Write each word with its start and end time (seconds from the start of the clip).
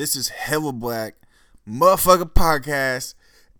This 0.00 0.16
is 0.16 0.30
Hella 0.30 0.72
Black 0.72 1.16
Motherfucker 1.68 2.32
Podcast, 2.32 3.12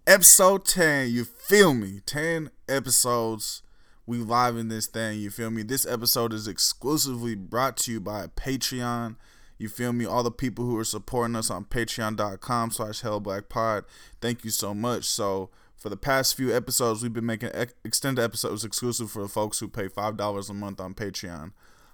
episode 0.06 0.64
10. 0.64 1.10
You 1.10 1.24
feel 1.24 1.74
me? 1.74 2.00
10 2.06 2.50
episodes. 2.66 3.60
We 4.06 4.20
live 4.20 4.56
in 4.56 4.68
this 4.68 4.86
thing. 4.86 5.20
You 5.20 5.28
feel 5.28 5.50
me? 5.50 5.62
This 5.62 5.84
episode 5.84 6.32
is 6.32 6.48
exclusively 6.48 7.34
brought 7.34 7.76
to 7.76 7.92
you 7.92 8.00
by 8.00 8.28
Patreon. 8.28 9.16
You 9.58 9.68
feel 9.68 9.92
me? 9.92 10.06
All 10.06 10.22
the 10.22 10.30
people 10.30 10.64
who 10.64 10.78
are 10.78 10.84
supporting 10.84 11.36
us 11.36 11.50
on 11.50 11.66
patreon.com 11.66 12.70
slash 12.70 13.02
hellblackpod. 13.02 13.84
Thank 14.22 14.42
you 14.42 14.50
so 14.50 14.72
much. 14.72 15.04
So 15.04 15.50
for 15.76 15.90
the 15.90 15.96
past 15.98 16.38
few 16.38 16.56
episodes, 16.56 17.02
we've 17.02 17.12
been 17.12 17.26
making 17.26 17.50
ex- 17.52 17.74
extended 17.84 18.22
episodes 18.22 18.64
exclusive 18.64 19.10
for 19.10 19.20
the 19.20 19.28
folks 19.28 19.58
who 19.58 19.68
pay 19.68 19.88
$5 19.88 20.48
a 20.48 20.54
month 20.54 20.80
on 20.80 20.94
Patreon. 20.94 21.52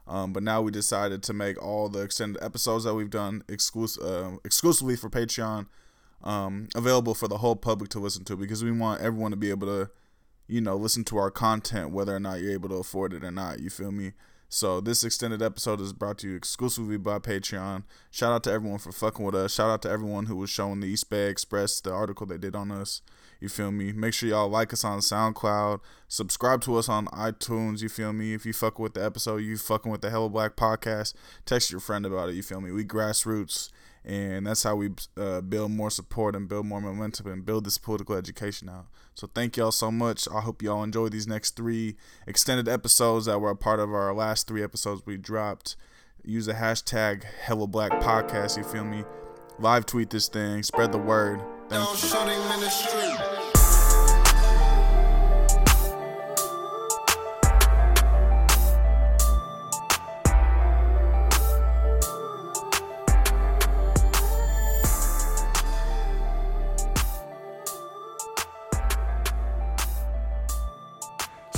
Um, 0.09 0.32
but 0.32 0.43
now 0.43 0.62
we 0.62 0.70
decided 0.70 1.23
to 1.25 1.32
make 1.32 1.61
all 1.61 1.88
the 1.88 2.02
extended 2.02 2.43
episodes 2.43 2.84
that 2.84 2.95
we've 2.95 3.11
done 3.11 3.43
exclusive, 3.48 4.05
uh, 4.05 4.36
exclusively 4.45 4.96
for 4.96 5.11
Patreon 5.11 5.66
um, 6.23 6.69
available 6.74 7.15
for 7.15 7.29
the 7.29 7.38
whole 7.38 7.56
public 7.56 7.91
to 7.91 7.98
listen 7.98 8.24
to 8.24 8.37
because 8.37 8.65
we 8.65 8.73
want 8.73 9.01
everyone 9.01 9.30
to 9.30 9.37
be 9.37 9.51
able 9.51 9.66
to, 9.66 9.91
you 10.48 10.60
know, 10.60 10.77
listen 10.77 11.05
to 11.05 11.16
our 11.16 11.30
content 11.30 11.91
whether 11.91 12.15
or 12.15 12.20
not 12.20 12.41
you're 12.41 12.52
able 12.52 12.69
to 12.69 12.77
afford 12.77 13.12
it 13.12 13.24
or 13.24 13.30
not. 13.30 13.60
You 13.60 13.70
feel 13.70 13.92
me? 13.92 14.12
So 14.48 14.80
this 14.80 15.02
extended 15.02 15.42
episode 15.42 15.80
is 15.80 15.92
brought 15.92 16.18
to 16.18 16.29
you 16.29 16.37
exclusively 16.37 16.96
by 16.98 17.18
Patreon. 17.18 17.82
Shout 18.10 18.32
out 18.32 18.45
to 18.45 18.52
everyone 18.52 18.79
for 18.79 18.93
fucking 18.93 19.24
with 19.24 19.34
us. 19.34 19.54
Shout 19.54 19.70
out 19.70 19.82
to 19.82 19.91
everyone 19.91 20.27
who 20.27 20.37
was 20.37 20.51
showing 20.51 20.80
the 20.80 20.87
East 20.87 21.10
Bay 21.10 21.29
Express 21.29 21.80
the 21.80 21.93
article 21.93 22.27
they 22.27 22.38
did 22.38 22.54
on 22.54 22.70
us. 22.70 23.02
You 23.40 23.48
feel 23.48 23.70
me? 23.70 23.92
Make 23.92 24.14
sure 24.14 24.28
y'all 24.28 24.48
like 24.48 24.72
us 24.72 24.84
on 24.84 25.00
SoundCloud. 25.00 25.80
Subscribe 26.08 26.62
to 26.62 26.76
us 26.76 26.88
on 26.88 27.06
iTunes. 27.08 27.82
You 27.82 27.88
feel 27.88 28.12
me? 28.12 28.34
If 28.34 28.46
you 28.46 28.52
fuck 28.52 28.78
with 28.78 28.95
the 28.95 29.04
episode, 29.04 29.38
you 29.38 29.56
fucking 29.56 29.92
with 29.92 30.00
the 30.00 30.10
Hella 30.10 30.30
Black 30.30 30.56
podcast. 30.56 31.14
Text 31.45 31.70
your 31.70 31.80
friend 31.80 32.06
about 32.06 32.30
it. 32.30 32.34
You 32.34 32.42
feel 32.42 32.60
me? 32.60 32.70
We 32.70 32.84
grassroots, 32.84 33.70
and 34.04 34.46
that's 34.46 34.62
how 34.62 34.76
we 34.76 34.90
uh, 35.18 35.42
build 35.42 35.70
more 35.72 35.90
support 35.90 36.34
and 36.34 36.48
build 36.48 36.66
more 36.66 36.80
momentum 36.80 37.26
and 37.26 37.45
build 37.45 37.64
this 37.64 37.76
political 37.78 38.16
education 38.16 38.68
out. 38.68 38.87
So 39.15 39.28
thank 39.34 39.56
y'all 39.56 39.73
so 39.73 39.90
much. 39.90 40.26
I 40.28 40.40
hope 40.40 40.62
y'all 40.62 40.82
enjoy 40.82 41.09
these 41.09 41.26
next 41.26 41.56
three 41.56 41.96
extended 42.26 42.68
episodes 42.68 43.26
that 43.26 43.40
were 43.40 43.50
a 43.50 43.56
part 43.56 43.80
of 43.80 43.93
our 43.93 44.15
last 44.15 44.46
three 44.46 44.62
episodes 44.62 45.02
we 45.04 45.16
dropped. 45.16 45.76
Use 46.24 46.46
the 46.46 46.54
hashtag 46.54 47.24
Hella 47.24 47.66
Black 47.66 47.93
Podcast. 47.93 48.56
You 48.56 48.65
feel 48.65 48.84
me? 48.84 49.04
Live 49.59 49.87
tweet 49.87 50.10
this 50.10 50.28
thing. 50.28 50.62
Spread 50.62 50.93
the 50.93 50.98
word. 50.98 51.40
Thank 51.68 52.02
you. 52.02 53.15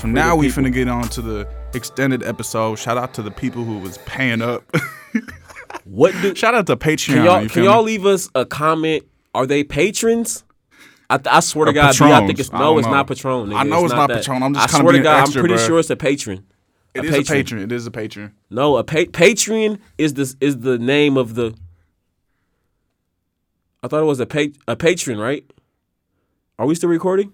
So 0.09 0.13
now 0.13 0.37
we 0.37 0.49
finna 0.49 0.73
get 0.73 0.89
on 0.89 1.07
to 1.11 1.21
the 1.21 1.47
extended 1.75 2.23
episode. 2.23 2.77
Shout 2.79 2.97
out 2.97 3.13
to 3.15 3.23
the 3.23 3.31
people 3.31 3.63
who 3.63 3.79
was 3.79 3.99
paying 3.99 4.41
up. 4.43 4.65
What 5.85 6.13
do 6.23 6.35
Shout 6.35 6.55
out 6.55 6.67
to 6.69 6.77
Patreon. 6.77 7.15
can 7.15 7.25
y'all 7.25 7.49
can 7.49 7.65
y'all 7.65 7.83
leave 7.83 8.07
us 8.07 8.31
a 8.35 8.47
comment? 8.47 9.05
Are 9.35 9.47
they 9.47 9.65
patrons? 9.65 10.43
I, 11.11 11.21
I 11.31 11.41
swear 11.41 11.67
to 11.67 11.71
Or 11.71 11.75
God, 11.75 11.95
B, 11.99 12.05
I 12.07 12.27
think 12.27 12.39
it's 12.41 12.51
no, 12.53 12.79
it's 12.79 12.87
know. 12.87 12.93
not 12.95 13.07
Patron. 13.07 13.49
Nigga. 13.49 13.57
I 13.57 13.63
know 13.65 13.85
it's 13.85 13.93
not 13.93 14.09
that. 14.09 14.17
Patron. 14.19 14.43
I'm 14.43 14.55
just 14.55 14.75
I 14.75 14.81
swear 14.81 14.93
to 14.93 14.99
God, 15.01 15.21
extra, 15.21 15.41
I'm 15.41 15.47
pretty 15.47 15.63
bruh. 15.63 15.67
sure 15.67 15.79
it's 15.79 15.91
a 15.91 15.97
patron. 15.97 16.47
It 16.95 17.05
is 17.05 17.15
a 17.17 17.23
patron. 17.23 17.63
It 17.63 17.73
is 17.73 17.87
a 17.87 17.91
patron. 17.91 18.35
No, 18.51 18.77
a 18.79 18.85
pa- 18.85 18.97
Patreon 19.13 19.79
is 19.99 20.15
this 20.15 20.37
is 20.41 20.59
the 20.61 20.79
name 20.79 21.17
of 21.19 21.35
the. 21.35 21.55
I 23.83 23.89
thought 23.89 24.01
it 24.01 24.07
was 24.07 24.21
a 24.21 24.27
pa- 24.27 24.55
a 24.67 24.75
patron, 24.77 25.19
right? 25.19 25.45
Are 26.59 26.67
we 26.67 26.75
still 26.75 26.89
recording? 26.91 27.33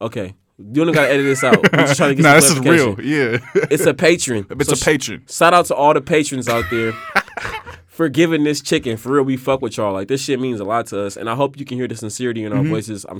Okay, 0.00 0.34
you 0.58 0.84
don't 0.84 0.92
gotta 0.92 1.10
edit 1.10 1.24
this 1.26 1.42
out. 1.44 1.56
We're 1.72 1.86
just 1.86 1.96
trying 1.96 2.10
to 2.10 2.14
get 2.14 2.22
nah, 2.28 2.34
this 2.34 2.50
is 2.50 2.58
real. 2.60 3.00
Yeah. 3.00 3.38
It's 3.70 3.86
a 3.86 3.94
patron. 3.94 4.46
it's 4.50 4.66
So 4.68 4.74
a 4.74 4.76
sh- 4.76 4.82
patron. 4.84 5.24
Shout 5.28 5.52
out 5.54 5.66
to 5.66 5.74
all 5.74 5.94
the 5.94 6.00
patrons 6.00 6.48
out 6.48 6.64
there 6.70 6.92
for 7.86 8.08
giving 8.08 8.44
this 8.44 8.60
chicken. 8.60 8.96
For 8.96 9.12
real, 9.12 9.24
we 9.24 9.36
fuck 9.36 9.62
with 9.62 9.76
y'all. 9.76 9.92
Like 9.92 10.08
this 10.08 10.22
shit 10.22 10.40
means 10.40 10.60
a 10.60 10.64
lot 10.64 10.86
to 10.88 11.00
us, 11.04 11.16
and 11.16 11.28
I 11.28 11.34
hope 11.34 11.58
you 11.58 11.64
can 11.64 11.76
hear 11.78 11.88
the 11.88 11.96
sincerity 11.96 12.44
in 12.44 12.52
our 12.52 12.60
Mm-hmm. 12.60 12.70
voices. 12.70 13.04
I'm 13.08 13.18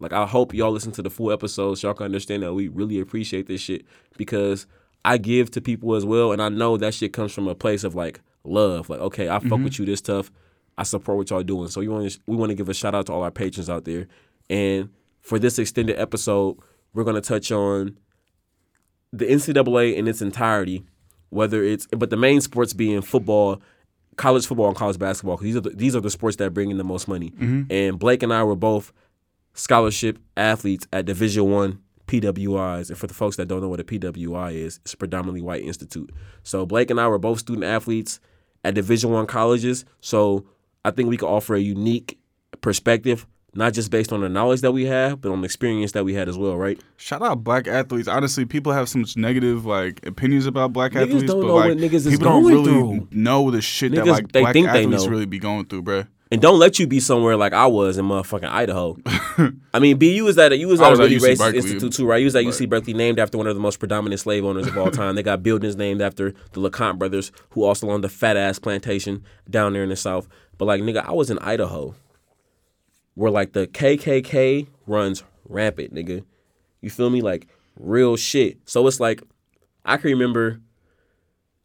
like, 0.00 0.12
I 0.12 0.26
hope 0.26 0.52
y'all 0.54 0.72
listen 0.72 0.92
to 0.92 1.02
the 1.02 1.10
full 1.10 1.32
episode 1.32 1.74
so 1.76 1.88
y'all 1.88 1.94
can 1.94 2.04
understand 2.06 2.42
that 2.42 2.52
we 2.54 2.68
really 2.68 3.00
appreciate 3.00 3.46
this 3.46 3.60
shit 3.60 3.84
because 4.18 4.66
I 5.04 5.18
give 5.18 5.50
to 5.52 5.60
people 5.60 5.94
as 5.94 6.04
well, 6.04 6.32
and 6.32 6.42
I 6.42 6.48
know 6.48 6.76
that 6.76 6.94
shit 6.94 7.12
comes 7.12 7.32
from 7.32 7.48
a 7.48 7.54
place 7.54 7.84
of 7.84 7.94
like 7.94 8.20
love. 8.44 8.88
Like, 8.90 9.00
okay, 9.00 9.28
I 9.28 9.38
fuck 9.38 9.44
Mm-hmm. 9.52 9.64
with 9.64 9.78
you 9.78 9.86
this 9.86 10.00
tough. 10.00 10.30
I 10.76 10.82
support 10.82 11.16
what 11.16 11.30
y'all 11.30 11.42
doing. 11.42 11.68
So 11.68 11.80
you 11.80 11.90
want 11.92 12.10
to 12.10 12.18
we 12.26 12.36
want 12.36 12.50
to 12.50 12.54
give 12.54 12.68
a 12.68 12.74
shout 12.74 12.94
out 12.94 13.06
to 13.06 13.12
all 13.12 13.22
our 13.22 13.30
patrons 13.30 13.70
out 13.70 13.84
there, 13.84 14.06
and 14.50 14.90
for 15.20 15.38
this 15.38 15.58
extended 15.58 15.98
episode, 15.98 16.58
we're 16.94 17.04
gonna 17.04 17.20
touch 17.20 17.52
on 17.52 17.98
the 19.12 19.26
NCAA 19.26 19.94
in 19.94 20.08
its 20.08 20.22
entirety, 20.22 20.84
whether 21.30 21.62
it's 21.62 21.86
but 21.88 22.10
the 22.10 22.16
main 22.16 22.40
sports 22.40 22.72
being 22.72 23.02
football, 23.02 23.60
college 24.16 24.46
football, 24.46 24.68
and 24.68 24.76
college 24.76 24.98
basketball. 24.98 25.36
these 25.36 25.56
are 25.56 25.60
the, 25.60 25.70
these 25.70 25.94
are 25.94 26.00
the 26.00 26.10
sports 26.10 26.36
that 26.38 26.54
bring 26.54 26.70
in 26.70 26.78
the 26.78 26.84
most 26.84 27.06
money. 27.06 27.30
Mm-hmm. 27.30 27.70
And 27.70 27.98
Blake 27.98 28.22
and 28.22 28.32
I 28.32 28.42
were 28.42 28.56
both 28.56 28.92
scholarship 29.54 30.18
athletes 30.36 30.86
at 30.92 31.06
Division 31.06 31.50
One 31.50 31.80
PWIs. 32.06 32.90
And 32.90 32.98
for 32.98 33.06
the 33.06 33.14
folks 33.14 33.36
that 33.36 33.46
don't 33.46 33.60
know 33.60 33.68
what 33.68 33.80
a 33.80 33.84
PWI 33.84 34.52
is, 34.52 34.80
it's 34.84 34.94
a 34.94 34.96
predominantly 34.96 35.42
white 35.42 35.62
institute. 35.62 36.10
So 36.42 36.66
Blake 36.66 36.90
and 36.90 37.00
I 37.00 37.08
were 37.08 37.18
both 37.18 37.38
student 37.38 37.64
athletes 37.64 38.20
at 38.64 38.74
Division 38.74 39.10
One 39.10 39.26
colleges. 39.26 39.84
So 40.00 40.46
I 40.84 40.90
think 40.90 41.08
we 41.08 41.16
can 41.16 41.28
offer 41.28 41.54
a 41.54 41.60
unique 41.60 42.18
perspective. 42.60 43.26
Not 43.56 43.72
just 43.72 43.90
based 43.90 44.12
on 44.12 44.20
the 44.20 44.28
knowledge 44.28 44.62
that 44.62 44.72
we 44.72 44.84
have, 44.86 45.20
but 45.20 45.30
on 45.30 45.40
the 45.40 45.44
experience 45.44 45.92
that 45.92 46.04
we 46.04 46.14
had 46.14 46.28
as 46.28 46.36
well, 46.36 46.56
right? 46.56 46.80
Shout 46.96 47.22
out 47.22 47.44
black 47.44 47.68
athletes. 47.68 48.08
Honestly, 48.08 48.44
people 48.44 48.72
have 48.72 48.88
some 48.88 49.04
negative 49.16 49.64
like 49.64 50.04
opinions 50.06 50.46
about 50.46 50.72
black 50.72 50.92
Niggas 50.92 51.02
athletes, 51.02 51.24
don't 51.24 51.40
but 51.40 51.46
know 51.46 51.54
like 51.54 51.68
what 51.68 51.78
niggas 51.78 51.94
is 51.94 52.08
people 52.08 52.24
don't 52.24 52.44
really 52.44 52.64
through. 52.64 53.08
know 53.12 53.50
the 53.50 53.60
shit 53.62 53.92
that 53.92 54.04
Niggas, 54.04 54.10
like 54.10 54.32
they 54.32 54.40
black 54.40 54.52
think 54.52 54.66
they 54.72 54.82
athletes 54.84 55.04
know. 55.04 55.10
really 55.10 55.26
be 55.26 55.38
going 55.38 55.66
through, 55.66 55.82
bruh. 55.82 56.08
and 56.32 56.42
don't 56.42 56.58
let 56.58 56.78
you 56.80 56.86
be 56.88 56.98
somewhere 56.98 57.36
like 57.36 57.52
I 57.52 57.66
was 57.66 57.96
in 57.96 58.06
motherfucking 58.06 58.48
Idaho. 58.48 58.96
I 59.72 59.78
mean, 59.78 59.98
BU 59.98 60.06
you 60.06 60.24
was 60.24 60.36
at 60.38 60.50
a, 60.52 60.56
you 60.56 60.66
was 60.68 60.80
at 60.80 60.92
a 60.92 60.96
really 60.96 61.18
racist 61.18 61.38
Berkeley, 61.38 61.58
institute 61.58 61.92
too, 61.92 62.06
right? 62.06 62.18
You 62.18 62.24
was 62.26 62.34
at 62.36 62.44
UC 62.44 62.68
Berkeley, 62.68 62.94
named 62.94 63.18
after 63.20 63.38
one 63.38 63.46
of 63.46 63.54
the 63.54 63.60
most 63.60 63.78
predominant 63.78 64.20
slave 64.20 64.44
owners 64.44 64.66
of 64.66 64.76
all 64.76 64.90
time. 64.92 65.14
they 65.14 65.22
got 65.22 65.42
buildings 65.44 65.76
named 65.76 66.00
after 66.02 66.32
the 66.52 66.60
LeConte 66.60 66.98
brothers, 66.98 67.30
who 67.50 67.62
also 67.64 67.88
owned 67.90 68.02
the 68.02 68.08
fat 68.08 68.36
ass 68.36 68.58
plantation 68.58 69.22
down 69.48 69.72
there 69.74 69.82
in 69.84 69.90
the 69.90 69.96
south. 69.96 70.26
But 70.58 70.66
like, 70.66 70.82
nigga, 70.82 71.04
I 71.06 71.12
was 71.12 71.30
in 71.30 71.38
Idaho, 71.40 71.94
where 73.14 73.30
like 73.30 73.52
the 73.52 73.66
KKK 73.66 74.68
runs 74.86 75.22
rampant, 75.48 75.94
nigga. 75.94 76.24
You 76.80 76.90
feel 76.90 77.10
me? 77.10 77.20
Like 77.20 77.46
real 77.78 78.16
shit. 78.16 78.58
So 78.64 78.86
it's 78.86 79.00
like, 79.00 79.22
I 79.84 79.96
can 79.96 80.10
remember 80.10 80.60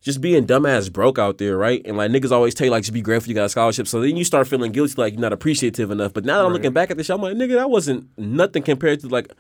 just 0.02 0.22
being 0.22 0.48
dumbass 0.48 0.92
broke 0.92 1.20
out 1.20 1.38
there, 1.38 1.58
right? 1.58 1.82
And 1.86 1.98
like 1.98 2.12
niggas 2.12 2.32
always 2.32 2.54
tell 2.54 2.66
you 2.66 2.72
like 2.72 2.84
just 2.84 2.94
be 2.94 3.02
grateful 3.02 3.30
you 3.30 3.36
got 3.36 3.46
a 3.46 3.50
scholarship. 3.50 3.88
So 3.88 4.02
then 4.02 4.16
you 4.16 4.24
start 4.24 4.48
feeling 4.48 4.72
guilty, 4.72 4.94
like 4.98 5.14
you're 5.14 5.22
not 5.22 5.34
appreciative 5.34 5.92
enough. 5.92 6.14
But 6.14 6.26
now 6.26 6.40
that 6.40 6.46
I'm 6.46 6.54
looking 6.54 6.74
back 6.74 6.92
at 6.92 6.98
this, 6.98 7.08
shit, 7.08 7.16
I'm 7.16 7.22
like, 7.22 7.36
nigga, 7.36 7.56
that 7.56 7.70
wasn't 7.70 8.08
nothing 8.18 8.64
compared 8.64 9.02
to 9.02 9.08
like 9.08 9.32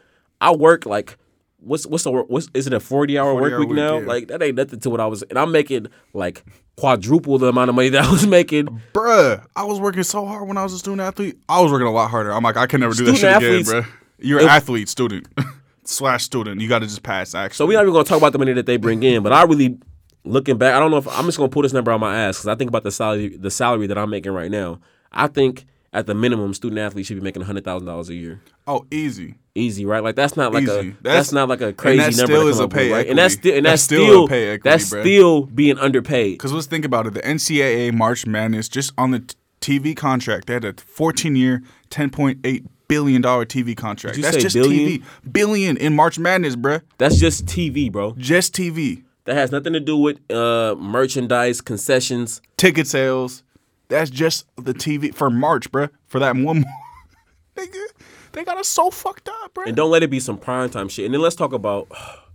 I 0.41 0.51
work 0.51 0.85
like 0.85 1.17
what's 1.59 1.85
what's 1.85 2.03
the 2.03 2.11
what's 2.11 2.49
is 2.53 2.67
it 2.67 2.73
a 2.73 2.79
40 2.79 3.17
hour 3.17 3.31
40 3.33 3.41
work 3.41 3.53
hour 3.53 3.59
week 3.59 3.69
week, 3.69 3.75
now? 3.75 3.97
yeah. 3.99 4.05
Like 4.07 4.27
that 4.27 4.41
ain't 4.41 4.55
nothing 4.55 4.79
to 4.79 4.89
what 4.89 4.99
I 4.99 5.05
was 5.07 5.23
and 5.23 5.37
I'm 5.37 5.51
making 5.51 5.87
like 6.13 6.43
quadruple 6.77 7.37
the 7.37 7.47
amount 7.47 7.69
of 7.69 7.75
money 7.75 7.89
that 7.89 8.05
I 8.05 8.11
was 8.11 8.25
making. 8.25 8.81
Bruh, 8.93 9.45
I 9.55 9.63
was 9.63 9.79
working 9.79 10.03
so 10.03 10.25
hard 10.25 10.47
when 10.47 10.57
I 10.57 10.63
was 10.63 10.73
a 10.73 10.79
student 10.79 11.01
athlete. 11.01 11.37
I 11.49 11.61
was 11.61 11.71
working 11.71 11.87
a 11.87 11.91
lot 11.91 12.09
harder. 12.09 12.31
I'm 12.31 12.43
like, 12.43 12.57
I 12.57 12.67
can 12.67 12.79
never 12.79 12.93
do 12.93 13.05
that 13.05 13.15
shit 13.15 13.23
athletes- 13.25 13.69
again, 13.69 13.83
bruh. 13.83 13.87
You're 14.21 14.41
an 14.41 14.47
athlete, 14.49 14.89
student 14.89 15.27
slash 15.85 16.23
student. 16.25 16.59
You 16.59 16.67
got 16.67 16.79
to 16.79 16.85
just 16.85 17.03
pass. 17.03 17.33
Actually, 17.33 17.55
So 17.55 17.65
we're 17.65 17.73
not 17.73 17.83
even 17.83 17.93
gonna 17.93 18.03
talk 18.05 18.17
about 18.17 18.33
the 18.33 18.39
money 18.39 18.51
that 18.53 18.65
they 18.65 18.75
bring 18.77 19.01
in, 19.03 19.23
but 19.23 19.31
I 19.31 19.43
really 19.43 19.77
looking 20.25 20.57
back, 20.57 20.75
I 20.75 20.79
don't 20.79 20.91
know 20.91 20.97
if 20.97 21.07
I'm 21.07 21.25
just 21.25 21.37
gonna 21.37 21.49
pull 21.49 21.61
this 21.61 21.71
number 21.73 21.91
on 21.91 21.99
my 22.01 22.17
ass 22.17 22.37
because 22.37 22.47
I 22.47 22.55
think 22.55 22.67
about 22.69 22.83
the 22.83 22.91
salary 22.91 23.37
the 23.37 23.49
salary 23.51 23.87
that 23.87 23.97
I'm 23.97 24.09
making 24.09 24.31
right 24.33 24.51
now. 24.51 24.79
I 25.11 25.27
think 25.27 25.65
at 25.91 26.05
the 26.05 26.13
minimum, 26.13 26.53
student 26.53 26.79
athletes 26.79 27.07
should 27.07 27.17
be 27.17 27.21
making 27.23 27.41
hundred 27.43 27.63
thousand 27.65 27.87
dollars 27.87 28.09
a 28.09 28.15
year. 28.15 28.41
oh 28.67 28.85
easy. 28.91 29.35
Easy, 29.55 29.85
right? 29.85 30.03
Like 30.03 30.15
that's 30.15 30.37
not 30.37 30.53
like 30.53 30.63
a 30.63 30.67
that's, 30.67 30.97
That's- 31.01 31.31
not 31.33 31.49
like 31.49 31.61
a 31.61 31.67
and 31.67 31.77
crazy 31.77 31.97
that 31.97 32.15
number 32.17 32.33
still 32.33 32.47
is 32.47 32.59
a 32.59 32.67
pay 32.67 32.85
with, 32.89 32.91
right? 32.97 33.07
And 33.07 33.17
that's 33.17 33.33
still 33.33 33.55
and 33.57 33.65
That's 33.65 33.71
that's, 33.73 33.83
still 33.83 34.03
a 34.03 34.05
still 34.07 34.27
pay 34.27 34.47
equity, 34.49 34.69
that's 34.69 34.85
bruh. 34.89 35.01
still 35.01 35.41
being 35.47 35.77
underpaid. 35.79 36.37
Because 36.37 36.53
let's 36.53 36.67
think 36.67 36.85
about 36.85 37.07
it. 37.07 37.13
The 37.13 37.21
NCAA 37.21 37.93
March 37.93 38.25
Madness, 38.25 38.69
just 38.69 38.93
on 38.97 39.11
the 39.11 39.19
t- 39.19 39.79
TV 39.79 39.97
contract, 39.97 40.47
they 40.47 40.53
had 40.53 40.63
a 40.63 40.73
14 40.73 41.35
year, 41.35 41.61
$10.8 41.89 42.65
billion 42.87 43.21
TV 43.21 43.75
contract. 43.75 44.21
That's 44.21 44.37
just 44.37 44.55
billion? 44.55 45.01
TV. 45.01 45.03
Billion 45.31 45.75
in 45.77 45.95
March 45.95 46.17
Madness, 46.17 46.55
bruh. 46.55 46.81
That's 46.97 47.17
just 47.17 47.45
TV, 47.45 47.91
bro. 47.91 48.13
Just 48.17 48.53
TV. 48.55 49.03
That 49.25 49.35
has 49.35 49.51
nothing 49.51 49.73
to 49.73 49.79
do 49.81 49.97
with 49.97 50.19
uh, 50.31 50.75
merchandise, 50.79 51.59
concessions. 51.61 52.41
Ticket 52.57 52.87
sales. 52.87 53.43
That's 53.89 54.09
just 54.09 54.45
the 54.55 54.73
TV 54.73 55.13
for 55.13 55.29
March, 55.29 55.71
bruh. 55.71 55.89
For 56.07 56.19
that 56.19 56.35
one. 56.35 56.63
Nigga, 57.57 57.85
they 58.31 58.45
got 58.45 58.57
us 58.57 58.67
so 58.67 58.89
fucked 58.89 59.27
up, 59.27 59.55
bruh. 59.55 59.65
And 59.67 59.75
don't 59.75 59.91
let 59.91 60.03
it 60.03 60.09
be 60.09 60.19
some 60.19 60.37
primetime 60.37 60.89
shit. 60.89 61.05
And 61.05 61.13
then 61.13 61.21
let's 61.21 61.35
talk 61.35 61.53
about. 61.53 61.87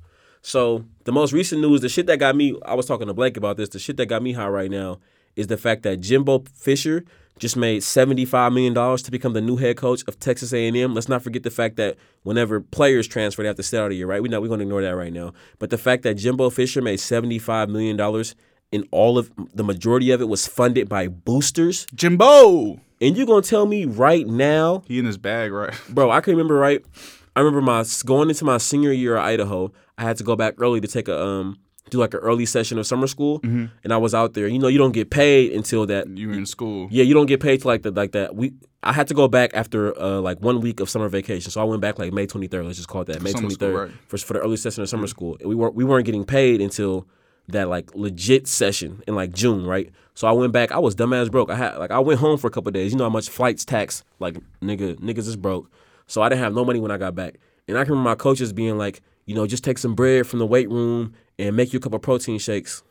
So 0.47 0.85
the 1.05 1.13
most 1.13 1.33
recent 1.33 1.63
news, 1.63 1.81
the 1.81 1.89
shit 1.89 2.05
that 2.05 2.19
got 2.19 2.37
me, 2.37 2.55
I 2.67 2.75
was 2.75 2.85
talking 2.85 3.07
to 3.07 3.15
Blake 3.15 3.39
about 3.39 3.57
this. 3.57 3.71
The 3.71 3.79
shit 3.79 3.97
that 3.97 4.11
got 4.11 4.23
me 4.23 4.35
high 4.35 4.49
right 4.49 4.71
now 4.71 4.99
is 5.37 5.47
the 5.47 5.57
fact 5.57 5.85
that 5.85 6.03
Jimbo 6.03 6.45
Fisher 6.55 7.03
just 7.39 7.57
made 7.57 7.81
$75 7.81 8.53
million 8.53 8.75
to 8.75 9.11
become 9.11 9.33
the 9.33 9.41
new 9.41 9.57
head 9.57 9.77
coach 9.77 10.05
of 10.07 10.21
Texas 10.21 10.53
A&M. 10.53 10.95
Let's 10.95 11.09
not 11.09 11.23
forget 11.23 11.43
the 11.43 11.51
fact 11.51 11.77
that 11.77 11.97
whenever 12.23 12.61
players 12.61 13.09
transfer, 13.09 13.43
they 13.43 13.49
have 13.49 13.57
to 13.57 13.63
stay 13.63 13.79
out 13.79 13.87
of 13.87 13.93
year, 13.93 14.07
right? 14.07 14.23
We 14.23 14.29
know 14.29 14.41
we're 14.41 14.49
going 14.49 14.61
to 14.61 14.65
ignore 14.65 14.83
that 14.83 14.95
right 14.95 15.13
now. 15.13 15.33
But 15.59 15.71
the 15.71 15.79
fact 15.79 16.03
that 16.05 16.15
Jimbo 16.15 16.51
Fisher 16.51 16.83
made 16.83 16.99
$75 16.99 17.69
million 17.71 17.97
and 18.75 18.87
all 18.91 19.17
of 19.17 19.31
the 19.55 19.65
majority 19.65 20.11
of 20.11 20.21
it 20.21 20.29
was 20.29 20.47
funded 20.47 20.89
by 20.89 21.09
boosters. 21.09 21.87
Jimbo. 21.95 22.81
And 23.01 23.17
you're 23.17 23.27
going 23.27 23.43
to 23.43 23.49
tell 23.49 23.67
me 23.67 23.85
right 23.85 24.27
now, 24.27 24.83
He 24.87 24.99
in 24.99 25.05
his 25.05 25.19
bag, 25.19 25.53
right? 25.53 25.75
bro, 25.89 26.11
I 26.11 26.21
can 26.21 26.33
remember 26.33 26.55
right. 26.55 26.85
I 27.37 27.41
remember 27.41 27.61
my 27.61 27.85
going 28.05 28.29
into 28.29 28.45
my 28.45 28.59
senior 28.59 28.93
year 28.93 29.17
at 29.17 29.25
Idaho. 29.25 29.73
I 29.99 30.03
had 30.03 30.17
to 30.19 30.25
go 30.25 30.37
back 30.37 30.55
early 30.59 30.81
to 30.81 30.89
take 30.89 31.09
a 31.09 31.21
um 31.21 31.59
do 31.91 31.99
like 31.99 32.15
an 32.15 32.21
early 32.21 32.47
session 32.47 32.79
of 32.79 32.87
summer 32.87 33.07
school, 33.07 33.41
and 33.43 33.93
I 33.93 33.97
was 33.97 34.15
out 34.15 34.35
there. 34.35 34.47
You 34.47 34.59
know, 34.59 34.69
you 34.69 34.79
don't 34.79 34.93
get 34.93 35.11
paid 35.11 35.53
until 35.53 35.87
that. 35.87 36.09
You 36.09 36.33
in 36.33 36.47
school. 36.47 36.89
Yeah, 36.91 37.05
you 37.05 37.13
don't 37.13 37.27
get 37.27 37.41
paid 37.41 37.61
till 37.61 37.71
like 37.71 37.83
the 37.83 37.91
like 37.91 38.13
that. 38.13 38.35
We 38.35 38.55
I 38.83 38.93
had 38.93 39.09
to 39.09 39.15
go 39.15 39.29
back 39.29 39.51
after 39.55 39.99
uh 40.01 40.21
like 40.21 40.41
one 40.41 40.61
week 40.61 40.81
of 40.81 40.89
summer 40.89 41.09
vacation, 41.09 41.51
so 41.51 41.61
I 41.61 41.65
went 41.65 41.83
back 41.83 41.99
like 41.99 42.13
May 42.13 42.27
twenty 42.27 42.47
third. 42.47 42.65
Let's 42.65 42.79
just 42.79 42.89
call 42.89 43.03
it 43.03 43.07
that 43.07 43.23
May 43.23 43.33
twenty 43.33 43.51
school, 43.51 43.73
right. 43.73 43.91
for 44.07 44.17
for 44.19 44.35
the 44.35 44.41
early 44.41 44.57
session 44.57 44.83
of 44.83 44.89
summer 44.89 45.07
school. 45.07 45.37
And 45.41 45.49
we 45.49 45.55
weren't 45.55 45.75
we 45.75 45.85
weren't 45.85 46.07
getting 46.07 46.25
paid 46.25 46.61
until 46.61 47.07
that 47.49 47.69
like 47.69 47.95
legit 47.95 48.47
session 48.47 49.03
in 49.07 49.15
like 49.15 49.33
June, 49.33 49.67
right? 49.67 49.91
So 50.15 50.27
I 50.27 50.33
went 50.33 50.53
back. 50.53 50.73
I 50.73 50.79
was 50.79 50.95
dumbass 50.95 51.31
broke. 51.31 51.51
I 51.51 51.57
had 51.57 51.77
like 51.77 51.91
I 51.91 51.99
went 51.99 52.21
home 52.21 52.39
for 52.39 52.47
a 52.47 52.51
couple 52.51 52.71
days. 52.73 52.93
You 52.93 52.99
know 52.99 53.05
how 53.05 53.11
much 53.11 53.29
flights 53.29 53.65
tax 53.65 54.05
like 54.21 54.37
nigga 54.63 54.97
niggas 54.97 55.27
is 55.27 55.37
broke. 55.37 55.71
So 56.07 56.23
I 56.23 56.29
didn't 56.29 56.43
have 56.43 56.55
no 56.55 56.65
money 56.65 56.81
when 56.81 56.91
I 56.91 56.99
got 56.99 57.15
back. 57.15 57.37
And 57.67 57.79
I 57.79 57.85
can 57.85 57.93
remember 57.93 58.11
my 58.11 58.15
coaches 58.15 58.53
being 58.53 58.77
like, 58.79 59.03
you 59.27 59.35
know, 59.35 59.47
just 59.47 59.65
take 59.65 59.79
some 59.79 59.95
bread 59.95 60.27
from 60.27 60.39
the 60.39 60.47
weight 60.47 60.69
room 60.71 61.15
and 61.39 61.57
make 61.57 61.73
you 61.73 61.79
a 61.79 61.83
couple 61.83 61.99
protein 61.99 62.39
shakes. 62.39 62.83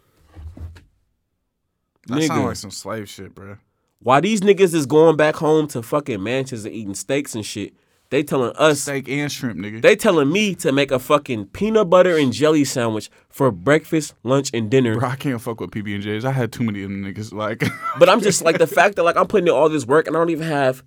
That 2.07 2.19
Nigga. 2.19 2.27
sounds 2.27 2.45
like 2.45 2.55
some 2.57 2.71
slave 2.71 3.07
shit, 3.07 3.33
bro. 3.33 3.57
While 3.99 4.21
these 4.21 4.41
niggas 4.41 4.73
is 4.73 4.85
going 4.85 5.15
back 5.15 5.35
home 5.35 5.67
to 5.67 5.81
fucking 5.81 6.21
mansions 6.21 6.65
and 6.65 6.73
eating 6.73 6.95
steaks 6.95 7.35
and 7.35 7.45
shit, 7.45 7.73
they 8.13 8.21
telling 8.21 8.55
us 8.57 8.81
Steak 8.81 9.09
and 9.09 9.31
shrimp, 9.31 9.59
nigga. 9.59 9.81
they 9.81 9.95
telling 9.95 10.31
me 10.31 10.53
to 10.53 10.71
make 10.71 10.91
a 10.91 10.99
fucking 10.99 11.47
peanut 11.47 11.89
butter 11.89 12.15
and 12.15 12.31
jelly 12.31 12.63
sandwich 12.63 13.09
for 13.27 13.49
breakfast, 13.49 14.13
lunch, 14.21 14.51
and 14.53 14.69
dinner. 14.69 14.99
Bro, 14.99 15.09
I 15.09 15.15
can't 15.15 15.41
fuck 15.41 15.59
with 15.59 15.71
PB 15.71 15.95
and 15.95 16.03
J's. 16.03 16.23
I 16.23 16.31
had 16.31 16.51
too 16.51 16.63
many 16.63 16.83
of 16.83 16.91
them 16.91 17.03
niggas. 17.03 17.33
Like, 17.33 17.63
But 17.97 18.09
I'm 18.09 18.21
just 18.21 18.43
like 18.43 18.59
the 18.59 18.67
fact 18.67 18.97
that 18.97 19.03
like 19.03 19.17
I'm 19.17 19.25
putting 19.25 19.47
in 19.47 19.53
all 19.53 19.67
this 19.67 19.87
work 19.87 20.05
and 20.05 20.15
I 20.15 20.19
don't 20.19 20.29
even 20.29 20.47
have 20.47 20.83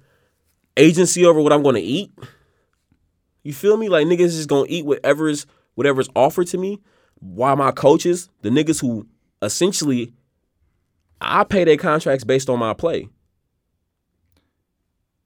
agency 0.77 1.27
over 1.27 1.41
what 1.41 1.53
I'm 1.53 1.65
gonna 1.65 1.81
eat. 1.81 2.13
You 3.43 3.53
feel 3.53 3.77
me? 3.77 3.89
Like 3.89 4.07
niggas 4.07 4.27
is 4.27 4.37
just 4.37 4.49
gonna 4.49 4.67
eat 4.69 4.87
whatever's 4.87 5.47
whatever's 5.75 6.09
offered 6.15 6.47
to 6.49 6.59
me. 6.59 6.81
While 7.19 7.57
my 7.57 7.73
coaches, 7.73 8.31
the 8.43 8.51
niggas 8.51 8.81
who 8.81 9.09
essentially 9.43 10.13
I 11.21 11.43
pay 11.43 11.65
their 11.65 11.77
contracts 11.77 12.23
based 12.23 12.49
on 12.49 12.61
my 12.61 12.73
play. 12.73 13.09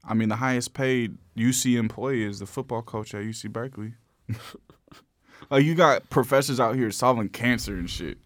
I 0.05 0.14
mean, 0.14 0.29
the 0.29 0.37
highest 0.37 0.75
paid 0.75 1.19
UC 1.37 1.76
employee 1.79 2.25
is 2.25 2.38
the 2.38 2.47
football 2.47 2.82
coach 2.82 3.14
at 3.14 3.23
UC 3.23 3.50
Berkeley. 3.52 3.94
like, 5.50 5.64
you 5.64 5.75
got 5.75 6.08
professors 6.11 6.58
out 6.61 6.76
here 6.76 6.91
solving 6.91 7.29
cancer 7.29 7.75
and 7.75 7.88
shit. 7.88 8.19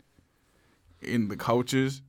And 1.03 1.31
the 1.31 1.37
coaches 1.37 2.03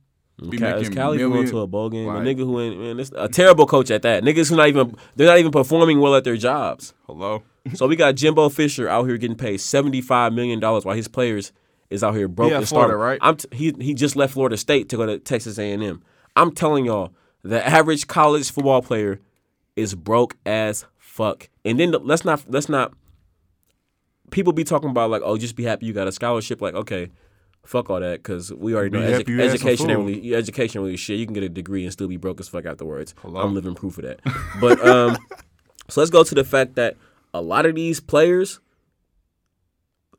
be 0.50 0.58
Ca- 0.58 0.76
is 0.76 0.82
making 0.82 0.94
Cali 0.94 1.18
going 1.18 1.48
to 1.48 1.60
a 1.60 1.66
bowl 1.66 1.90
game? 1.90 2.06
like- 2.06 2.18
a 2.18 2.20
nigga 2.20 2.38
who 2.38 2.60
ain't 2.60 2.78
man, 2.78 2.96
this 2.96 3.10
a 3.16 3.28
terrible 3.28 3.66
coach 3.66 3.90
at 3.90 4.02
that. 4.02 4.22
Niggas 4.22 4.50
who 4.50 4.56
not 4.56 4.68
even 4.68 4.94
they're 5.16 5.26
not 5.28 5.38
even 5.38 5.50
performing 5.52 6.00
well 6.00 6.14
at 6.14 6.24
their 6.24 6.36
jobs. 6.36 6.94
Hello. 7.06 7.42
So 7.74 7.86
we 7.86 7.96
got 7.96 8.14
Jimbo 8.14 8.48
Fisher 8.50 8.88
out 8.88 9.04
here 9.06 9.16
getting 9.16 9.36
paid 9.36 9.58
seventy 9.58 10.00
five 10.00 10.32
million 10.32 10.60
dollars 10.60 10.84
while 10.84 10.94
his 10.94 11.08
players 11.08 11.52
is 11.90 12.04
out 12.04 12.14
here 12.14 12.28
broke 12.28 12.50
Yeah, 12.50 12.58
and 12.58 12.68
Florida, 12.68 12.96
right? 12.96 13.18
I'm 13.22 13.36
t- 13.36 13.48
he 13.52 13.74
he 13.80 13.94
just 13.94 14.16
left 14.16 14.34
Florida 14.34 14.56
State 14.56 14.88
to 14.90 14.96
go 14.96 15.06
to 15.06 15.18
Texas 15.18 15.58
A 15.58 15.72
and 15.72 15.82
M. 15.82 16.02
I'm 16.36 16.52
telling 16.52 16.84
y'all, 16.84 17.12
the 17.42 17.66
average 17.66 18.06
college 18.06 18.50
football 18.50 18.82
player 18.82 19.20
is 19.76 19.94
broke 19.94 20.36
as 20.44 20.84
fuck. 20.98 21.48
And 21.64 21.78
then 21.78 21.90
the, 21.92 21.98
let's 21.98 22.24
not 22.24 22.44
let's 22.48 22.68
not. 22.68 22.92
People 24.30 24.52
be 24.52 24.64
talking 24.64 24.90
about 24.90 25.10
like, 25.10 25.22
oh, 25.24 25.36
just 25.36 25.54
be 25.54 25.62
happy 25.64 25.86
you 25.86 25.92
got 25.92 26.08
a 26.08 26.12
scholarship. 26.12 26.60
Like, 26.60 26.74
okay, 26.74 27.10
fuck 27.64 27.88
all 27.90 28.00
that, 28.00 28.22
because 28.22 28.52
we 28.52 28.74
already 28.74 28.90
know 28.90 29.00
edu- 29.00 29.40
education 29.40 29.90
ain't 29.90 30.00
really 30.00 30.34
education 30.34 30.82
really 30.82 30.96
shit. 30.96 31.18
You 31.18 31.26
can 31.26 31.34
get 31.34 31.44
a 31.44 31.48
degree 31.48 31.84
and 31.84 31.92
still 31.92 32.08
be 32.08 32.16
broke 32.16 32.40
as 32.40 32.48
fuck 32.48 32.64
afterwards. 32.66 33.14
Hello? 33.22 33.40
I'm 33.40 33.54
living 33.54 33.74
proof 33.74 33.98
of 33.98 34.04
that. 34.04 34.20
But 34.60 34.84
um, 34.84 35.16
so 35.88 36.00
let's 36.00 36.10
go 36.10 36.24
to 36.24 36.34
the 36.34 36.42
fact 36.44 36.74
that 36.74 36.96
a 37.32 37.40
lot 37.40 37.66
of 37.66 37.74
these 37.76 38.00
players 38.00 38.58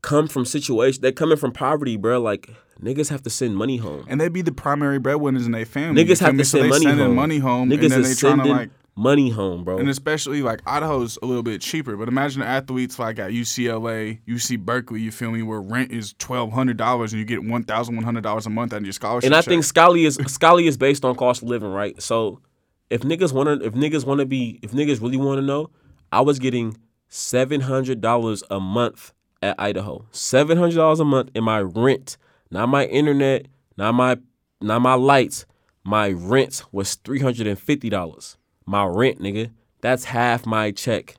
come 0.01 0.27
from 0.27 0.45
situations. 0.45 1.00
They're 1.00 1.12
coming 1.12 1.38
from 1.38 1.51
poverty, 1.51 1.98
bro. 1.98 2.21
Like 2.21 2.50
niggas 2.81 3.10
have 3.10 3.24
to 3.24 3.30
send 3.30 3.57
money 3.57 3.77
home. 3.77 4.06
And 4.07 4.21
they 4.21 4.30
be 4.30 4.42
the 4.42 4.51
primary 4.53 5.00
breadwinners 5.00 5.45
in 5.45 5.51
their 5.51 5.65
family. 5.65 6.03
Niggas 6.06 6.19
have 6.21 6.38
to 6.38 6.45
So 6.45 6.60
send 6.60 6.65
they 6.65 6.69
money 6.69 6.86
sending 6.86 7.06
home. 7.07 7.15
money 7.15 7.38
home, 7.39 7.69
Niggas 7.69 7.83
and 7.83 7.92
then 7.92 8.01
they 8.03 8.10
is 8.12 8.19
trying 8.19 8.38
to 8.39 8.45
like, 8.45 8.69
money 8.98 9.30
home, 9.30 9.64
bro. 9.64 9.78
and 9.78 9.90
especially 9.90 10.42
like 10.42 10.62
Idaho's 10.66 11.18
a 11.22 11.26
little 11.26 11.44
bit 11.44 11.62
cheaper. 11.62 11.96
But 11.96 12.08
imagine 12.08 12.42
athletes 12.42 12.98
like 12.98 13.20
at 13.20 13.32
UCLA, 13.32 14.20
UC 14.28 14.60
Berkeley. 14.60 15.02
You 15.02 15.12
feel 15.12 15.32
me? 15.32 15.44
Where 15.44 15.62
rent 15.62 15.92
is 15.92 16.14
twelve 16.18 16.52
hundred 16.52 16.78
dollars 16.78 17.14
and 17.14 17.20
you 17.20 17.26
get 17.26 17.44
one 17.44 17.64
thousand 17.64 17.96
one 17.96 18.04
hundred 18.04 18.24
dollars 18.24 18.46
a 18.46 18.50
month 18.50 18.74
out 18.74 18.78
of 18.78 18.86
your 18.86 18.94
scholarship. 18.94 19.28
And 19.28 19.36
I 19.36 19.40
check. 19.40 19.50
think 19.50 19.64
Scully 19.64 20.06
is 20.06 20.16
Scully 20.28 20.68
is 20.68 20.78
based 20.78 21.06
on 21.06 21.16
cost 21.16 21.44
of 21.44 21.50
living, 21.50 21.72
right? 21.72 22.02
So 22.02 22.42
if 22.90 23.02
niggas 23.02 23.34
want 23.34 23.62
to, 23.62 23.66
if 23.66 23.74
niggas 23.74 24.06
want 24.06 24.20
to 24.20 24.26
be, 24.26 24.60
if 24.62 24.72
niggas 24.72 25.02
really 25.02 25.18
want 25.18 25.38
to 25.40 25.46
know, 25.46 25.70
I 26.12 26.22
was 26.22 26.40
getting 26.40 26.78
seven 27.08 27.62
hundred 27.62 28.02
dollars 28.02 28.44
a 28.50 28.60
month 28.60 29.14
at 29.42 29.56
Idaho. 29.60 30.06
Seven 30.12 30.58
hundred 30.58 30.76
dollars 30.76 31.00
a 31.00 31.06
month 31.06 31.32
in 31.36 31.44
my 31.44 31.62
rent, 31.62 32.18
not 32.50 32.68
my 32.70 32.86
internet, 32.86 33.48
not 33.78 33.94
my, 33.94 34.18
not 34.62 34.82
my 34.82 34.94
lights. 34.96 35.46
My 35.84 36.10
rent 36.10 36.64
was 36.72 36.96
three 36.96 37.20
hundred 37.20 37.48
and 37.48 37.60
fifty 37.60 37.90
dollars. 37.90 38.37
My 38.68 38.86
rent, 38.86 39.19
nigga, 39.19 39.50
that's 39.81 40.04
half 40.04 40.46
my 40.46 40.72
check. 40.72 41.16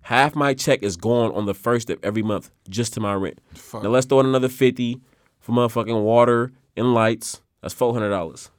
Half 0.00 0.34
my 0.34 0.54
check 0.54 0.82
is 0.82 0.96
gone 0.96 1.32
on 1.32 1.46
the 1.46 1.54
first 1.54 1.88
of 1.90 2.00
every 2.02 2.22
month 2.24 2.50
just 2.68 2.94
to 2.94 3.00
my 3.00 3.14
rent. 3.14 3.40
Fuck. 3.54 3.84
Now 3.84 3.90
let's 3.90 4.06
throw 4.06 4.18
in 4.20 4.26
another 4.26 4.48
fifty 4.48 5.00
for 5.38 5.52
motherfucking 5.52 6.02
water 6.02 6.50
and 6.76 6.92
lights. 6.94 7.40
That's 7.60 7.74
four 7.74 7.92
hundred 7.94 8.08
dollars. 8.10 8.50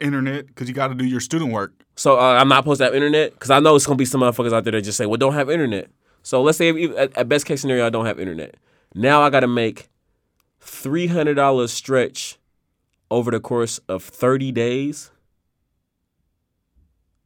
internet 0.00 0.46
because 0.46 0.68
you 0.68 0.74
got 0.74 0.88
to 0.88 0.94
do 0.94 1.04
your 1.04 1.20
student 1.20 1.52
work. 1.52 1.72
So 1.94 2.18
uh, 2.18 2.38
I'm 2.40 2.48
not 2.48 2.64
supposed 2.64 2.78
to 2.78 2.84
have 2.86 2.94
internet 2.94 3.32
because 3.34 3.50
I 3.50 3.60
know 3.60 3.76
it's 3.76 3.84
gonna 3.86 3.98
be 3.98 4.06
some 4.06 4.22
motherfuckers 4.22 4.52
out 4.54 4.64
there 4.64 4.72
that 4.72 4.82
just 4.82 4.96
say, 4.96 5.06
"Well, 5.06 5.18
don't 5.18 5.34
have 5.34 5.50
internet." 5.50 5.90
So 6.22 6.42
let's 6.42 6.56
say 6.58 6.70
at, 6.96 7.16
at 7.16 7.28
best 7.28 7.44
case 7.46 7.60
scenario, 7.60 7.86
I 7.86 7.90
don't 7.90 8.06
have 8.06 8.18
internet. 8.18 8.56
Now 8.94 9.22
I 9.22 9.28
got 9.30 9.40
to 9.40 9.48
make 9.48 9.88
three 10.60 11.08
hundred 11.08 11.34
dollars 11.34 11.72
stretch 11.72 12.38
over 13.10 13.30
the 13.30 13.40
course 13.40 13.78
of 13.88 14.02
thirty 14.02 14.50
days. 14.52 15.10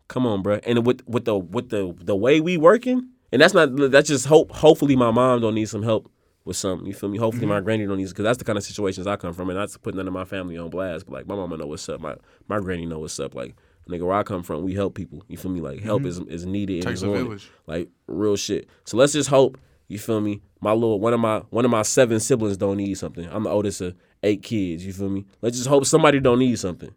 Come 0.08 0.26
on, 0.26 0.42
bro. 0.42 0.60
And 0.64 0.86
with 0.86 1.06
with 1.06 1.24
the 1.24 1.36
with 1.36 1.70
the 1.70 1.94
the 1.98 2.16
way 2.16 2.40
we 2.40 2.56
working, 2.56 3.08
and 3.32 3.42
that's 3.42 3.54
not 3.54 3.70
that's 3.90 4.08
just 4.08 4.26
hope. 4.26 4.52
Hopefully, 4.52 4.96
my 4.96 5.10
mom 5.10 5.40
don't 5.40 5.54
need 5.54 5.68
some 5.68 5.82
help 5.82 6.10
with 6.44 6.56
something. 6.56 6.86
You 6.86 6.94
feel 6.94 7.08
me? 7.08 7.18
Hopefully, 7.18 7.44
mm-hmm. 7.44 7.54
my 7.54 7.60
granny 7.60 7.86
don't 7.86 7.98
need 7.98 8.08
because 8.08 8.22
that's 8.22 8.38
the 8.38 8.44
kind 8.44 8.56
of 8.56 8.64
situations 8.64 9.06
I 9.06 9.16
come 9.16 9.34
from, 9.34 9.50
and 9.50 9.58
that's 9.58 9.76
putting 9.76 9.98
none 9.98 10.06
of 10.06 10.14
my 10.14 10.24
family 10.24 10.56
on 10.56 10.70
blast. 10.70 11.06
But 11.06 11.12
like, 11.12 11.26
my 11.26 11.34
mama 11.34 11.56
know 11.56 11.66
what's 11.66 11.88
up. 11.88 12.00
My 12.00 12.14
my 12.48 12.60
granny 12.60 12.86
know 12.86 13.00
what's 13.00 13.18
up. 13.18 13.34
Like, 13.34 13.56
nigga, 13.88 14.02
where 14.02 14.14
I 14.14 14.22
come 14.22 14.42
from, 14.42 14.62
we 14.62 14.74
help 14.74 14.94
people. 14.94 15.24
You 15.28 15.36
feel 15.36 15.50
me? 15.50 15.60
Like, 15.60 15.80
help 15.80 16.02
mm-hmm. 16.02 16.30
is 16.30 16.42
is 16.42 16.46
needed 16.46 16.82
Takes 16.82 17.02
a 17.02 17.10
village. 17.10 17.50
Like 17.66 17.88
real 18.06 18.36
shit. 18.36 18.68
So 18.84 18.96
let's 18.96 19.12
just 19.12 19.28
hope. 19.28 19.58
You 19.88 19.98
feel 19.98 20.20
me? 20.20 20.42
My 20.60 20.72
little 20.72 21.00
one 21.00 21.12
of 21.12 21.20
my 21.20 21.40
one 21.50 21.64
of 21.64 21.70
my 21.70 21.82
seven 21.82 22.20
siblings 22.20 22.56
don't 22.56 22.76
need 22.76 22.94
something. 22.94 23.28
I'm 23.30 23.44
the 23.44 23.50
oldest 23.50 23.80
of 23.80 23.94
eight 24.22 24.42
kids. 24.42 24.86
You 24.86 24.92
feel 24.92 25.08
me? 25.08 25.26
Let's 25.42 25.56
just 25.56 25.68
hope 25.68 25.84
somebody 25.84 26.20
don't 26.20 26.38
need 26.38 26.58
something. 26.58 26.92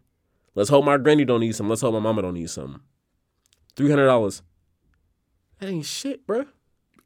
Let's 0.54 0.70
hope 0.70 0.84
my 0.84 0.96
granny 0.96 1.24
don't 1.24 1.40
need 1.40 1.54
something. 1.54 1.70
Let's 1.70 1.82
hope 1.82 1.94
my 1.94 2.00
mama 2.00 2.22
don't 2.22 2.34
need 2.34 2.50
something. 2.50 2.80
Three 3.76 3.90
hundred 3.90 4.06
dollars. 4.06 4.42
That 5.58 5.68
ain't 5.68 5.84
shit, 5.84 6.26
bruh. 6.26 6.46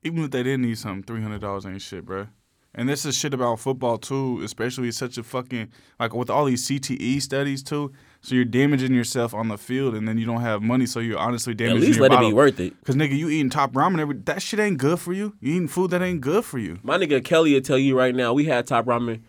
Even 0.02 0.24
if 0.24 0.30
they 0.30 0.42
didn't 0.42 0.62
need 0.62 0.78
something, 0.78 1.02
three 1.02 1.22
hundred 1.22 1.40
dollars 1.40 1.66
ain't 1.66 1.82
shit, 1.82 2.04
bro. 2.04 2.28
And 2.76 2.88
this 2.88 3.04
is 3.04 3.16
shit 3.16 3.32
about 3.32 3.60
football 3.60 3.98
too, 3.98 4.40
especially 4.42 4.90
such 4.90 5.16
a 5.16 5.22
fucking 5.22 5.70
like 6.00 6.12
with 6.12 6.28
all 6.28 6.44
these 6.44 6.66
CTE 6.66 7.22
studies 7.22 7.62
too. 7.62 7.92
So 8.20 8.34
you're 8.34 8.44
damaging 8.44 8.92
yourself 8.92 9.32
on 9.32 9.48
the 9.48 9.56
field, 9.56 9.94
and 9.94 10.08
then 10.08 10.18
you 10.18 10.26
don't 10.26 10.40
have 10.40 10.60
money, 10.60 10.86
so 10.86 10.98
you're 10.98 11.18
honestly 11.18 11.54
damaging. 11.54 11.88
Yourself. 11.88 12.06
At 12.06 12.10
damaging 12.10 12.28
least 12.30 12.40
your 12.40 12.48
let 12.48 12.58
it 12.58 12.58
be 12.58 12.60
worth 12.60 12.60
it. 12.60 12.84
Cause 12.84 12.96
nigga, 12.96 13.16
you 13.16 13.28
eating 13.28 13.50
top 13.50 13.72
ramen 13.72 14.00
every 14.00 14.16
that 14.24 14.42
shit 14.42 14.58
ain't 14.58 14.78
good 14.78 14.98
for 14.98 15.12
you. 15.12 15.36
You 15.40 15.54
eating 15.54 15.68
food 15.68 15.90
that 15.92 16.02
ain't 16.02 16.20
good 16.20 16.44
for 16.44 16.58
you. 16.58 16.80
My 16.82 16.98
nigga 16.98 17.24
Kelly 17.24 17.54
will 17.54 17.60
tell 17.60 17.78
you 17.78 17.96
right 17.96 18.14
now, 18.14 18.32
we 18.32 18.46
had 18.46 18.66
top 18.66 18.86
ramen 18.86 19.22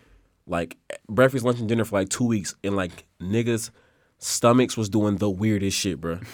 like 0.48 0.78
breakfast, 1.08 1.46
lunch, 1.46 1.60
and 1.60 1.70
dinner 1.70 1.86
for 1.86 2.00
like 2.00 2.10
two 2.10 2.26
weeks, 2.26 2.56
and 2.64 2.76
like 2.76 3.06
niggas' 3.22 3.70
stomachs 4.18 4.76
was 4.76 4.90
doing 4.90 5.18
the 5.18 5.30
weirdest 5.30 5.78
shit, 5.78 6.02
bruh. 6.02 6.26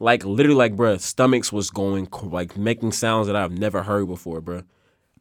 Like 0.00 0.24
literally, 0.24 0.56
like 0.56 0.74
bruh, 0.74 0.98
stomachs 0.98 1.52
was 1.52 1.70
going 1.70 2.08
like 2.22 2.56
making 2.56 2.92
sounds 2.92 3.26
that 3.28 3.36
I've 3.36 3.52
never 3.52 3.82
heard 3.82 4.08
before, 4.08 4.40
bruh. 4.40 4.64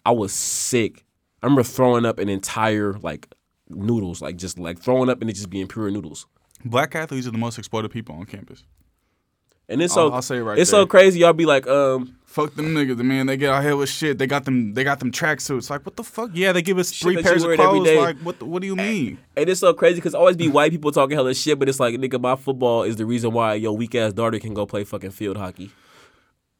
I 0.05 0.12
was 0.12 0.33
sick. 0.33 1.05
I 1.43 1.45
remember 1.45 1.63
throwing 1.63 2.05
up 2.05 2.17
an 2.17 2.29
entire 2.29 2.93
like 2.93 3.27
noodles, 3.69 4.21
like 4.21 4.38
just 4.38 4.57
like 4.57 4.79
throwing 4.79 5.09
up 5.09 5.19
and 5.21 5.29
it 5.29 5.33
just 5.33 5.50
being 5.50 5.67
pure 5.67 5.91
noodles. 5.91 6.25
Black 6.65 6.95
athletes 6.95 7.27
are 7.27 7.31
the 7.31 7.38
most 7.38 7.57
exploited 7.57 7.91
people 7.91 8.15
on 8.15 8.25
campus. 8.25 8.63
And 9.67 9.81
it's 9.81 9.93
so 9.93 10.07
I'll- 10.07 10.13
I'll 10.15 10.21
say 10.21 10.38
it 10.38 10.41
right 10.43 10.57
it's 10.57 10.71
there. 10.71 10.81
so 10.81 10.86
crazy. 10.88 11.19
Y'all 11.19 11.33
be 11.33 11.45
like, 11.45 11.67
um, 11.67 12.17
Fuck 12.39 12.55
them 12.55 12.74
niggas, 12.74 12.98
man. 13.03 13.25
They 13.25 13.36
get 13.36 13.50
out 13.50 13.63
here 13.63 13.75
with 13.75 13.89
shit. 13.89 14.17
They 14.17 14.27
got 14.27 14.46
them. 14.46 14.74
They 14.74 14.86
got 14.86 15.00
them 15.00 15.12
tracksuits. 15.12 15.69
Like 15.69 15.86
what 15.86 15.98
the 15.98 16.03
fuck? 16.03 16.31
Yeah, 16.34 16.53
they 16.53 16.62
give 16.62 16.77
us 16.77 16.91
Shit 16.91 17.03
three 17.03 17.22
pairs 17.22 17.43
of 17.43 17.53
clothes. 17.55 17.88
Like 17.88 18.17
what? 18.19 18.39
The, 18.39 18.46
what 18.46 18.62
do 18.62 18.67
you 18.67 18.75
mean? 18.75 19.19
and 19.36 19.50
it's 19.50 19.60
so 19.60 19.74
crazy 19.74 19.96
because 19.96 20.15
always 20.15 20.38
be 20.38 20.48
white 20.48 20.72
people 20.72 20.91
talking 20.91 21.17
hella 21.17 21.34
shit, 21.34 21.60
but 21.60 21.67
it's 21.67 21.79
like, 21.79 21.96
nigga, 21.96 22.19
my 22.19 22.36
football 22.36 22.84
is 22.84 22.96
the 22.96 23.05
reason 23.05 23.34
why 23.34 23.55
your 23.55 23.75
weak 23.75 23.93
ass 23.96 24.13
daughter 24.13 24.39
can 24.39 24.53
go 24.53 24.65
play 24.65 24.84
fucking 24.86 25.12
field 25.12 25.36
hockey. 25.38 25.72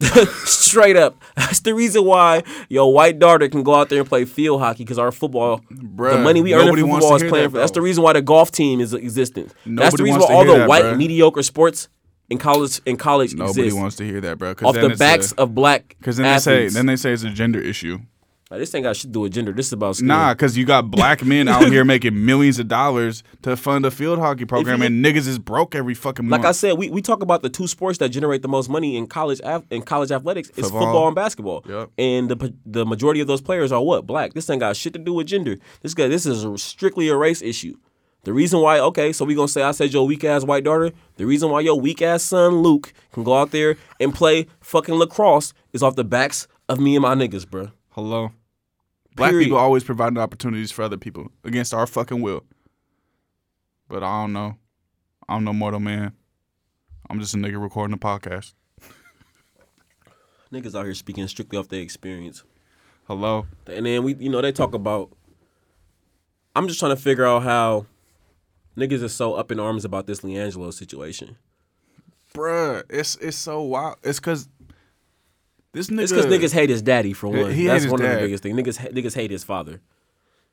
Straight 0.44 0.96
up, 0.96 1.22
that's 1.36 1.60
the 1.60 1.74
reason 1.74 2.04
why 2.04 2.42
your 2.68 2.92
white 2.92 3.18
daughter 3.18 3.48
can 3.48 3.62
go 3.62 3.74
out 3.74 3.90
there 3.90 4.00
and 4.00 4.08
play 4.08 4.24
field 4.24 4.60
hockey 4.60 4.84
because 4.84 4.98
our 4.98 5.12
football, 5.12 5.62
the 5.70 6.18
money 6.18 6.40
we 6.40 6.54
earn 6.54 6.74
from 6.74 6.90
football 6.90 7.16
is 7.16 7.22
playing 7.22 7.44
that, 7.44 7.50
for. 7.50 7.58
That's 7.58 7.72
the 7.72 7.82
reason 7.82 8.02
why 8.02 8.14
the 8.14 8.22
golf 8.22 8.50
team 8.50 8.80
is 8.80 8.94
existent. 8.94 9.54
that's 9.66 9.96
the 9.96 10.04
reason 10.04 10.20
why 10.20 10.34
all 10.34 10.44
the 10.44 10.58
that, 10.58 10.68
white 10.68 10.84
bruh. 10.84 10.96
mediocre 10.96 11.42
sports 11.42 11.88
in 12.30 12.38
college 12.38 12.80
in 12.86 12.96
college 12.96 13.34
Nobody 13.34 13.62
exist 13.62 13.76
wants 13.76 13.96
to 13.96 14.04
hear 14.04 14.20
that, 14.22 14.38
bro. 14.38 14.52
off 14.62 14.74
the 14.74 14.96
backs 14.98 15.32
of 15.32 15.54
black 15.54 15.96
Because 15.98 16.16
then 16.16 16.32
they 16.32 16.38
say 16.38 16.68
then 16.68 16.86
they 16.86 16.96
say 16.96 17.12
it's 17.12 17.24
a 17.24 17.30
gender 17.30 17.60
issue. 17.60 17.98
Like, 18.50 18.58
this 18.58 18.74
ain't 18.74 18.82
got 18.82 18.96
shit 18.96 19.02
to 19.02 19.08
do 19.12 19.20
with 19.20 19.32
gender. 19.32 19.52
This 19.52 19.68
is 19.68 19.74
about 19.74 19.94
skill. 19.94 20.08
Nah, 20.08 20.34
because 20.34 20.58
you 20.58 20.64
got 20.64 20.90
black 20.90 21.24
men 21.24 21.46
out 21.46 21.68
here 21.68 21.84
making 21.94 22.24
millions 22.24 22.58
of 22.58 22.66
dollars 22.66 23.22
to 23.42 23.56
fund 23.56 23.86
a 23.86 23.92
field 23.92 24.18
hockey 24.18 24.44
program, 24.44 24.82
and 24.82 25.04
niggas 25.04 25.28
is 25.28 25.38
broke 25.38 25.76
every 25.76 25.94
fucking 25.94 26.26
month. 26.26 26.42
Like 26.42 26.48
I 26.48 26.50
said, 26.50 26.72
we, 26.76 26.90
we 26.90 27.00
talk 27.00 27.22
about 27.22 27.42
the 27.42 27.48
two 27.48 27.68
sports 27.68 27.98
that 27.98 28.08
generate 28.08 28.42
the 28.42 28.48
most 28.48 28.68
money 28.68 28.96
in 28.96 29.06
college 29.06 29.40
ath- 29.42 29.62
in 29.70 29.82
college 29.82 30.10
athletics. 30.10 30.48
It's 30.48 30.62
Football. 30.62 30.80
football 30.80 31.06
and 31.06 31.14
basketball. 31.14 31.64
Yep. 31.68 31.90
And 31.96 32.28
the 32.28 32.54
the 32.66 32.84
majority 32.84 33.20
of 33.20 33.28
those 33.28 33.40
players 33.40 33.70
are 33.70 33.80
what 33.80 34.04
black. 34.04 34.32
This 34.32 34.50
ain't 34.50 34.58
got 34.58 34.74
shit 34.76 34.94
to 34.94 34.98
do 34.98 35.14
with 35.14 35.28
gender. 35.28 35.56
This 35.82 35.94
guy 35.94 36.08
this 36.08 36.26
is 36.26 36.42
a, 36.42 36.58
strictly 36.58 37.08
a 37.08 37.16
race 37.16 37.42
issue. 37.42 37.76
The 38.22 38.32
reason 38.34 38.60
why 38.60 38.78
okay, 38.80 39.12
so 39.12 39.24
we 39.24 39.34
gonna 39.34 39.48
say 39.48 39.62
I 39.62 39.70
said 39.70 39.92
your 39.92 40.06
weak 40.06 40.24
ass 40.24 40.44
white 40.44 40.64
daughter. 40.64 40.92
The 41.16 41.24
reason 41.24 41.50
why 41.50 41.60
your 41.60 41.80
weak 41.80 42.02
ass 42.02 42.22
son 42.22 42.56
Luke 42.56 42.92
can 43.12 43.24
go 43.24 43.34
out 43.34 43.50
there 43.50 43.76
and 43.98 44.14
play 44.14 44.46
fucking 44.60 44.94
lacrosse 44.94 45.54
is 45.72 45.82
off 45.82 45.96
the 45.96 46.04
backs 46.04 46.46
of 46.68 46.78
me 46.78 46.96
and 46.96 47.02
my 47.02 47.14
niggas, 47.14 47.48
bro. 47.48 47.70
Hello. 47.90 48.32
Black 49.16 49.30
Period. 49.30 49.46
people 49.46 49.58
always 49.58 49.84
providing 49.84 50.18
opportunities 50.18 50.70
for 50.70 50.82
other 50.82 50.96
people 50.96 51.28
against 51.44 51.74
our 51.74 51.86
fucking 51.86 52.20
will. 52.20 52.44
But 53.88 54.02
I 54.02 54.22
don't 54.22 54.32
know. 54.32 54.56
I'm 55.28 55.44
no 55.44 55.52
mortal 55.52 55.80
man. 55.80 56.12
I'm 57.08 57.20
just 57.20 57.34
a 57.34 57.36
nigga 57.38 57.60
recording 57.60 57.94
a 57.94 57.98
podcast. 57.98 58.52
Niggas 60.52 60.78
out 60.78 60.84
here 60.84 60.94
speaking 60.94 61.26
strictly 61.26 61.58
off 61.58 61.68
their 61.68 61.80
experience. 61.80 62.44
Hello. 63.06 63.46
And 63.66 63.86
then 63.86 64.02
we, 64.02 64.14
you 64.14 64.28
know, 64.28 64.40
they 64.40 64.52
talk 64.52 64.74
about. 64.74 65.10
I'm 66.54 66.68
just 66.68 66.80
trying 66.80 66.94
to 66.94 67.00
figure 67.00 67.24
out 67.24 67.42
how 67.42 67.86
niggas 68.80 69.02
is 69.02 69.12
so 69.12 69.34
up 69.34 69.52
in 69.52 69.60
arms 69.60 69.84
about 69.84 70.06
this 70.06 70.20
LiAngelo 70.20 70.72
situation. 70.72 71.36
Bruh, 72.34 72.82
it's 72.88 73.16
it's 73.16 73.36
so 73.36 73.62
wild. 73.62 73.96
It's 74.02 74.20
cause 74.20 74.48
this 75.72 75.88
nigga 75.88 76.02
It's 76.02 76.12
because 76.12 76.26
niggas 76.26 76.52
hate 76.52 76.70
his 76.70 76.82
daddy 76.82 77.12
for 77.12 77.28
one. 77.28 77.52
he 77.52 77.66
That's 77.66 77.84
his 77.84 77.92
one 77.92 78.00
of 78.00 78.06
dad. 78.06 78.16
the 78.18 78.22
biggest 78.22 78.42
things. 78.42 78.58
Niggas, 78.58 78.92
niggas 78.92 79.14
hate 79.14 79.30
his 79.30 79.44
father. 79.44 79.80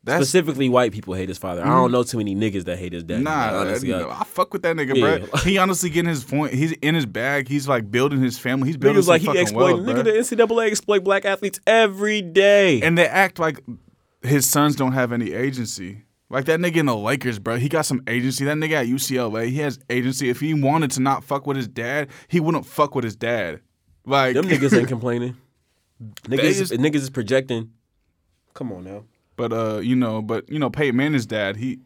that's 0.04 0.18
Specifically, 0.18 0.70
white 0.70 0.92
people 0.92 1.14
hate 1.16 1.28
his 1.30 1.38
father. 1.40 1.62
I 1.62 1.66
don't 1.66 1.86
mm-hmm. 1.86 1.94
know 1.94 2.04
too 2.04 2.18
many 2.18 2.36
niggas 2.36 2.66
that 2.66 2.78
hate 2.78 2.94
his 2.94 3.04
daddy. 3.04 3.24
Nah, 3.24 3.60
honestly, 3.62 3.94
I- 3.94 4.24
fuck 4.26 4.54
with 4.54 4.62
that 4.64 4.76
nigga, 4.76 4.96
Yeah. 4.96 5.18
bro. 5.26 5.40
He 5.40 5.58
honestly 5.58 5.90
getting 5.90 6.10
his 6.10 6.24
point. 6.24 6.54
He's 6.54 6.72
in 6.74 6.94
his 6.96 7.06
bag. 7.06 7.48
He's 7.48 7.68
like 7.68 7.90
building 7.90 8.22
his 8.22 8.38
family. 8.38 8.68
He's 8.70 8.78
building 8.78 9.02
niggas 9.02 9.06
some 9.06 9.12
like 9.12 9.22
he 9.22 9.28
fucking 9.28 9.42
exploit. 9.42 9.82
wealth, 9.82 9.88
nigga, 9.88 10.04
the 10.04 10.36
NCAA 10.36 10.68
exploit 10.68 11.04
black 11.04 11.26
athletes 11.26 11.60
every 11.66 12.22
day. 12.22 12.82
and 12.82 12.98
they 12.98 13.08
act 13.08 13.40
like 13.40 13.60
his 14.22 14.48
sons 14.48 14.76
don't 14.76 14.94
have 14.94 15.12
any 15.12 15.34
agency. 15.34 16.04
Like 16.30 16.46
that 16.46 16.60
nigga 16.60 16.78
in 16.78 16.86
the 16.88 16.96
Lakers, 16.96 17.40
bro. 17.40 17.56
He 17.56 17.70
got 17.70 17.84
some 17.86 18.02
agency. 18.08 18.44
That 18.46 18.58
nigga 18.58 18.74
at 18.74 18.88
UCLA, 18.88 19.48
he 19.50 19.58
has 19.60 19.80
agency. 19.90 20.30
If 20.30 20.40
he 20.42 20.54
wanted 20.54 20.92
to 20.92 21.00
not 21.02 21.24
fuck 21.24 21.48
with 21.48 21.56
his 21.56 21.68
dad, 21.70 22.10
he 22.28 22.40
wouldn't 22.42 22.66
fuck 22.66 22.96
with 22.96 23.06
his 23.06 23.16
dad. 23.16 23.62
Like 24.06 24.36
Them 24.36 24.46
niggas 24.46 24.78
ain't 24.78 24.88
complaining. 24.88 25.38
Niggas, 26.26 26.58
just- 26.58 26.74
niggas 26.74 26.96
is 26.98 27.10
projecting. 27.10 27.72
Come 28.54 28.72
on 28.72 28.84
now. 28.84 29.04
But 29.36 29.52
uh, 29.54 29.80
you 29.80 29.96
know, 29.96 30.22
but 30.22 30.48
you 30.50 30.60
know, 30.60 30.70
Peyton 30.70 30.96
Manning's 30.96 31.26
dad, 31.26 31.58
he 31.58 31.80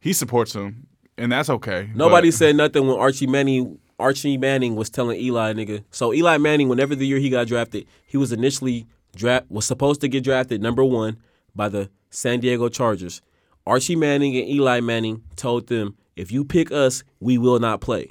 he 0.00 0.12
supports 0.12 0.54
him, 0.54 0.86
and 1.18 1.30
that's 1.32 1.50
okay. 1.50 1.90
Nobody 1.94 2.28
But- 2.28 2.34
said 2.34 2.56
nothing 2.56 2.86
when 2.86 2.98
Archie 2.98 3.26
Manning 3.26 3.78
Archie 3.98 4.38
Manning 4.38 4.74
was 4.76 4.88
telling 4.90 5.18
Eli 5.20 5.52
nigga. 5.54 5.84
So 5.90 6.12
Eli 6.14 6.38
Manning, 6.38 6.68
whenever 6.68 6.94
the 6.94 7.06
year 7.06 7.18
he 7.18 7.30
got 7.30 7.46
drafted, 7.46 7.86
he 8.06 8.16
was 8.16 8.32
initially 8.32 8.86
draft 9.16 9.50
was 9.50 9.64
supposed 9.66 10.00
to 10.02 10.08
get 10.08 10.22
drafted 10.24 10.62
number 10.62 10.84
one 10.84 11.18
by 11.54 11.68
the 11.68 11.90
San 12.10 12.40
Diego 12.40 12.68
Chargers. 12.68 13.20
Archie 13.68 13.96
Manning 13.96 14.34
and 14.36 14.48
Eli 14.48 14.80
Manning 14.80 15.22
told 15.36 15.66
them, 15.68 15.96
if 16.16 16.32
you 16.32 16.44
pick 16.44 16.72
us, 16.72 17.04
we 17.20 17.36
will 17.36 17.58
not 17.58 17.80
play. 17.82 18.10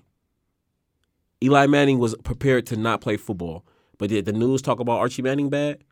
Eli 1.43 1.65
Manning 1.65 1.97
was 1.97 2.15
prepared 2.23 2.67
to 2.67 2.77
not 2.77 3.01
play 3.01 3.17
football. 3.17 3.65
But 3.97 4.09
did 4.09 4.25
the 4.25 4.33
news 4.33 4.61
talk 4.61 4.79
about 4.79 4.99
Archie 4.99 5.23
Manning 5.23 5.49
bad? 5.49 5.83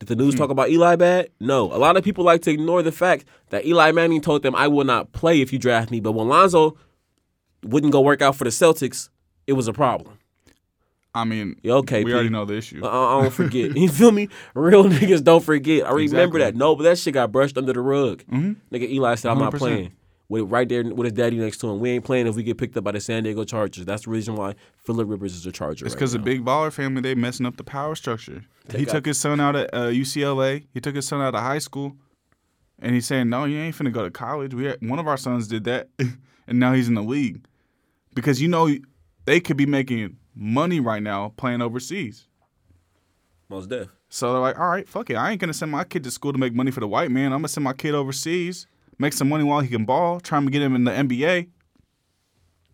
Did 0.00 0.08
the 0.08 0.16
news 0.16 0.34
hmm. 0.34 0.38
talk 0.38 0.50
about 0.50 0.70
Eli 0.70 0.96
bad? 0.96 1.30
No. 1.38 1.72
A 1.72 1.78
lot 1.78 1.96
of 1.96 2.02
people 2.02 2.24
like 2.24 2.42
to 2.42 2.50
ignore 2.50 2.82
the 2.82 2.90
fact 2.90 3.26
that 3.50 3.64
Eli 3.64 3.92
Manning 3.92 4.20
told 4.20 4.42
them, 4.42 4.56
I 4.56 4.66
will 4.66 4.84
not 4.84 5.12
play 5.12 5.40
if 5.40 5.52
you 5.52 5.58
draft 5.58 5.90
me. 5.90 6.00
But 6.00 6.12
when 6.12 6.28
Lonzo 6.28 6.76
wouldn't 7.62 7.92
go 7.92 8.00
work 8.00 8.22
out 8.22 8.34
for 8.34 8.44
the 8.44 8.50
Celtics, 8.50 9.08
it 9.46 9.52
was 9.52 9.68
a 9.68 9.72
problem. 9.72 10.18
I 11.14 11.24
mean, 11.24 11.56
Yeah, 11.62 11.74
okay, 11.74 12.04
we 12.04 12.12
already 12.14 12.28
know 12.28 12.44
the 12.44 12.54
issue. 12.56 12.84
I, 12.84 12.88
I 13.18 13.22
don't 13.22 13.32
forget. 13.32 13.76
you 13.76 13.88
feel 13.88 14.12
me? 14.12 14.28
Real 14.54 14.84
niggas 14.84 15.24
don't 15.24 15.42
forget. 15.42 15.84
I 15.84 15.90
remember 15.90 16.02
Exactly. 16.02 16.40
that. 16.42 16.54
No, 16.56 16.76
but 16.76 16.84
that 16.84 16.98
shit 16.98 17.14
got 17.14 17.32
brushed 17.32 17.58
under 17.58 17.72
the 17.72 17.80
rug. 17.80 18.22
Mhm. 18.30 18.56
Nigga 18.72 18.88
Eli 18.88 19.14
said, 19.16 19.32
I'm 19.32 19.38
not 19.38 19.52
100%. 19.52 19.58
playing. 19.58 19.92
With 20.28 20.44
right 20.48 20.68
there 20.68 20.84
with 20.84 21.06
his 21.06 21.12
daddy 21.12 21.36
next 21.38 21.58
to 21.58 21.68
him. 21.68 21.80
We 21.80 21.90
ain't 21.90 22.04
playing 22.04 22.28
if 22.28 22.36
we 22.36 22.44
get 22.44 22.56
picked 22.56 22.76
up 22.76 22.84
by 22.84 22.92
the 22.92 23.00
San 23.00 23.24
Diego 23.24 23.42
Chargers. 23.42 23.84
That's 23.84 24.04
the 24.04 24.10
reason 24.10 24.36
why 24.36 24.54
Philip 24.84 25.08
Rivers 25.08 25.34
is 25.34 25.44
a 25.44 25.50
Charger. 25.50 25.84
It's 25.84 25.96
because 25.96 26.14
now. 26.14 26.18
the 26.18 26.24
big 26.24 26.44
baller 26.44 26.72
family 26.72 27.00
they 27.00 27.16
messing 27.16 27.46
up 27.46 27.56
the 27.56 27.64
power 27.64 27.96
structure. 27.96 28.44
He 28.72 28.84
took 28.84 29.06
his 29.06 29.18
son 29.18 29.40
out 29.40 29.56
of 29.56 29.64
uh, 29.72 29.88
UCLA. 29.90 30.66
He 30.72 30.80
took 30.80 30.94
his 30.94 31.08
son 31.08 31.20
out 31.20 31.34
of 31.34 31.40
high 31.40 31.58
school, 31.58 31.96
and 32.78 32.94
he's 32.94 33.06
saying, 33.06 33.28
"No, 33.28 33.44
you 33.44 33.58
ain't 33.58 33.74
finna 33.74 33.92
go 33.92 34.04
to 34.04 34.10
college." 34.12 34.54
We 34.54 34.66
had, 34.66 34.76
one 34.80 35.00
of 35.00 35.08
our 35.08 35.16
sons 35.16 35.48
did 35.48 35.64
that, 35.64 35.88
and 35.98 36.60
now 36.60 36.74
he's 36.74 36.86
in 36.86 36.94
the 36.94 37.02
league 37.02 37.44
because 38.14 38.40
you 38.40 38.46
know 38.46 38.72
they 39.24 39.40
could 39.40 39.56
be 39.56 39.66
making 39.66 40.16
money 40.34 40.80
right 40.80 41.02
now 41.02 41.32
playing 41.36 41.62
overseas. 41.62 42.26
Most 43.48 43.68
deaf. 43.68 43.88
So 44.08 44.32
they're 44.32 44.40
like, 44.40 44.58
"All 44.58 44.68
right, 44.68 44.88
fuck 44.88 45.10
it. 45.10 45.14
I 45.14 45.30
ain't 45.30 45.40
gonna 45.40 45.52
send 45.54 45.70
my 45.70 45.84
kid 45.84 46.04
to 46.04 46.10
school 46.10 46.32
to 46.32 46.38
make 46.38 46.54
money 46.54 46.70
for 46.70 46.80
the 46.80 46.88
white 46.88 47.10
man. 47.10 47.32
I'm 47.32 47.40
gonna 47.40 47.48
send 47.48 47.64
my 47.64 47.72
kid 47.72 47.94
overseas, 47.94 48.66
make 48.98 49.12
some 49.12 49.28
money 49.28 49.44
while 49.44 49.60
he 49.60 49.68
can 49.68 49.84
ball, 49.84 50.20
try 50.20 50.42
to 50.42 50.50
get 50.50 50.62
him 50.62 50.74
in 50.74 50.84
the 50.84 50.92
NBA." 50.92 51.48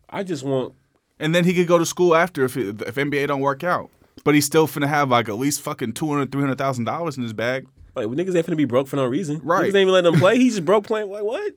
I 0.09 0.23
just 0.23 0.45
want 0.45 0.75
And 1.19 1.35
then 1.35 1.45
he 1.45 1.55
could 1.55 1.67
go 1.67 1.79
to 1.79 1.87
school 1.87 2.15
after 2.15 2.45
if 2.45 2.57
it, 2.57 2.83
if 2.83 2.95
NBA 2.95 3.27
don't 3.29 3.41
work 3.41 3.65
out. 3.65 3.91
But 4.25 4.35
he's 4.35 4.45
still 4.45 4.67
finna 4.67 4.87
have 4.89 5.11
like 5.11 5.29
at 5.29 5.37
least 5.37 5.61
fucking 5.63 5.93
two 5.95 6.09
hundred, 6.09 6.33
three 6.33 6.43
hundred 6.43 6.59
thousand 6.59 6.85
dollars 6.85 7.17
in 7.17 7.23
his 7.23 7.33
bag. 7.33 7.67
like 7.95 8.07
niggas 8.07 8.37
ain't 8.37 8.47
finna 8.47 8.57
be 8.57 8.65
broke 8.65 8.87
for 8.89 8.97
no 8.97 9.07
reason. 9.07 9.41
Right. 9.43 9.65
Niggas 9.65 9.67
ain't 9.69 9.77
even 9.77 9.93
letting 9.93 10.13
them 10.13 10.21
play. 10.21 10.37
He's 10.37 10.55
just 10.55 10.65
broke 10.65 10.87
playing. 10.87 11.11
Like 11.11 11.25
what? 11.25 11.55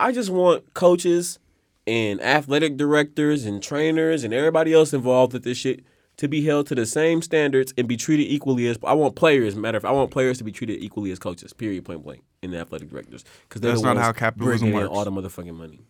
I 0.00 0.12
just 0.12 0.30
want 0.30 0.74
coaches 0.74 1.38
and 1.86 2.20
athletic 2.22 2.76
directors 2.76 3.44
and 3.44 3.62
trainers 3.62 4.24
and 4.24 4.32
everybody 4.32 4.72
else 4.72 4.92
involved 4.92 5.32
with 5.32 5.44
this 5.44 5.58
shit 5.58 5.84
to 6.16 6.28
be 6.28 6.44
held 6.44 6.66
to 6.68 6.74
the 6.74 6.86
same 6.86 7.20
standards 7.20 7.74
and 7.76 7.88
be 7.88 7.96
treated 7.96 8.24
equally 8.24 8.66
as 8.68 8.78
I 8.84 8.92
want 8.94 9.16
players. 9.16 9.56
Matter 9.56 9.76
of 9.78 9.82
fact, 9.82 9.90
I 9.90 9.94
want 9.94 10.10
players 10.10 10.38
to 10.38 10.44
be 10.44 10.52
treated 10.52 10.82
equally 10.82 11.10
as 11.10 11.18
coaches. 11.18 11.52
Period. 11.52 11.84
Point 11.84 12.04
blank. 12.04 12.22
And 12.42 12.52
the 12.52 12.58
athletic 12.58 12.90
directors 12.90 13.24
because 13.48 13.60
they're 13.60 13.72
That's 13.72 13.82
the 13.82 13.94
not 13.94 14.02
how 14.02 14.12
capitalism 14.12 14.70
works. 14.72 14.88
all 14.90 15.04
the 15.04 15.10
motherfucking 15.10 15.54
money. 15.54 15.80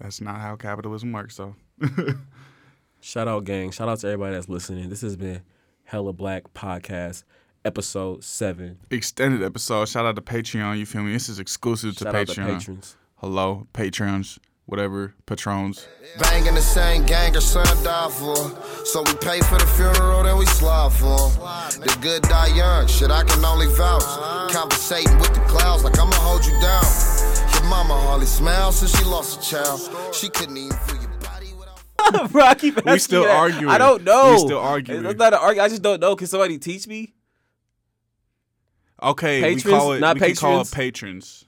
That's 0.00 0.20
not 0.20 0.40
how 0.40 0.56
capitalism 0.56 1.12
works, 1.12 1.36
though. 1.36 1.56
Shout 3.00 3.28
out, 3.28 3.44
gang. 3.44 3.70
Shout 3.70 3.88
out 3.88 3.98
to 4.00 4.06
everybody 4.08 4.34
that's 4.34 4.48
listening. 4.48 4.88
This 4.88 5.00
has 5.02 5.16
been 5.16 5.42
Hella 5.84 6.12
Black 6.12 6.52
Podcast, 6.54 7.24
episode 7.64 8.24
seven. 8.24 8.78
Extended 8.90 9.42
episode. 9.42 9.88
Shout 9.88 10.04
out 10.06 10.16
to 10.16 10.22
Patreon. 10.22 10.78
You 10.78 10.86
feel 10.86 11.02
me? 11.02 11.12
This 11.12 11.28
is 11.28 11.38
exclusive 11.38 11.96
to 11.98 12.04
Shout 12.04 12.14
out 12.14 12.26
to 12.28 12.32
Patreon. 12.40 12.58
patrons. 12.58 12.96
Hello, 13.16 13.66
patrons, 13.72 14.38
whatever, 14.68 15.14
patrons. 15.26 15.86
Banging 16.20 16.54
the 16.54 16.60
same 16.60 17.04
gang 17.06 17.34
or 17.34 17.40
son 17.40 17.64
die 17.82 18.10
for. 18.10 18.36
So 18.84 19.02
we 19.02 19.14
pay 19.14 19.40
for 19.40 19.58
the 19.58 19.66
funeral, 19.76 20.22
then 20.22 20.36
we 20.36 20.46
slide 20.46 20.92
for 20.92 21.06
'em. 21.06 21.80
The 21.80 21.98
good 22.00 22.22
die 22.22 22.48
young, 22.54 22.86
shit 22.86 23.10
I 23.10 23.24
can 23.24 23.42
only 23.44 23.66
vouch. 23.74 24.04
Conversating 24.52 25.18
with 25.18 25.32
the 25.34 25.40
clouds 25.48 25.84
like 25.84 25.98
I'ma 25.98 26.14
hold 26.16 26.44
you 26.44 26.52
down. 26.60 26.84
Your 27.54 27.64
mama 27.70 27.94
hardly 27.98 28.26
smiles 28.26 28.78
since 28.78 28.96
she 28.96 29.04
lost 29.04 29.38
a 29.40 29.50
child. 29.50 29.80
She 30.14 30.28
couldn't 30.28 30.56
even 30.56 30.76
feel 30.86 31.00
your 31.00 31.10
body 31.20 31.52
without. 31.58 32.30
Bro, 32.32 32.44
I 32.44 32.54
keep 32.54 32.76
asking 32.78 32.98
still 32.98 33.22
that. 33.24 33.36
arguing. 33.36 33.68
I 33.68 33.78
don't 33.78 34.04
know. 34.04 34.32
We 34.32 34.38
still 34.38 34.58
arguing. 34.60 35.04
It's 35.06 35.18
not 35.18 35.32
an 35.32 35.38
argument. 35.40 35.64
I 35.64 35.68
just 35.70 35.82
don't 35.82 36.00
know. 36.00 36.14
Can 36.16 36.26
somebody 36.26 36.58
teach 36.58 36.86
me? 36.86 37.14
Okay, 39.00 39.40
Patrons, 39.40 39.64
we 39.64 39.70
call 39.70 39.92
it. 39.92 40.00
not 40.00 40.16
we 40.18 40.26
can 40.26 40.34
call 40.36 40.60
it 40.60 40.70
patrons? 40.72 41.44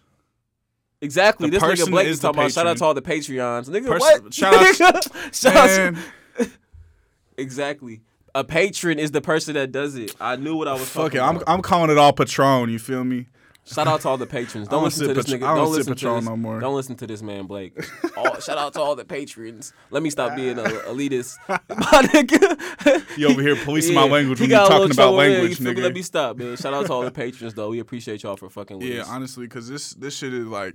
Exactly. 1.02 1.48
The 1.48 1.58
this 1.58 1.80
nigga 1.80 1.90
Blake 1.90 2.06
is 2.08 2.20
talking 2.20 2.40
about. 2.40 2.52
Shout 2.52 2.66
out 2.66 2.76
to 2.78 2.84
all 2.84 2.94
the 2.94 3.02
Patreons. 3.02 3.68
Nigga, 3.68 3.98
what? 3.98 4.34
shout 4.34 4.54
out- 4.54 5.34
shout 5.34 5.56
out 5.56 5.94
to- 6.38 6.50
exactly. 7.36 8.02
A 8.34 8.44
patron 8.44 8.98
is 9.00 9.10
the 9.10 9.20
person 9.20 9.54
that 9.54 9.72
does 9.72 9.96
it. 9.96 10.14
I 10.20 10.36
knew 10.36 10.54
what 10.56 10.68
I 10.68 10.74
was 10.74 10.88
fuck 10.88 11.14
it. 11.16 11.20
I'm 11.20 11.36
about. 11.36 11.48
I'm 11.48 11.62
calling 11.62 11.90
it 11.90 11.98
all 11.98 12.12
Patron. 12.12 12.68
You 12.70 12.78
feel 12.78 13.02
me? 13.02 13.26
Shout 13.64 13.88
out 13.88 14.00
to 14.02 14.08
all 14.08 14.16
the 14.16 14.26
patrons. 14.26 14.68
Don't 14.68 14.78
don't 14.78 14.84
listen 14.84 15.08
to 15.08 15.14
this 15.14 15.26
Pat- 15.26 15.34
nigga. 15.34 15.40
Don't 15.40 15.56
Don't 15.56 15.72
listen 15.72 15.94
to 15.94 15.94
Patron 15.96 16.14
this. 16.16 16.24
no 16.26 16.36
more. 16.36 16.60
Don't 16.60 16.74
listen 16.76 16.94
to 16.96 17.06
this 17.08 17.22
man 17.22 17.46
Blake. 17.46 17.76
All, 18.16 18.38
shout 18.40 18.56
out 18.56 18.72
to 18.74 18.80
all 18.80 18.94
the 18.94 19.04
patrons. 19.04 19.72
Let 19.90 20.02
me 20.04 20.10
stop 20.10 20.36
being 20.36 20.58
a 20.58 20.62
elitist. 20.62 21.38
My 21.48 21.56
nigga. 22.02 23.04
You 23.18 23.28
over 23.30 23.42
here 23.42 23.56
policing 23.56 23.94
my 23.96 24.04
language 24.06 24.40
when 24.40 24.48
you're 24.50 24.58
talking 24.66 24.92
about 24.92 25.14
language, 25.14 25.58
me? 25.60 25.72
nigga. 25.72 25.82
Let 25.82 25.94
me 25.94 26.02
stop, 26.02 26.36
man. 26.36 26.56
Shout 26.56 26.72
out 26.72 26.86
to 26.86 26.92
all 26.92 27.02
the 27.02 27.10
patrons 27.10 27.54
though. 27.54 27.70
We 27.70 27.80
appreciate 27.80 28.22
y'all 28.22 28.36
for 28.36 28.48
fucking 28.48 28.78
with 28.78 28.86
Yeah, 28.86 29.02
us. 29.02 29.08
honestly, 29.08 29.46
because 29.46 29.68
this 29.68 29.90
this 29.94 30.16
shit 30.16 30.32
is 30.34 30.46
like, 30.46 30.74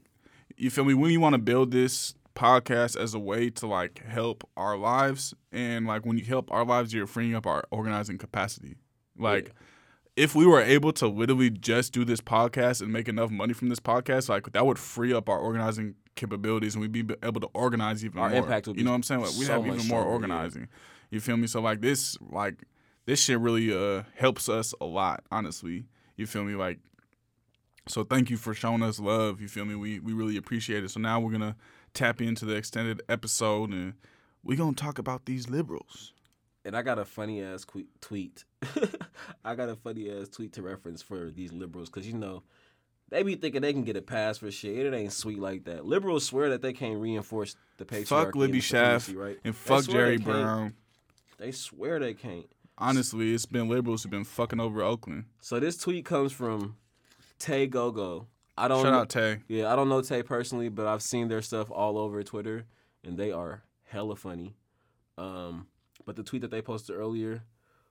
you 0.57 0.69
feel 0.69 0.85
me? 0.85 0.93
When 0.93 1.11
you 1.11 1.19
want 1.19 1.33
to 1.33 1.39
build 1.39 1.71
this 1.71 2.15
podcast 2.35 2.97
as 2.97 3.13
a 3.13 3.19
way 3.19 3.49
to 3.49 3.67
like 3.67 4.03
help 4.05 4.47
our 4.57 4.77
lives, 4.77 5.33
and 5.51 5.87
like 5.87 6.05
when 6.05 6.17
you 6.17 6.25
help 6.25 6.51
our 6.51 6.65
lives, 6.65 6.93
you're 6.93 7.07
freeing 7.07 7.35
up 7.35 7.47
our 7.47 7.63
organizing 7.71 8.17
capacity. 8.17 8.75
Like, 9.17 9.53
if 10.15 10.35
we 10.35 10.45
were 10.45 10.61
able 10.61 10.93
to 10.93 11.07
literally 11.07 11.49
just 11.49 11.93
do 11.93 12.05
this 12.05 12.21
podcast 12.21 12.81
and 12.81 12.91
make 12.91 13.07
enough 13.07 13.31
money 13.31 13.53
from 13.53 13.69
this 13.69 13.79
podcast, 13.79 14.29
like 14.29 14.51
that 14.51 14.65
would 14.65 14.79
free 14.79 15.13
up 15.13 15.29
our 15.29 15.39
organizing 15.39 15.95
capabilities, 16.15 16.75
and 16.75 16.81
we'd 16.81 16.91
be 16.91 17.15
able 17.23 17.41
to 17.41 17.49
organize 17.53 18.03
even 18.03 18.19
Our 18.19 18.29
more. 18.29 18.39
impact 18.39 18.67
would 18.67 18.77
you 18.77 18.83
know 18.83 18.91
what 18.91 18.97
I'm 18.97 19.03
saying? 19.03 19.21
Like, 19.21 19.37
we 19.37 19.45
so 19.45 19.53
have 19.53 19.67
even 19.67 19.87
more 19.87 20.01
yeah. 20.01 20.07
organizing. 20.07 20.67
You 21.09 21.19
feel 21.19 21.37
me? 21.37 21.47
So 21.47 21.61
like 21.61 21.81
this, 21.81 22.17
like 22.29 22.63
this 23.05 23.21
shit 23.21 23.39
really 23.39 23.73
uh 23.73 24.03
helps 24.15 24.49
us 24.49 24.73
a 24.81 24.85
lot. 24.85 25.23
Honestly, 25.31 25.85
you 26.17 26.25
feel 26.25 26.43
me? 26.43 26.55
Like 26.55 26.79
so 27.87 28.03
thank 28.03 28.29
you 28.29 28.37
for 28.37 28.53
showing 28.53 28.81
us 28.81 28.99
love. 28.99 29.41
You 29.41 29.47
feel 29.47 29.65
me? 29.65 29.75
We 29.75 29.99
we 29.99 30.13
really 30.13 30.37
appreciate 30.37 30.83
it. 30.83 30.89
So 30.89 30.99
now 30.99 31.19
we're 31.19 31.31
gonna 31.31 31.55
tap 31.93 32.21
into 32.21 32.45
the 32.45 32.55
extended 32.55 33.01
episode 33.07 33.71
and 33.71 33.93
we're 34.43 34.57
gonna 34.57 34.73
talk 34.73 34.97
about 34.97 35.25
these 35.25 35.49
liberals. 35.49 36.13
And 36.63 36.75
I 36.75 36.81
got 36.81 36.97
a 36.97 37.05
funny 37.05 37.43
ass 37.43 37.63
que- 37.63 37.85
tweet. 38.01 38.43
I 39.45 39.53
got 39.53 39.69
a 39.69 39.75
funny 39.75 40.09
ass 40.09 40.29
tweet 40.29 40.53
to 40.53 40.63
reference 40.63 41.01
for 41.01 41.29
these 41.29 41.53
liberals 41.53 41.89
because 41.89 42.07
you 42.07 42.17
know 42.17 42.43
they 43.09 43.21
be 43.21 43.35
thinking 43.35 43.61
they 43.61 43.73
can 43.73 43.83
get 43.83 43.95
a 43.95 44.01
pass 44.01 44.39
for 44.39 44.49
shit. 44.49 44.85
It 44.85 44.93
ain't 44.93 45.13
sweet 45.13 45.39
like 45.39 45.65
that. 45.65 45.85
Liberals 45.85 46.25
swear 46.25 46.49
that 46.49 46.63
they 46.63 46.73
can't 46.73 46.99
reinforce 46.99 47.55
the 47.77 47.85
patriarchy. 47.85 48.07
Fuck 48.07 48.35
Libby 48.35 48.61
Schaaf 48.61 49.15
right? 49.15 49.37
and 49.43 49.55
fuck 49.55 49.85
Jerry 49.85 50.17
they. 50.17 50.23
Brown. 50.23 50.73
They 51.37 51.51
swear 51.51 51.99
they 51.99 52.13
can't. 52.15 52.47
Honestly, 52.77 53.33
it's 53.33 53.45
been 53.45 53.69
liberals 53.69 54.03
who've 54.03 54.11
been 54.11 54.23
fucking 54.23 54.59
over 54.59 54.81
Oakland. 54.81 55.25
So 55.39 55.59
this 55.59 55.77
tweet 55.77 56.03
comes 56.03 56.31
from 56.31 56.77
Tay 57.39 57.67
Gogo. 57.67 58.27
I 58.57 58.67
don't 58.67 58.83
Shout 58.83 58.93
know, 58.93 58.99
out 58.99 59.09
Tay. 59.09 59.39
Yeah, 59.47 59.71
I 59.71 59.75
don't 59.75 59.89
know 59.89 60.01
Tay 60.01 60.23
personally, 60.23 60.69
but 60.69 60.87
I've 60.87 61.01
seen 61.01 61.27
their 61.27 61.41
stuff 61.41 61.69
all 61.69 61.97
over 61.97 62.23
Twitter, 62.23 62.65
and 63.03 63.17
they 63.17 63.31
are 63.31 63.63
hella 63.83 64.15
funny. 64.15 64.55
Um, 65.17 65.67
but 66.05 66.15
the 66.15 66.23
tweet 66.23 66.41
that 66.41 66.51
they 66.51 66.61
posted 66.61 66.95
earlier 66.95 67.43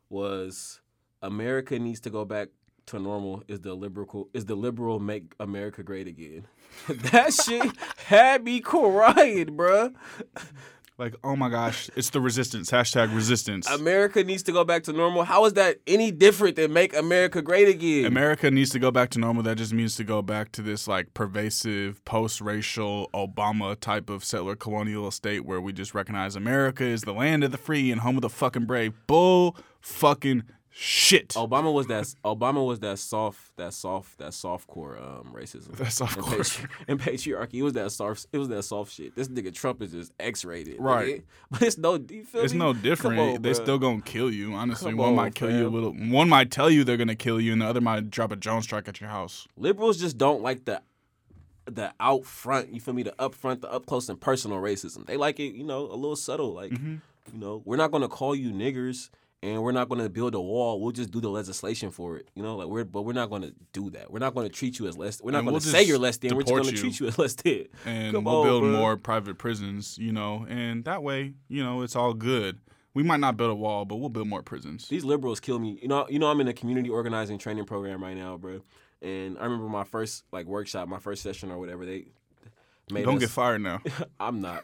was 0.08 0.80
America 1.22 1.78
needs 1.78 2.00
to 2.00 2.10
go 2.10 2.24
back 2.24 2.48
to 2.86 2.98
normal. 2.98 3.42
Is 3.48 3.60
the 3.60 3.74
liberal 3.74 4.28
is 4.32 4.46
the 4.46 4.54
liberal 4.54 5.00
make 5.00 5.34
America 5.40 5.82
great 5.82 6.06
again? 6.06 6.46
that 6.88 7.32
shit 7.32 7.72
had 8.06 8.44
me 8.44 8.60
crying, 8.60 9.56
bruh. 9.56 9.94
Like, 10.96 11.16
oh 11.24 11.34
my 11.34 11.48
gosh, 11.48 11.90
it's 11.96 12.10
the 12.10 12.20
resistance. 12.20 12.70
Hashtag 12.70 13.12
resistance. 13.12 13.68
America 13.68 14.22
needs 14.22 14.44
to 14.44 14.52
go 14.52 14.62
back 14.62 14.84
to 14.84 14.92
normal. 14.92 15.24
How 15.24 15.44
is 15.44 15.54
that 15.54 15.78
any 15.88 16.12
different 16.12 16.54
than 16.54 16.72
make 16.72 16.94
America 16.94 17.42
great 17.42 17.66
again? 17.66 18.04
America 18.04 18.48
needs 18.48 18.70
to 18.70 18.78
go 18.78 18.92
back 18.92 19.10
to 19.10 19.18
normal. 19.18 19.42
That 19.42 19.56
just 19.56 19.72
means 19.72 19.96
to 19.96 20.04
go 20.04 20.22
back 20.22 20.52
to 20.52 20.62
this 20.62 20.86
like 20.86 21.12
pervasive 21.12 22.04
post-racial 22.04 23.10
Obama 23.12 23.78
type 23.78 24.08
of 24.08 24.22
settler 24.22 24.54
colonial 24.54 25.10
state 25.10 25.44
where 25.44 25.60
we 25.60 25.72
just 25.72 25.94
recognize 25.94 26.36
America 26.36 26.84
is 26.84 27.02
the 27.02 27.12
land 27.12 27.42
of 27.42 27.50
the 27.50 27.58
free 27.58 27.90
and 27.90 28.02
home 28.02 28.14
of 28.14 28.22
the 28.22 28.30
fucking 28.30 28.66
brave. 28.66 28.94
Bull 29.08 29.56
fucking 29.80 30.44
shit. 30.76 31.28
Obama 31.30 31.72
was 31.72 31.86
that 31.86 32.04
Obama 32.24 32.66
was 32.66 32.80
that 32.80 32.98
soft 32.98 33.56
that 33.56 33.72
soft 33.72 34.18
that 34.18 34.34
soft 34.34 34.66
core 34.66 34.98
um 34.98 35.32
racism. 35.34 35.76
That 35.76 35.92
soft 35.92 36.16
and, 36.16 36.24
core. 36.26 36.38
patri- 36.38 36.68
and 36.88 37.00
patriarchy. 37.00 37.54
It 37.54 37.62
was 37.62 37.72
that 37.74 37.92
soft 37.92 38.26
it 38.32 38.38
was 38.38 38.48
that 38.48 38.62
soft 38.64 38.92
shit. 38.92 39.14
This 39.14 39.28
nigga 39.28 39.54
Trump 39.54 39.80
is 39.82 39.92
just 39.92 40.12
X 40.18 40.44
rated. 40.44 40.76
Right. 40.80 41.24
But 41.50 41.62
it's 41.62 41.78
no 41.78 41.94
you 42.10 42.24
feel 42.24 42.42
It's 42.42 42.52
me? 42.52 42.58
no 42.58 42.72
different. 42.72 43.20
on, 43.20 43.42
they 43.42 43.54
still 43.54 43.78
gonna 43.78 44.00
kill 44.02 44.30
you. 44.32 44.54
Honestly, 44.54 44.90
Come 44.90 44.98
one 44.98 45.08
on, 45.10 45.14
might 45.16 45.34
kill 45.34 45.50
you 45.50 45.66
a 45.66 45.70
little. 45.70 45.92
One 45.92 46.28
might 46.28 46.50
tell 46.50 46.68
you 46.70 46.82
they're 46.84 46.96
gonna 46.96 47.14
kill 47.14 47.40
you, 47.40 47.52
and 47.52 47.62
the 47.62 47.66
other 47.66 47.80
might 47.80 48.10
drop 48.10 48.32
a 48.32 48.36
drone 48.36 48.62
strike 48.62 48.88
at 48.88 49.00
your 49.00 49.10
house. 49.10 49.46
liberals 49.56 49.98
just 50.00 50.18
don't 50.18 50.42
like 50.42 50.64
the 50.64 50.82
the 51.66 51.94
out 51.98 52.26
front, 52.26 52.74
you 52.74 52.80
feel 52.80 52.92
me, 52.92 53.02
the 53.02 53.14
up 53.18 53.34
front, 53.34 53.62
the 53.62 53.72
up 53.72 53.86
close 53.86 54.08
and 54.10 54.20
personal 54.20 54.58
racism. 54.58 55.06
They 55.06 55.16
like 55.16 55.40
it, 55.40 55.54
you 55.54 55.64
know, 55.64 55.86
a 55.86 55.96
little 55.96 56.16
subtle. 56.16 56.52
Like, 56.52 56.72
Mm-hmm. 56.72 56.96
you 57.32 57.38
know, 57.40 57.62
we're 57.64 57.76
not 57.78 57.90
gonna 57.90 58.08
call 58.08 58.34
you 58.34 58.50
niggers 58.50 59.08
and 59.44 59.62
we're 59.62 59.72
not 59.72 59.88
gonna 59.90 60.08
build 60.08 60.34
a 60.34 60.40
wall. 60.40 60.80
We'll 60.80 60.92
just 60.92 61.10
do 61.10 61.20
the 61.20 61.28
legislation 61.28 61.90
for 61.90 62.16
it. 62.16 62.28
You 62.34 62.42
know, 62.42 62.56
like 62.56 62.68
we're 62.68 62.84
but 62.84 63.02
we're 63.02 63.12
not 63.12 63.28
gonna 63.28 63.52
do 63.72 63.90
that. 63.90 64.10
We're 64.10 64.18
not 64.18 64.34
gonna 64.34 64.48
treat 64.48 64.78
you 64.78 64.88
as 64.88 64.96
less 64.96 65.20
we're 65.20 65.32
not 65.32 65.40
gonna 65.40 65.52
we'll 65.52 65.60
say 65.60 65.82
you're 65.82 65.98
less 65.98 66.16
than, 66.16 66.34
we're 66.34 66.42
just 66.42 66.54
gonna 66.54 66.72
treat 66.72 66.98
you 66.98 67.06
as 67.08 67.18
less 67.18 67.34
than. 67.34 67.66
and 67.84 68.14
Come 68.14 68.24
we'll 68.24 68.36
on, 68.40 68.46
build 68.46 68.62
bruh. 68.64 68.72
more 68.72 68.96
private 68.96 69.36
prisons, 69.36 69.98
you 69.98 70.12
know, 70.12 70.46
and 70.48 70.84
that 70.84 71.02
way, 71.02 71.34
you 71.48 71.62
know, 71.62 71.82
it's 71.82 71.94
all 71.94 72.14
good. 72.14 72.58
We 72.94 73.02
might 73.02 73.20
not 73.20 73.36
build 73.36 73.50
a 73.50 73.54
wall, 73.56 73.84
but 73.84 73.96
we'll 73.96 74.08
build 74.08 74.28
more 74.28 74.42
prisons. 74.42 74.88
These 74.88 75.04
liberals 75.04 75.40
kill 75.40 75.58
me. 75.58 75.78
You 75.82 75.88
know, 75.88 76.06
you 76.08 76.18
know, 76.18 76.28
I'm 76.28 76.40
in 76.40 76.48
a 76.48 76.52
community 76.52 76.88
organizing 76.88 77.38
training 77.38 77.64
program 77.64 78.02
right 78.02 78.16
now, 78.16 78.36
bro. 78.36 78.62
And 79.02 79.36
I 79.38 79.44
remember 79.44 79.68
my 79.68 79.84
first 79.84 80.24
like 80.32 80.46
workshop, 80.46 80.88
my 80.88 81.00
first 81.00 81.22
session 81.22 81.50
or 81.50 81.58
whatever. 81.58 81.84
They 81.84 82.06
made 82.90 83.04
Don't 83.04 83.16
us, 83.16 83.20
get 83.20 83.30
fired 83.30 83.62
now. 83.62 83.80
I'm 84.20 84.40
not. 84.40 84.62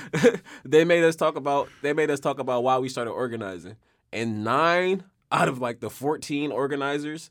they 0.64 0.84
made 0.84 1.04
us 1.04 1.14
talk 1.14 1.36
about. 1.36 1.68
They 1.82 1.92
made 1.92 2.10
us 2.10 2.20
talk 2.20 2.38
about 2.38 2.64
why 2.64 2.78
we 2.78 2.88
started 2.88 3.10
organizing, 3.10 3.76
and 4.12 4.44
nine 4.44 5.04
out 5.30 5.48
of 5.48 5.58
like 5.60 5.80
the 5.80 5.90
14 5.90 6.52
organizers 6.52 7.30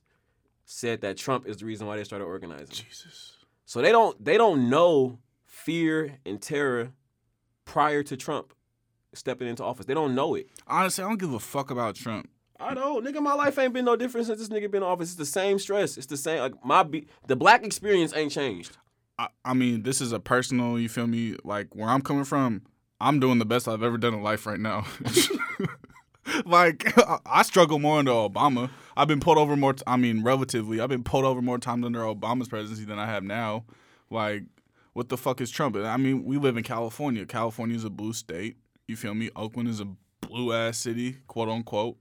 said 0.66 1.02
that 1.02 1.18
Trump 1.18 1.48
is 1.48 1.58
the 1.58 1.66
reason 1.66 1.88
why 1.88 1.98
they 1.98 2.04
started 2.04 2.26
organizing. 2.26 2.68
Jesus. 2.70 3.34
So 3.66 3.82
they 3.82 3.92
don't. 3.92 4.24
They 4.24 4.38
don't 4.38 4.70
know 4.70 5.20
fear 5.46 6.18
and 6.26 6.42
terror 6.42 6.92
prior 7.66 8.04
to 8.04 8.16
Trump 8.16 8.54
stepping 9.14 9.48
into 9.48 9.64
office. 9.64 9.86
They 9.86 9.94
don't 9.94 10.16
know 10.16 10.36
it. 10.36 10.48
Honestly, 10.68 11.04
I 11.04 11.08
don't 11.08 11.20
give 11.20 11.34
a 11.34 11.40
fuck 11.40 11.72
about 11.72 11.96
Trump. 11.96 12.30
I 12.60 12.74
don't, 12.74 13.06
nigga. 13.06 13.22
My 13.22 13.34
life 13.34 13.58
ain't 13.60 13.74
been 13.74 13.86
no 13.86 13.96
different 13.96 14.28
since 14.28 14.40
this 14.40 14.50
nigga 14.50 14.72
been 14.72 14.84
in 14.84 14.84
office. 14.84 15.10
It's 15.10 15.18
the 15.18 15.26
same 15.26 15.60
stress. 15.60 15.98
It's 15.98 16.08
the 16.08 16.18
same. 16.18 16.40
Like 16.40 16.66
my, 16.66 16.84
be- 16.84 17.08
the 17.28 17.36
black 17.36 17.64
experience 17.64 18.16
ain't 18.16 18.32
changed. 18.32 18.78
I, 19.20 19.28
I 19.44 19.54
mean, 19.54 19.84
this 19.84 20.02
is 20.02 20.12
a 20.12 20.20
personal, 20.20 20.80
you 20.80 20.90
feel 20.90 21.08
me? 21.08 21.36
Like, 21.44 21.76
where 21.76 21.90
I'm 21.90 22.02
coming 22.02 22.24
from, 22.24 22.64
I'm 23.02 23.20
doing 23.20 23.40
the 23.40 23.46
best 23.46 23.68
I've 23.68 23.84
ever 23.84 23.98
done 23.98 24.14
in 24.14 24.22
life 24.22 24.46
right 24.46 24.60
now. 24.60 24.86
like, 26.46 26.94
I, 27.26 27.44
struggle 27.44 27.80
more 27.80 28.00
under 28.00 28.12
Obama. 28.12 28.70
I've 28.96 29.08
been 29.08 29.20
pulled 29.20 29.38
over 29.38 29.56
more, 29.56 29.74
t- 29.74 29.84
I 29.88 29.98
mean, 29.98 30.24
relatively, 30.24 30.80
I've 30.80 30.90
been 30.90 31.04
pulled 31.04 31.26
over 31.26 31.42
more 31.42 31.58
times 31.58 31.86
under 31.86 32.00
Obama's 32.00 32.48
presidency 32.48 32.86
than 32.86 33.00
I 33.00 33.06
have 33.06 33.24
now. 33.24 33.66
Like, 34.10 34.44
what 34.94 35.10
the 35.10 35.18
fuck 35.18 35.42
is 35.42 35.52
Trump? 35.52 35.76
I 35.76 35.98
mean, 35.98 36.26
we 36.26 36.38
live 36.38 36.58
in 36.58 36.64
California. 36.64 37.26
California 37.26 37.76
is 37.76 37.84
a 37.84 37.90
blue 37.90 38.14
state. 38.14 38.58
You 38.88 38.96
feel 38.96 39.14
me? 39.14 39.30
Oakland 39.36 39.70
is 39.70 39.80
a 39.80 39.88
blue 40.22 40.54
ass 40.54 40.78
city, 40.78 41.18
quote 41.28 41.50
unquote. 41.50 41.98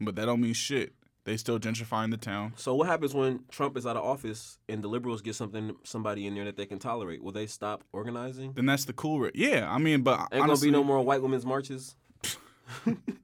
But 0.00 0.16
that 0.16 0.26
don't 0.26 0.40
mean 0.40 0.52
shit. 0.52 0.92
They 1.24 1.38
still 1.38 1.58
gentrifying 1.58 2.10
the 2.10 2.18
town. 2.18 2.52
So 2.56 2.74
what 2.74 2.86
happens 2.86 3.14
when 3.14 3.44
Trump 3.50 3.78
is 3.78 3.86
out 3.86 3.96
of 3.96 4.04
office 4.04 4.58
and 4.68 4.84
the 4.84 4.88
liberals 4.88 5.22
get 5.22 5.34
something, 5.34 5.74
somebody 5.82 6.26
in 6.26 6.34
there 6.34 6.44
that 6.44 6.58
they 6.58 6.66
can 6.66 6.78
tolerate? 6.78 7.22
Will 7.22 7.32
they 7.32 7.46
stop 7.46 7.82
organizing? 7.92 8.52
Then 8.52 8.66
that's 8.66 8.84
the 8.84 8.92
cool. 8.92 9.20
Re- 9.20 9.30
yeah, 9.34 9.66
I 9.70 9.78
mean, 9.78 10.02
but 10.02 10.20
Ain't 10.32 10.42
honestly, 10.42 10.70
gonna 10.70 10.82
be 10.82 10.82
no 10.82 10.84
more 10.84 11.02
white 11.02 11.22
women's 11.22 11.46
marches. 11.46 11.96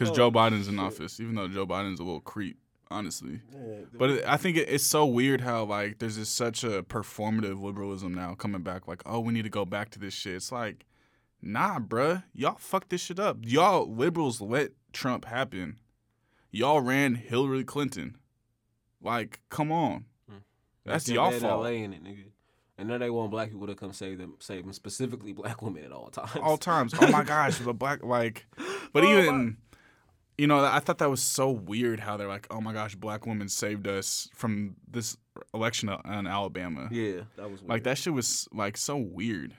because 0.00 0.12
oh. 0.12 0.14
Joe 0.14 0.30
Biden's 0.30 0.66
in 0.66 0.78
office, 0.78 1.20
even 1.20 1.34
though 1.34 1.46
Joe 1.46 1.66
Biden's 1.66 2.00
a 2.00 2.02
little 2.02 2.22
creep, 2.22 2.56
honestly. 2.90 3.40
But 3.92 4.10
it, 4.10 4.24
I 4.26 4.38
think 4.38 4.56
it, 4.56 4.66
it's 4.70 4.84
so 4.84 5.04
weird 5.04 5.42
how 5.42 5.64
like 5.64 5.98
there's 5.98 6.16
just 6.16 6.34
such 6.34 6.64
a 6.64 6.82
performative 6.82 7.60
liberalism 7.60 8.14
now 8.14 8.34
coming 8.34 8.62
back. 8.62 8.88
Like, 8.88 9.02
oh, 9.04 9.20
we 9.20 9.34
need 9.34 9.42
to 9.42 9.50
go 9.50 9.66
back 9.66 9.90
to 9.90 9.98
this 9.98 10.14
shit. 10.14 10.36
It's 10.36 10.50
like, 10.50 10.86
nah, 11.42 11.78
bruh, 11.80 12.24
y'all 12.32 12.56
fucked 12.58 12.88
this 12.88 13.02
shit 13.02 13.20
up. 13.20 13.36
Y'all 13.42 13.92
liberals 13.92 14.40
let 14.40 14.70
Trump 14.94 15.26
happen. 15.26 15.78
Y'all 16.50 16.80
ran 16.80 17.16
Hillary 17.16 17.62
Clinton. 17.62 18.16
Like, 19.02 19.40
come 19.50 19.70
on, 19.70 20.06
hmm. 20.28 20.38
that's 20.86 21.04
Still 21.04 21.16
y'all 21.16 21.30
had 21.30 21.42
fault. 21.42 21.64
LA 21.64 21.70
in 21.70 21.92
it, 21.92 22.02
nigga. 22.02 22.24
And 22.78 22.88
now 22.88 22.96
they 22.96 23.10
want 23.10 23.30
black 23.30 23.50
people 23.50 23.66
to 23.66 23.74
come 23.74 23.92
save 23.92 24.16
them, 24.16 24.36
save 24.38 24.62
them 24.62 24.72
specifically 24.72 25.34
black 25.34 25.60
women 25.60 25.84
at 25.84 25.92
all 25.92 26.08
times. 26.08 26.36
all 26.42 26.56
times. 26.56 26.94
Oh 26.98 27.08
my 27.08 27.22
gosh, 27.22 27.58
the 27.58 27.74
black 27.74 28.02
like, 28.02 28.46
but 28.94 29.04
Oh 29.04 29.18
even, 29.18 29.58
you 30.40 30.46
know, 30.46 30.64
I 30.64 30.80
thought 30.80 30.96
that 30.98 31.10
was 31.10 31.22
so 31.22 31.50
weird 31.50 32.00
how 32.00 32.16
they're 32.16 32.26
like, 32.26 32.46
oh 32.50 32.62
my 32.62 32.72
gosh, 32.72 32.94
black 32.94 33.26
women 33.26 33.50
saved 33.50 33.86
us 33.86 34.30
from 34.34 34.74
this 34.90 35.18
election 35.52 35.90
in 35.90 36.26
Alabama. 36.26 36.88
Yeah, 36.90 37.24
that 37.36 37.50
was 37.50 37.60
weird. 37.60 37.68
Like 37.68 37.84
that 37.84 37.98
shit 37.98 38.14
was 38.14 38.48
like 38.50 38.78
so 38.78 38.96
weird. 38.96 39.52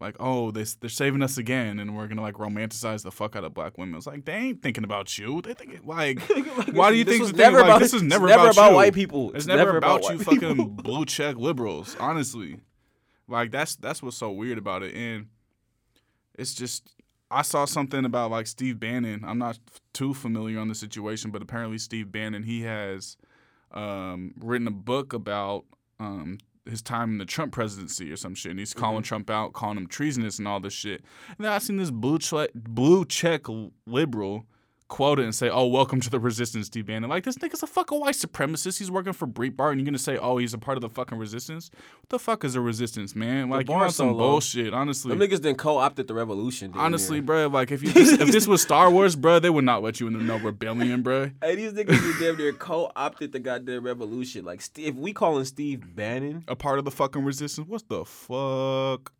Like, 0.00 0.14
oh, 0.20 0.52
they 0.52 0.64
they're 0.80 0.88
saving 0.90 1.22
us 1.24 1.38
again, 1.38 1.80
and 1.80 1.96
we're 1.96 2.06
gonna 2.06 2.22
like 2.22 2.34
romanticize 2.34 3.02
the 3.02 3.10
fuck 3.10 3.34
out 3.34 3.42
of 3.42 3.52
black 3.52 3.76
women. 3.78 3.96
It's 3.96 4.06
like 4.06 4.24
they 4.24 4.34
ain't 4.34 4.62
thinking 4.62 4.84
about 4.84 5.18
you. 5.18 5.42
They 5.42 5.54
thinking 5.54 5.80
like, 5.84 6.20
why 6.72 6.92
do 6.92 6.96
you 6.98 7.04
This 7.04 7.14
think 7.14 7.22
was 7.22 7.32
the 7.32 7.38
thing 7.38 7.52
never 7.52 7.58
is, 7.64 7.68
like, 7.68 7.80
this 7.80 7.92
is 7.92 8.02
never, 8.04 8.28
never 8.28 8.42
about, 8.44 8.52
about 8.52 8.70
you. 8.70 8.76
white 8.76 8.94
people. 8.94 9.30
It's, 9.30 9.38
It's 9.38 9.46
never, 9.46 9.64
never 9.64 9.78
about, 9.78 10.04
about 10.04 10.12
you 10.12 10.18
fucking 10.20 10.68
blue 10.76 11.04
check 11.04 11.34
liberals. 11.36 11.96
Honestly, 11.98 12.60
like 13.26 13.50
that's 13.50 13.74
that's 13.74 14.04
what's 14.04 14.16
so 14.16 14.30
weird 14.30 14.56
about 14.58 14.84
it, 14.84 14.94
and 14.94 15.26
it's 16.38 16.54
just 16.54 16.92
I 17.32 17.42
saw 17.42 17.64
something 17.64 18.04
about 18.04 18.30
like 18.30 18.46
Steve 18.46 18.78
Bannon. 18.78 19.24
I'm 19.26 19.38
not 19.38 19.58
f- 19.68 19.80
too 19.92 20.14
familiar 20.14 20.58
on 20.58 20.68
the 20.68 20.74
situation, 20.74 21.30
but 21.30 21.42
apparently 21.42 21.78
Steve 21.78 22.12
Bannon 22.12 22.42
he 22.42 22.62
has 22.62 23.16
um, 23.72 24.34
written 24.38 24.66
a 24.66 24.72
book 24.72 25.12
about 25.12 25.64
um 25.98 26.38
his 26.68 26.82
time 26.82 27.10
in 27.10 27.18
the 27.18 27.24
Trump 27.24 27.52
presidency 27.52 28.12
or 28.12 28.16
some 28.16 28.34
shit. 28.34 28.50
And 28.50 28.58
he's 28.58 28.74
calling 28.74 29.02
Trump 29.02 29.30
out, 29.30 29.52
calling 29.52 29.78
him 29.78 29.86
treasonous 29.86 30.38
and 30.38 30.46
all 30.46 30.60
this 30.60 30.72
shit. 30.72 31.02
And 31.36 31.44
then 31.44 31.52
I 31.52 31.58
seen 31.58 31.76
this 31.76 31.90
blue 31.90 32.18
check 32.18 32.50
blue 32.54 33.04
check 33.04 33.42
liberal 33.86 34.46
quote 34.92 35.18
it 35.18 35.24
and 35.24 35.34
say, 35.34 35.48
"Oh, 35.48 35.64
welcome 35.68 36.02
to 36.02 36.10
the 36.10 36.20
resistance, 36.20 36.66
Steve 36.66 36.84
Bannon." 36.84 37.08
Like 37.08 37.24
this 37.24 37.36
nigga's 37.36 37.62
a 37.62 37.66
fucking 37.66 37.98
white 37.98 38.14
supremacist. 38.14 38.78
He's 38.78 38.90
working 38.90 39.14
for 39.14 39.26
Breitbart, 39.26 39.70
and 39.70 39.80
you're 39.80 39.86
gonna 39.86 39.96
say, 39.96 40.18
"Oh, 40.18 40.36
he's 40.36 40.52
a 40.52 40.58
part 40.58 40.76
of 40.76 40.82
the 40.82 40.90
fucking 40.90 41.16
resistance." 41.16 41.70
What 42.00 42.10
the 42.10 42.18
fuck 42.18 42.44
is 42.44 42.54
a 42.56 42.60
resistance, 42.60 43.16
man? 43.16 43.48
Like 43.48 43.68
you 43.68 43.74
bar 43.74 43.84
on 43.84 43.90
some 43.90 44.12
bullshit, 44.12 44.74
honestly. 44.74 45.16
Them 45.16 45.26
niggas 45.26 45.40
then 45.40 45.54
co-opted 45.54 46.08
the 46.08 46.14
revolution. 46.14 46.72
Honestly, 46.76 47.20
bro, 47.20 47.46
like 47.46 47.72
if 47.72 47.82
you 47.82 47.90
just, 47.90 48.20
if 48.20 48.30
this 48.30 48.46
was 48.46 48.60
Star 48.68 48.90
Wars, 48.90 49.16
bro, 49.16 49.38
they 49.38 49.48
would 49.48 49.64
not 49.64 49.82
let 49.82 49.98
you 49.98 50.08
into 50.08 50.22
no 50.22 50.36
rebellion, 50.36 51.00
bro. 51.00 51.30
Hey, 51.40 51.54
these 51.54 51.72
niggas 51.72 52.20
damn 52.20 52.36
near 52.36 52.52
co-opted 52.52 53.32
the 53.32 53.40
goddamn 53.40 53.84
revolution. 53.84 54.44
Like, 54.44 54.62
if 54.76 54.94
we 54.94 55.14
calling 55.14 55.46
Steve 55.46 55.96
Bannon, 55.96 56.44
A 56.48 56.54
part 56.54 56.78
of 56.78 56.84
the 56.84 56.90
fucking 56.90 57.24
resistance. 57.24 57.66
What 57.66 57.88
the 57.88 58.04
fuck? 58.04 59.10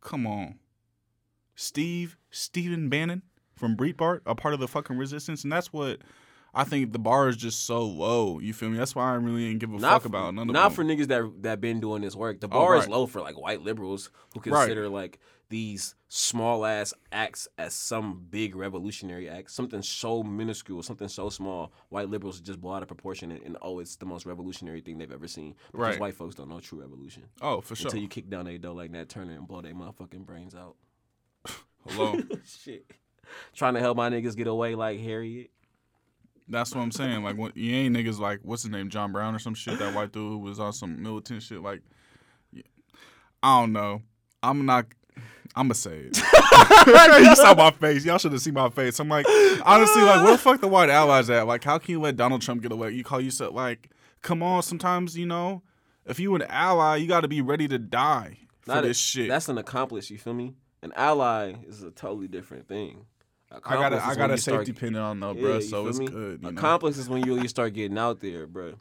Come 0.00 0.26
on, 0.26 0.54
Steve 1.54 2.16
Stephen 2.30 2.88
Bannon 2.88 3.20
from 3.60 3.76
Breitbart, 3.76 4.22
a 4.26 4.34
part 4.34 4.54
of 4.54 4.60
the 4.60 4.66
fucking 4.66 4.96
resistance, 4.96 5.44
and 5.44 5.52
that's 5.52 5.72
what 5.72 5.98
I 6.52 6.64
think 6.64 6.92
the 6.92 6.98
bar 6.98 7.28
is 7.28 7.36
just 7.36 7.64
so 7.66 7.82
low. 7.82 8.40
You 8.40 8.52
feel 8.52 8.70
me? 8.70 8.78
That's 8.78 8.94
why 8.96 9.12
I 9.12 9.14
really 9.14 9.46
ain't 9.46 9.60
give 9.60 9.70
a 9.72 9.78
not 9.78 9.92
fuck 9.92 10.02
for, 10.02 10.08
about 10.08 10.34
none 10.34 10.48
of 10.48 10.52
not 10.54 10.70
them. 10.70 10.72
for 10.72 10.84
niggas 10.84 11.06
that 11.08 11.42
that 11.42 11.60
been 11.60 11.78
doing 11.78 12.02
this 12.02 12.16
work. 12.16 12.40
The 12.40 12.48
Oh, 12.48 12.50
bar 12.50 12.76
is 12.76 12.88
low 12.88 13.06
for 13.06 13.20
like 13.20 13.38
white 13.40 13.60
liberals 13.62 14.10
who 14.34 14.40
Right. 14.40 14.60
consider 14.64 14.88
like 14.88 15.20
these 15.50 15.96
small 16.08 16.64
ass 16.64 16.94
acts 17.12 17.46
as 17.58 17.74
some 17.74 18.24
big 18.30 18.54
revolutionary 18.56 19.28
act, 19.28 19.50
something 19.50 19.82
so 19.82 20.22
minuscule, 20.22 20.82
something 20.82 21.08
so 21.08 21.28
small. 21.28 21.72
White 21.88 22.08
liberals 22.08 22.40
just 22.40 22.60
blow 22.60 22.72
out 22.74 22.82
of 22.82 22.88
proportion 22.88 23.30
and, 23.32 23.42
and 23.42 23.56
oh, 23.60 23.78
it's 23.80 23.96
the 23.96 24.06
most 24.06 24.26
revolutionary 24.26 24.80
thing 24.80 24.96
they've 24.98 25.10
ever 25.12 25.28
seen. 25.28 25.54
Because 25.72 25.80
Right. 25.88 26.00
white 26.00 26.14
folks 26.14 26.34
don't 26.36 26.48
know 26.48 26.60
true 26.60 26.80
revolution 26.80 27.24
oh, 27.42 27.60
for 27.60 27.74
sure. 27.76 27.88
until 27.88 28.00
you 28.00 28.08
kick 28.08 28.30
down 28.30 28.44
their 28.46 28.58
door 28.58 28.74
like 28.74 28.90
Nat 28.92 29.08
Turner 29.08 29.32
and 29.34 29.46
blow 29.46 29.60
their 29.60 29.74
motherfucking 29.74 30.24
brains 30.24 30.54
out. 30.54 30.76
Hello. 31.88 32.16
Shit. 32.46 32.86
Trying 33.54 33.74
to 33.74 33.80
help 33.80 33.96
my 33.96 34.10
niggas 34.10 34.36
get 34.36 34.46
away 34.46 34.74
like 34.74 35.00
Harriet. 35.00 35.50
That's 36.48 36.74
what 36.74 36.82
I'm 36.82 36.90
saying. 36.90 37.22
Like, 37.22 37.36
what, 37.36 37.56
you 37.56 37.72
ain't 37.74 37.96
niggas 37.96 38.18
like 38.18 38.40
what's 38.42 38.62
his 38.62 38.72
name, 38.72 38.90
John 38.90 39.12
Brown 39.12 39.34
or 39.34 39.38
some 39.38 39.54
shit. 39.54 39.78
That 39.78 39.94
white 39.94 40.12
dude 40.12 40.28
who 40.28 40.38
was 40.38 40.58
on 40.58 40.72
some 40.72 41.00
militant 41.02 41.42
shit. 41.42 41.62
Like, 41.62 41.80
yeah. 42.52 42.62
I 43.42 43.60
don't 43.60 43.72
know. 43.72 44.02
I'm 44.42 44.66
not. 44.66 44.86
I'm 45.54 45.66
gonna 45.66 45.74
say 45.74 46.08
it. 46.10 46.16
you 47.26 47.36
saw 47.36 47.54
my 47.54 47.70
face. 47.70 48.04
Y'all 48.04 48.18
should 48.18 48.32
have 48.32 48.40
seen 48.40 48.54
my 48.54 48.68
face. 48.68 48.98
I'm 48.98 49.08
like, 49.08 49.26
honestly, 49.64 50.02
like, 50.02 50.22
where 50.24 50.32
the 50.32 50.38
fuck 50.38 50.60
the 50.60 50.68
white 50.68 50.90
allies 50.90 51.30
at? 51.30 51.46
Like, 51.46 51.64
how 51.64 51.78
can 51.78 51.92
you 51.92 52.00
let 52.00 52.16
Donald 52.16 52.42
Trump 52.42 52.62
get 52.62 52.72
away? 52.72 52.90
You 52.90 53.04
call 53.04 53.20
yourself 53.20 53.54
like, 53.54 53.90
come 54.22 54.42
on. 54.42 54.62
Sometimes 54.62 55.16
you 55.16 55.26
know, 55.26 55.62
if 56.06 56.18
you 56.18 56.34
an 56.34 56.42
ally, 56.42 56.96
you 56.96 57.06
got 57.06 57.20
to 57.20 57.28
be 57.28 57.40
ready 57.40 57.68
to 57.68 57.78
die 57.78 58.38
for 58.60 58.74
Not 58.74 58.84
a- 58.84 58.88
this 58.88 58.98
shit. 58.98 59.28
That's 59.28 59.48
an 59.48 59.58
accomplice. 59.58 60.10
You 60.10 60.18
feel 60.18 60.34
me? 60.34 60.54
An 60.82 60.92
ally 60.96 61.54
is 61.66 61.82
a 61.82 61.90
totally 61.90 62.28
different 62.28 62.66
thing. 62.66 63.06
I 63.52 63.74
got 63.74 63.92
a, 63.92 64.04
I 64.04 64.14
got 64.14 64.30
a 64.30 64.38
safety 64.38 64.72
pin 64.72 64.94
on 64.96 65.20
though, 65.20 65.32
Yeah, 65.32 65.40
bro. 65.40 65.54
you 65.56 65.62
So 65.62 65.86
it's 65.88 65.98
me? 65.98 66.06
good. 66.06 66.40
You 66.42 66.50
know? 66.52 66.56
Accomplice 66.58 66.98
is 66.98 67.08
when 67.08 67.24
you 67.24 67.34
really 67.34 67.48
start 67.48 67.72
getting 67.74 67.98
out 67.98 68.20
there, 68.20 68.46
bro. 68.46 68.74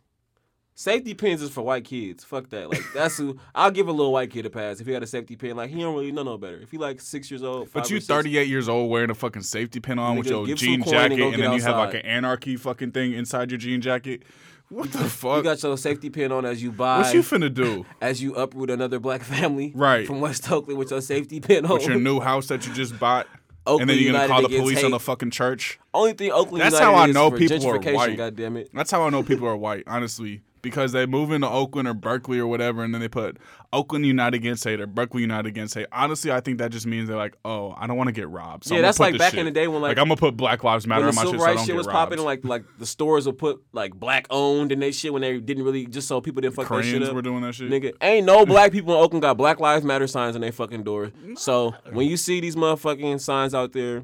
Safety 0.76 1.14
pins 1.14 1.42
is 1.42 1.50
for 1.50 1.62
white 1.62 1.84
kids. 1.84 2.24
Fuck 2.24 2.50
that. 2.52 2.70
Like 2.70 2.84
that's 2.94 3.18
who 3.18 3.38
I'll 3.54 3.72
give 3.72 3.90
a 3.90 3.92
little 3.92 4.14
white 4.14 4.32
kid 4.32 4.46
a 4.46 4.50
pass 4.50 4.80
if 4.80 4.88
he 4.88 4.94
got 4.94 5.04
a 5.04 5.08
safety 5.08 5.36
pin. 5.36 5.58
Like 5.58 5.70
he 5.72 5.82
don't 5.82 5.94
really 5.94 6.14
know 6.14 6.24
no 6.24 6.38
better. 6.38 6.58
If 6.62 6.72
he 6.72 6.78
like 6.78 7.02
six 7.02 7.30
years 7.30 7.44
old, 7.44 7.70
But 7.74 7.90
you 7.90 8.00
38 8.00 8.48
years 8.48 8.70
old 8.70 8.90
wearing 8.90 9.10
a 9.10 9.16
fucking 9.16 9.42
safety 9.42 9.82
pin 9.82 10.00
on 10.00 10.18
with 10.18 10.28
your 10.28 10.46
jean 10.56 10.76
and 10.76 10.86
jacket, 10.90 11.20
and 11.20 11.32
get 11.36 11.40
then 11.42 11.52
you 11.54 11.62
have 11.64 11.76
like 11.76 11.96
an 11.96 12.02
anarchy 12.06 12.56
fucking 12.56 12.92
thing 12.92 13.12
inside 13.14 13.52
your 13.52 13.58
jean 13.58 13.82
jacket. 13.82 14.24
What 14.70 14.92
the 14.94 15.00
fuck? 15.00 15.38
You 15.38 15.44
got 15.44 15.62
your 15.64 15.78
safety 15.80 16.12
pin 16.12 16.32
on 16.32 16.46
as 16.46 16.62
you 16.64 16.72
buy, 16.72 17.00
what 17.00 17.14
you 17.14 17.24
finna 17.24 17.52
do 17.54 17.86
as 18.02 18.22
you 18.22 18.36
uproot 18.36 18.70
another 18.70 19.00
black 19.00 19.24
family, 19.24 19.74
Right. 19.76 20.06
from 20.08 20.22
West 20.22 20.50
Oakland 20.50 20.78
with 20.78 20.92
your 20.92 21.02
safety 21.02 21.40
pin 21.42 21.66
on. 21.66 21.74
with 21.74 21.88
your 21.88 22.00
new 22.00 22.20
house 22.20 22.48
that 22.48 22.66
you 22.68 22.74
just 22.74 22.98
bought? 23.00 23.26
Oakland 23.70 23.82
and 23.82 23.90
then 23.90 23.98
you're 24.04 24.12
gonna 24.14 24.24
United 24.24 24.32
call 24.32 24.42
the 24.42 24.48
against 24.48 24.64
police 24.64 24.84
on 24.84 24.92
the 24.92 25.00
fucking 25.00 25.32
church. 25.32 25.80
Only 25.94 26.14
thing 26.14 26.32
Oakland 26.32 26.62
That's 26.62 26.76
United 26.76 26.92
how 26.92 27.00
I 27.00 27.08
is 27.08 27.14
know 27.14 27.30
for 27.30 27.38
people 27.38 27.68
are 27.68 27.80
gentrification, 27.80 27.96
white. 27.96 28.18
God 28.18 28.36
damn 28.36 28.58
it. 28.58 28.70
That's 28.74 28.92
how 28.92 29.04
I 29.04 29.10
know 29.10 29.24
people 29.24 29.48
are 29.48 29.58
white, 29.58 29.84
honestly, 29.88 30.42
because 30.62 30.92
they 30.92 31.06
move 31.06 31.32
into 31.32 31.50
Oakland 31.50 31.88
or 31.88 31.94
Berkeley 31.94 32.40
or 32.40 32.48
whatever, 32.48 32.84
and 32.84 32.94
then 32.94 33.02
they 33.02 33.08
put 33.08 33.38
Oakland 33.72 34.06
United 34.06 34.36
against 34.36 34.64
hate 34.64 34.80
or 34.82 34.88
Berkeley 34.88 35.22
United 35.22 35.48
against 35.48 35.76
hate. 35.76 35.88
Honestly, 35.92 36.32
I 36.32 36.40
think 36.40 36.58
that 36.58 36.72
just 36.72 36.86
means 36.86 37.08
they're 37.08 37.18
like, 37.18 37.36
oh, 37.46 37.74
I 37.78 37.88
don't 37.88 37.98
want 37.98 38.08
to 38.08 38.12
get 38.12 38.28
robbed. 38.30 38.66
So 38.66 38.74
Yeah, 38.74 38.80
I'm 38.80 38.84
that's 38.84 39.00
like 39.00 39.18
back 39.18 39.32
shit. 39.32 39.40
in 39.40 39.46
the 39.46 39.52
day 39.52 39.68
when, 39.68 39.82
like- 39.82 39.98
I'm 39.98 40.06
gonna 40.08 40.16
put 40.16 40.36
Black 40.38 40.64
Lives 40.64 40.88
Matter 40.88 41.08
on 41.08 41.16
my 41.16 41.24
shit 41.24 41.40
so 41.40 41.46
I 41.46 41.54
don't 41.56 41.66
shit 41.66 41.76
was 41.76 41.88
robbed. 41.88 42.10
popping, 42.12 42.20
like 42.26 42.44
like 42.44 42.64
the 42.78 42.86
stores 42.86 43.26
would 43.26 43.38
put 43.38 43.62
like 43.74 43.94
black 43.94 44.28
owned 44.30 44.72
and 44.72 44.82
they 44.82 44.92
shit 44.92 45.14
when 45.14 45.22
they 45.22 45.40
didn't 45.40 45.64
really 45.64 45.86
just 45.86 46.08
so 46.08 46.20
people 46.22 46.42
didn't 46.42 46.56
fuck 46.56 46.68
that 46.68 46.84
shit 46.84 46.94
Koreans 46.94 47.10
up. 47.10 47.16
were 47.16 47.22
doing 47.22 47.42
that 47.42 47.54
shit. 47.56 47.70
Nigga, 47.70 47.94
ain't 48.02 48.26
no 48.26 48.46
black 48.46 48.72
people 48.72 48.94
in 48.96 49.04
Oakland 49.04 49.22
got 49.22 49.38
Black 49.38 49.60
Lives 49.60 49.84
Matter 49.86 50.08
signs 50.08 50.36
on 50.36 50.42
their 50.42 50.52
fucking 50.52 50.84
doors. 50.84 51.12
So 51.36 51.74
when 51.92 52.08
you 52.08 52.18
see 52.18 52.40
these 52.40 52.56
motherfucking 52.56 53.20
signs 53.22 53.54
out 53.54 53.74
there, 53.74 54.04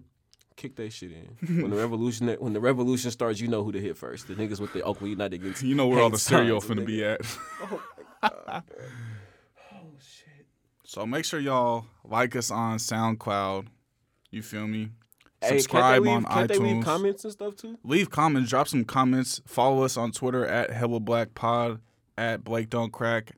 kick 0.55 0.75
that 0.77 0.91
shit 0.93 1.11
in. 1.11 1.61
When 1.61 1.71
the 1.71 1.77
revolution 1.77 2.27
when 2.39 2.53
the 2.53 2.59
revolution 2.59 3.11
starts, 3.11 3.39
you 3.39 3.47
know 3.47 3.63
who 3.63 3.71
to 3.71 3.79
hit 3.81 3.97
first. 3.97 4.27
The 4.27 4.35
niggas 4.35 4.59
with 4.59 4.73
the 4.73 4.81
Oakland 4.83 5.11
United 5.11 5.35
against 5.41 5.63
You 5.63 5.75
know 5.75 5.87
where 5.87 6.01
all 6.01 6.09
the 6.09 6.17
cereal 6.17 6.61
signs, 6.61 6.79
finna 6.79 6.85
be 6.85 7.03
at. 7.03 7.21
Oh, 8.23 8.31
oh 9.73 9.91
shit. 9.99 10.47
So 10.83 11.05
make 11.05 11.25
sure 11.25 11.39
y'all 11.39 11.85
like 12.03 12.35
us 12.35 12.49
on 12.49 12.77
SoundCloud. 12.77 13.67
You 14.31 14.41
feel 14.41 14.67
me? 14.67 14.89
Hey, 15.41 15.49
can't 15.49 15.61
Subscribe 15.61 16.03
they 16.03 16.09
leave, 16.09 16.17
on 16.17 16.23
can't 16.25 16.49
iTunes. 16.49 16.57
they 16.57 16.73
leave 16.73 16.83
comments 16.83 17.23
and 17.23 17.33
stuff 17.33 17.55
too? 17.55 17.77
Leave 17.83 18.09
comments, 18.09 18.49
drop 18.49 18.67
some 18.67 18.83
comments. 18.83 19.41
Follow 19.45 19.83
us 19.83 19.95
on 19.95 20.11
Twitter 20.11 20.45
at 20.45 20.71
Hella 20.71 20.99
Black 20.99 21.35
Pod, 21.35 21.81
at 22.17 22.43
Blake 22.43 22.69
Don't 22.71 22.91
Crack. 22.91 23.33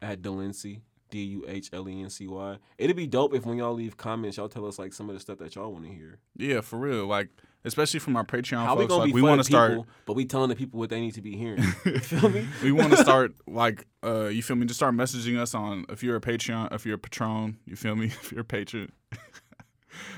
At 0.00 0.22
Delency, 0.22 0.80
D 1.12 1.22
U 1.22 1.44
H 1.46 1.70
L 1.72 1.88
E 1.88 2.02
N 2.02 2.10
C 2.10 2.26
Y. 2.26 2.56
It'd 2.78 2.96
be 2.96 3.06
dope 3.06 3.34
if 3.34 3.46
when 3.46 3.58
y'all 3.58 3.72
leave 3.74 3.96
comments, 3.96 4.36
y'all 4.38 4.48
tell 4.48 4.66
us 4.66 4.78
like 4.78 4.92
some 4.92 5.08
of 5.08 5.14
the 5.14 5.20
stuff 5.20 5.38
that 5.38 5.54
y'all 5.54 5.72
want 5.72 5.84
to 5.84 5.90
hear. 5.92 6.18
Yeah, 6.36 6.60
for 6.62 6.78
real. 6.78 7.06
Like, 7.06 7.28
especially 7.64 8.00
from 8.00 8.16
our 8.16 8.24
Patreon 8.24 8.64
How 8.64 8.74
we 8.74 8.82
folks. 8.84 8.88
gonna 8.90 9.04
Like, 9.04 9.14
we 9.14 9.22
want 9.22 9.40
to 9.40 9.44
start. 9.44 9.78
but 10.06 10.14
we 10.14 10.24
telling 10.24 10.48
the 10.48 10.56
people 10.56 10.80
what 10.80 10.90
they 10.90 11.00
need 11.00 11.14
to 11.14 11.22
be 11.22 11.36
hearing. 11.36 11.62
You 11.84 11.98
feel 12.00 12.28
me? 12.30 12.48
we 12.62 12.72
want 12.72 12.90
to 12.90 12.96
start 13.08 13.34
like 13.46 13.86
uh 14.02 14.24
you 14.24 14.42
feel 14.42 14.56
me 14.56 14.66
just 14.66 14.78
start 14.80 14.94
messaging 14.94 15.38
us 15.38 15.54
on 15.54 15.84
if 15.88 16.02
you're 16.02 16.16
a 16.16 16.20
patreon 16.20 16.72
if 16.74 16.84
you're 16.84 16.96
a 16.96 16.98
patron 16.98 17.58
you 17.66 17.76
feel 17.76 17.94
me 17.94 18.06
if 18.22 18.32
you're 18.32 18.40
a 18.40 18.44
patron 18.44 18.90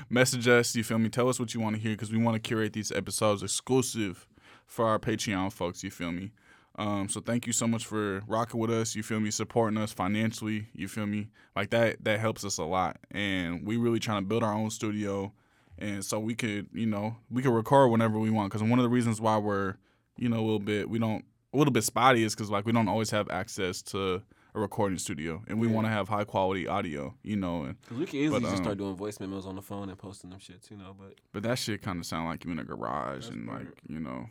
message 0.09 0.47
us 0.47 0.75
you 0.75 0.83
feel 0.83 0.97
me 0.97 1.09
tell 1.09 1.27
us 1.27 1.39
what 1.39 1.53
you 1.53 1.59
want 1.59 1.75
to 1.75 1.81
hear 1.81 1.91
because 1.91 2.11
we 2.11 2.17
want 2.17 2.35
to 2.35 2.39
curate 2.39 2.73
these 2.73 2.91
episodes 2.91 3.43
exclusive 3.43 4.27
for 4.65 4.87
our 4.87 4.97
patreon 4.97 5.51
folks 5.51 5.83
you 5.83 5.91
feel 5.91 6.11
me 6.11 6.31
um 6.77 7.07
so 7.07 7.21
thank 7.21 7.47
you 7.47 7.53
so 7.53 7.67
much 7.67 7.85
for 7.85 8.21
rocking 8.27 8.59
with 8.59 8.69
us. 8.71 8.95
You 8.95 9.03
feel 9.03 9.19
me? 9.19 9.31
Supporting 9.31 9.77
us 9.77 9.93
financially. 9.93 10.67
You 10.73 10.87
feel 10.87 11.05
me? 11.05 11.29
Like 11.55 11.69
that 11.69 12.03
that 12.03 12.19
helps 12.19 12.43
us 12.43 12.57
a 12.57 12.63
lot. 12.63 12.97
And 13.11 13.65
we 13.65 13.77
really 13.77 13.99
trying 13.99 14.23
to 14.23 14.27
build 14.27 14.43
our 14.43 14.53
own 14.53 14.69
studio. 14.69 15.33
And 15.77 16.03
so 16.03 16.19
we 16.19 16.35
could 16.35 16.67
you 16.73 16.85
know 16.85 17.17
we 17.29 17.41
could 17.41 17.53
record 17.53 17.91
whenever 17.91 18.19
we 18.19 18.29
want. 18.29 18.51
Because 18.51 18.63
one 18.63 18.79
of 18.79 18.83
the 18.83 18.89
reasons 18.89 19.21
why 19.21 19.37
we're 19.37 19.75
you 20.17 20.29
know 20.29 20.37
a 20.37 20.45
little 20.45 20.59
bit 20.59 20.89
we 20.89 20.99
don't 20.99 21.23
a 21.53 21.57
little 21.57 21.71
bit 21.73 21.83
spotty 21.83 22.23
is 22.23 22.35
because 22.35 22.49
like 22.49 22.65
we 22.65 22.71
don't 22.71 22.87
always 22.89 23.09
have 23.11 23.29
access 23.29 23.81
to 23.81 24.21
a 24.53 24.59
recording 24.59 24.97
studio. 24.97 25.43
And 25.47 25.59
we 25.59 25.67
want 25.67 25.85
to 25.87 25.91
have 25.91 26.09
high 26.09 26.23
quality 26.25 26.67
audio 26.67 27.13
you 27.23 27.35
know 27.37 27.63
and 27.63 27.81
Cause 27.87 27.97
we 27.97 28.05
can 28.05 28.19
easily 28.19 28.41
But, 28.41 28.47
just 28.47 28.57
um, 28.57 28.63
start 28.63 28.77
doing 28.77 28.95
voice 28.95 29.19
memos 29.19 29.45
on 29.45 29.55
the 29.55 29.61
phone 29.61 29.89
and 29.89 29.97
posting 29.97 30.29
them 30.29 30.39
shits, 30.39 30.69
you 30.69 30.77
know. 30.77 30.95
But 30.97 31.15
but 31.31 31.43
that 31.43 31.57
shit 31.57 31.81
kind 31.81 31.99
of 31.99 32.05
sound 32.05 32.27
like 32.27 32.43
you 32.43 32.51
in 32.51 32.59
a 32.59 32.65
garage 32.65 33.29
and 33.29 33.47
like 33.47 33.67
you 33.87 33.99
know 33.99 34.27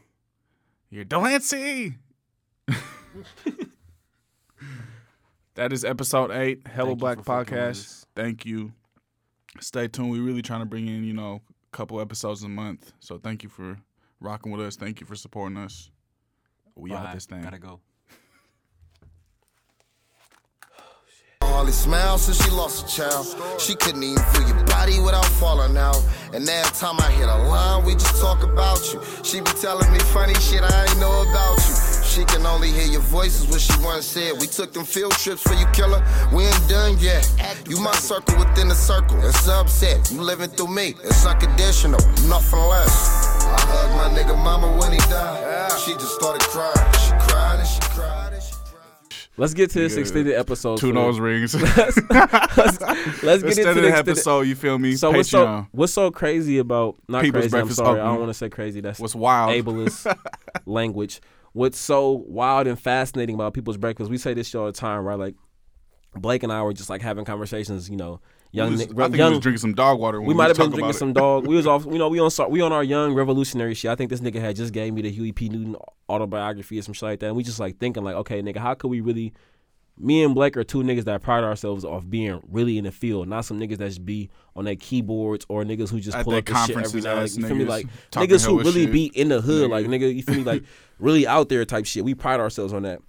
you're 0.90 1.04
Delency. 1.06 1.96
that 5.54 5.72
is 5.72 5.84
episode 5.84 6.30
eight 6.30 6.62
hello 6.66 6.90
Thank 6.90 7.00
black 7.00 7.18
for 7.18 7.24
fucking 7.24 7.56
with 7.56 7.76
podcast 7.76 8.06
thank 8.14 8.46
you 8.46 8.72
stay 9.60 9.88
tuned 9.88 10.10
We're 10.10 10.22
really 10.22 10.42
trying 10.42 10.60
to 10.60 10.66
bring 10.66 10.88
in 10.88 11.04
you 11.04 11.12
know 11.12 11.42
a 11.72 11.76
couple 11.76 12.00
episodes 12.00 12.42
a 12.42 12.48
month 12.48 12.92
so 13.00 13.18
thank 13.18 13.42
you 13.42 13.48
for 13.48 13.78
rocking 14.20 14.52
with 14.52 14.60
us 14.66 14.76
thank 14.76 15.00
you 15.00 15.06
for 15.06 15.14
supporting 15.16 15.58
us 15.58 15.90
we 16.74 16.92
out 16.92 17.12
this 17.14 17.26
thing 17.26 17.42
Gotta 17.42 17.58
go. 17.58 17.80
Hardly 21.42 21.72
smile 21.72 22.18
since 22.18 22.42
she 22.42 22.50
lost 22.50 22.84
a 22.84 22.96
child. 22.96 23.60
She 23.60 23.76
couldn't 23.76 24.02
even 24.02 24.20
feel 24.32 24.48
your 24.48 24.64
body 24.64 24.98
without 24.98 25.24
falling 25.26 25.76
out. 25.76 26.02
And 26.32 26.48
every 26.48 26.72
time 26.72 26.96
I 26.98 27.10
hit 27.12 27.28
a 27.28 27.36
line, 27.48 27.84
we 27.84 27.92
just 27.92 28.20
talk 28.20 28.42
about 28.42 28.92
you. 28.92 29.00
She 29.22 29.38
be 29.40 29.50
telling 29.60 29.90
me 29.92 30.00
funny 30.00 30.34
shit 30.34 30.62
I 30.62 30.86
ain't 30.86 30.98
know 30.98 31.22
about 31.22 31.56
you. 31.58 31.74
She 32.14 32.24
can 32.26 32.46
only 32.46 32.70
hear 32.70 32.86
your 32.86 33.00
voices 33.00 33.48
what 33.48 33.60
she 33.60 33.72
once 33.82 34.06
said. 34.06 34.34
We 34.40 34.46
took 34.46 34.72
them 34.72 34.84
field 34.84 35.12
trips 35.14 35.42
for 35.42 35.54
you, 35.54 35.66
killer. 35.72 36.00
We 36.32 36.44
ain't 36.44 36.68
done 36.68 36.96
yet. 37.00 37.28
You 37.68 37.80
my 37.80 37.90
circle 37.94 38.38
within 38.38 38.68
the 38.68 38.74
circle. 38.76 39.18
It's 39.26 39.48
upset. 39.48 40.12
You 40.12 40.20
living 40.20 40.50
through 40.50 40.68
me. 40.68 40.94
It's 41.02 41.26
unconditional. 41.26 41.98
Nothing 42.28 42.60
less. 42.60 43.44
I 43.46 43.56
hugged 43.58 44.14
my 44.14 44.22
nigga 44.22 44.36
mama 44.36 44.68
when 44.78 44.92
he 44.92 44.98
died. 44.98 45.72
She 45.84 45.92
just 45.94 46.14
started 46.14 46.42
crying. 46.42 46.92
She 47.02 47.10
cried 47.26 47.58
and 47.58 47.66
she 47.68 47.80
cried 47.80 48.32
and 48.32 48.42
she. 48.42 48.54
Let's 49.36 49.52
get 49.52 49.70
to 49.72 49.80
this 49.80 49.94
Good. 49.94 50.00
extended 50.02 50.34
episode. 50.36 50.78
two 50.78 50.92
nose 50.92 51.18
rings 51.18 51.52
let's, 51.76 51.96
let's 52.06 52.78
get 52.78 53.24
into 53.24 53.32
Instead 53.32 53.42
the 53.42 53.48
extended 53.48 53.92
episode, 53.92 54.42
you 54.42 54.54
feel 54.54 54.78
me? 54.78 54.94
So 54.94 55.10
Patreon. 55.10 55.16
what's 55.16 55.30
so 55.30 55.66
what's 55.72 55.92
so 55.92 56.10
crazy 56.12 56.58
about 56.58 56.94
not 57.08 57.22
People's 57.22 57.46
crazy? 57.46 57.56
I'm 57.56 57.62
Breakfast 57.62 57.78
sorry, 57.78 58.00
I 58.00 58.04
don't 58.04 58.20
want 58.20 58.30
to 58.30 58.34
say 58.34 58.48
crazy. 58.50 58.80
That's 58.80 59.00
What's 59.00 59.16
wild? 59.16 59.50
ableist 59.50 60.16
language. 60.66 61.20
What's 61.54 61.78
so 61.78 62.10
wild 62.28 62.66
and 62.66 62.78
fascinating 62.78 63.34
about 63.34 63.54
people's 63.54 63.78
breakfast, 63.78 64.10
we 64.10 64.18
say 64.18 64.34
this 64.34 64.48
shit 64.48 64.56
all 64.60 64.66
the 64.66 64.72
time, 64.72 65.04
right? 65.04 65.18
Like 65.18 65.34
Blake 66.14 66.42
and 66.42 66.52
I 66.52 66.62
were 66.62 66.72
just 66.74 66.90
like 66.90 67.00
having 67.00 67.24
conversations, 67.24 67.88
you 67.88 67.96
know, 67.96 68.20
young, 68.52 68.72
was- 68.72 68.82
I 68.82 68.86
think 68.86 69.16
young, 69.16 69.30
we 69.30 69.36
was 69.36 69.40
drinking 69.42 69.58
some 69.60 69.74
dog 69.74 69.98
water. 69.98 70.20
When 70.20 70.28
we 70.28 70.34
might 70.34 70.48
have 70.48 70.56
been 70.56 70.70
drinking 70.70 70.92
some 70.92 71.12
dog. 71.12 71.46
We 71.46 71.56
was 71.56 71.66
off, 71.72 71.86
you 71.86 71.98
know, 71.98 72.08
we 72.08 72.20
on 72.20 72.30
we 72.50 72.60
on 72.60 72.72
our 72.72 72.84
young 72.84 73.14
revolutionary 73.14 73.74
shit. 73.74 73.90
I 73.90 73.94
think 73.94 74.10
this 74.10 74.20
nigga 74.20 74.40
had 74.40 74.56
just 74.56 74.72
gave 74.72 74.92
me 74.92 75.02
the 75.02 75.10
Huey 75.10 75.32
P. 75.32 75.48
Newton 75.48 75.76
autobiography 76.08 76.78
or 76.78 76.82
some 76.82 76.92
shit 76.94 77.02
like 77.02 77.20
that. 77.20 77.28
And 77.28 77.36
we 77.36 77.42
just 77.42 77.58
like 77.60 77.78
thinking 77.78 78.04
like, 78.04 78.16
okay, 78.16 78.42
nigga, 78.42 78.58
how 78.58 78.74
could 78.74 78.88
we 78.88 79.00
really? 79.00 79.32
Me 79.96 80.24
and 80.24 80.34
Blake 80.34 80.56
are 80.56 80.64
two 80.64 80.82
niggas 80.82 81.04
that 81.04 81.22
pride 81.22 81.44
ourselves 81.44 81.84
off 81.84 82.08
being 82.08 82.40
really 82.50 82.78
in 82.78 82.84
the 82.84 82.90
field, 82.90 83.28
not 83.28 83.44
some 83.44 83.60
niggas 83.60 83.78
that 83.78 83.86
just 83.86 84.04
be 84.04 84.28
on 84.56 84.64
their 84.64 84.74
keyboards 84.74 85.46
or 85.48 85.62
niggas 85.62 85.88
who 85.88 86.00
just 86.00 86.16
At 86.16 86.24
pull 86.24 86.34
up 86.34 86.44
the 86.44 86.54
shit 86.66 86.76
every 86.76 87.00
now. 87.00 87.14
Like, 87.20 87.36
you 87.36 87.46
feel 87.46 87.54
me? 87.54 87.64
niggas 87.64 87.68
Like 87.68 87.86
niggas 88.10 88.46
who 88.46 88.58
really 88.58 88.84
shit. 88.84 88.92
be 88.92 89.04
in 89.14 89.28
the 89.28 89.40
hood, 89.40 89.68
Nigga. 89.68 89.70
like 89.70 89.86
nigga, 89.86 90.14
you 90.14 90.22
feel 90.22 90.36
me? 90.36 90.42
Like 90.42 90.64
really 90.98 91.26
out 91.26 91.48
there 91.48 91.64
type 91.64 91.86
shit. 91.86 92.04
We 92.04 92.14
pride 92.14 92.40
ourselves 92.40 92.72
on 92.72 92.82
that. 92.82 93.00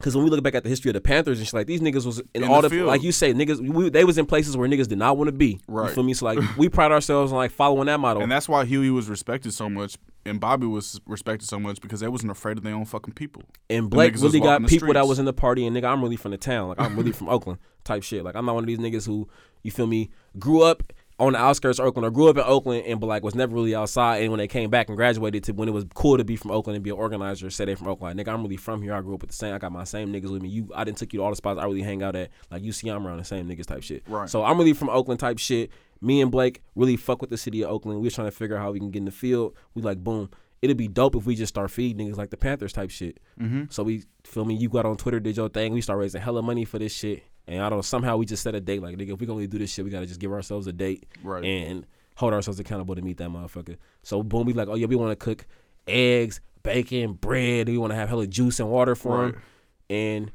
Cause 0.00 0.14
when 0.14 0.24
we 0.24 0.30
look 0.30 0.42
back 0.42 0.54
at 0.54 0.64
the 0.64 0.68
history 0.68 0.90
of 0.90 0.94
the 0.94 1.00
Panthers 1.00 1.38
and 1.38 1.46
shit, 1.46 1.54
like 1.54 1.66
these 1.66 1.80
niggas 1.80 2.04
was 2.04 2.18
in, 2.34 2.42
In 2.42 2.44
all 2.44 2.60
the 2.60 2.68
the, 2.68 2.82
like 2.82 3.02
you 3.02 3.12
say, 3.12 3.32
niggas 3.32 3.60
we, 3.66 3.88
they 3.88 4.04
was 4.04 4.18
in 4.18 4.26
places 4.26 4.56
where 4.56 4.68
niggas 4.68 4.88
did 4.88 4.98
not 4.98 5.16
want 5.16 5.28
to 5.28 5.32
be. 5.32 5.60
Right. 5.66 5.88
You 5.88 5.94
feel 5.94 6.04
me? 6.04 6.12
So 6.12 6.26
like 6.26 6.38
we 6.58 6.68
pride 6.68 6.92
ourselves 6.92 7.32
on 7.32 7.38
like 7.38 7.52
following 7.52 7.86
that 7.86 8.00
model. 8.00 8.22
And 8.22 8.30
that's 8.30 8.48
why 8.48 8.64
Huey 8.64 8.90
was 8.90 9.08
respected 9.08 9.54
so 9.54 9.70
much, 9.70 9.96
and 10.26 10.40
Bobby 10.40 10.66
was 10.66 11.00
respected 11.06 11.48
so 11.48 11.58
much 11.58 11.80
because 11.80 12.00
they 12.00 12.08
wasn't 12.08 12.32
afraid 12.32 12.58
of 12.58 12.64
their 12.64 12.74
own 12.74 12.84
fucking 12.84 13.14
people. 13.14 13.44
And 13.70 13.88
Blake 13.88 14.16
really 14.16 14.40
got 14.40 14.66
people 14.66 14.92
that 14.92 15.06
was 15.06 15.18
in 15.18 15.24
the 15.24 15.32
party, 15.32 15.66
and 15.66 15.74
nigga, 15.74 15.84
I'm 15.84 16.02
really 16.02 16.16
from 16.16 16.32
the 16.32 16.38
town. 16.38 16.68
Like 16.68 16.80
I'm 16.80 16.96
really 16.96 17.12
from 17.12 17.28
Oakland 17.30 17.60
type 17.84 18.02
shit. 18.02 18.24
Like 18.24 18.34
I'm 18.34 18.44
not 18.44 18.56
one 18.56 18.64
of 18.64 18.68
these 18.68 18.78
niggas 18.78 19.06
who 19.06 19.28
you 19.62 19.70
feel 19.70 19.86
me 19.86 20.10
grew 20.38 20.62
up 20.62 20.82
on 21.18 21.34
the 21.34 21.38
outskirts 21.38 21.78
of 21.78 21.86
Oakland 21.86 22.04
or 22.04 22.10
grew 22.10 22.28
up 22.28 22.36
in 22.36 22.42
Oakland 22.44 22.84
and 22.86 22.98
but 23.00 23.06
like 23.06 23.22
was 23.22 23.34
never 23.34 23.54
really 23.54 23.74
outside. 23.74 24.22
And 24.22 24.30
when 24.30 24.38
they 24.38 24.48
came 24.48 24.68
back 24.68 24.88
and 24.88 24.96
graduated 24.96 25.44
to 25.44 25.52
when 25.52 25.68
it 25.68 25.72
was 25.72 25.84
cool 25.94 26.16
to 26.18 26.24
be 26.24 26.36
from 26.36 26.50
Oakland 26.50 26.76
and 26.76 26.82
be 26.82 26.90
an 26.90 26.96
organizer, 26.96 27.50
say 27.50 27.64
they 27.64 27.74
from 27.74 27.88
Oakland. 27.88 28.18
Like, 28.18 28.26
nigga, 28.26 28.32
I'm 28.32 28.42
really 28.42 28.56
from 28.56 28.82
here. 28.82 28.94
I 28.94 29.00
grew 29.00 29.14
up 29.14 29.20
with 29.20 29.30
the 29.30 29.36
same. 29.36 29.54
I 29.54 29.58
got 29.58 29.70
my 29.70 29.84
same 29.84 30.12
niggas 30.12 30.30
with 30.30 30.42
me. 30.42 30.48
You, 30.48 30.70
I 30.74 30.84
didn't 30.84 30.98
took 30.98 31.12
you 31.12 31.20
to 31.20 31.24
all 31.24 31.30
the 31.30 31.36
spots 31.36 31.60
I 31.60 31.64
really 31.64 31.82
hang 31.82 32.02
out 32.02 32.16
at. 32.16 32.30
Like 32.50 32.62
you 32.62 32.72
see, 32.72 32.88
I'm 32.88 33.06
around 33.06 33.18
the 33.18 33.24
same 33.24 33.48
niggas 33.48 33.66
type 33.66 33.82
shit. 33.82 34.02
Right. 34.08 34.28
So 34.28 34.44
I'm 34.44 34.58
really 34.58 34.72
from 34.72 34.88
Oakland 34.88 35.20
type 35.20 35.38
shit. 35.38 35.70
Me 36.00 36.20
and 36.20 36.30
Blake 36.30 36.62
really 36.74 36.96
fuck 36.96 37.20
with 37.20 37.30
the 37.30 37.38
city 37.38 37.62
of 37.62 37.70
Oakland. 37.70 38.00
We 38.00 38.06
was 38.06 38.14
trying 38.14 38.26
to 38.26 38.36
figure 38.36 38.56
out 38.56 38.62
how 38.62 38.72
we 38.72 38.80
can 38.80 38.90
get 38.90 38.98
in 38.98 39.04
the 39.04 39.12
field. 39.12 39.56
We 39.74 39.82
like 39.82 40.02
boom. 40.02 40.30
It'd 40.62 40.76
be 40.76 40.88
dope 40.88 41.14
if 41.14 41.26
we 41.26 41.34
just 41.36 41.52
start 41.54 41.70
feeding 41.70 42.08
niggas 42.08 42.16
like 42.16 42.30
the 42.30 42.36
Panthers 42.38 42.72
type 42.72 42.90
shit. 42.90 43.20
Mm-hmm. 43.38 43.64
So 43.68 43.82
we 43.82 44.04
feel 44.24 44.44
me. 44.44 44.54
You 44.54 44.68
got 44.68 44.86
on 44.86 44.96
Twitter, 44.96 45.20
did 45.20 45.36
your 45.36 45.48
thing. 45.48 45.72
We 45.74 45.80
start 45.80 45.98
raising 45.98 46.22
hella 46.22 46.42
money 46.42 46.64
for 46.64 46.78
this 46.78 46.94
shit. 46.94 47.22
And 47.46 47.62
I 47.62 47.68
don't 47.68 47.78
know. 47.78 47.82
Somehow 47.82 48.16
we 48.16 48.26
just 48.26 48.42
set 48.42 48.54
a 48.54 48.60
date. 48.60 48.82
Like 48.82 48.96
nigga, 48.96 49.14
if 49.14 49.20
we're 49.20 49.26
gonna 49.26 49.46
do 49.46 49.58
this 49.58 49.70
shit, 49.70 49.84
we 49.84 49.90
gotta 49.90 50.06
just 50.06 50.20
give 50.20 50.32
ourselves 50.32 50.66
a 50.66 50.72
date 50.72 51.04
Right. 51.22 51.44
and 51.44 51.86
hold 52.16 52.32
ourselves 52.32 52.58
accountable 52.60 52.94
to 52.94 53.02
meet 53.02 53.16
that 53.18 53.28
motherfucker. 53.30 53.76
So 54.02 54.22
boom, 54.22 54.46
we 54.46 54.52
like, 54.52 54.68
oh 54.68 54.74
yeah, 54.76 54.86
we 54.86 54.96
want 54.96 55.10
to 55.10 55.16
cook 55.16 55.46
eggs, 55.86 56.40
bacon, 56.62 57.14
bread. 57.14 57.68
We 57.68 57.76
want 57.78 57.90
to 57.92 57.96
have 57.96 58.08
hella 58.08 58.26
juice 58.26 58.60
and 58.60 58.70
water 58.70 58.94
for 58.94 59.18
Right. 59.26 59.34
him. 59.34 59.42
And 59.90 60.32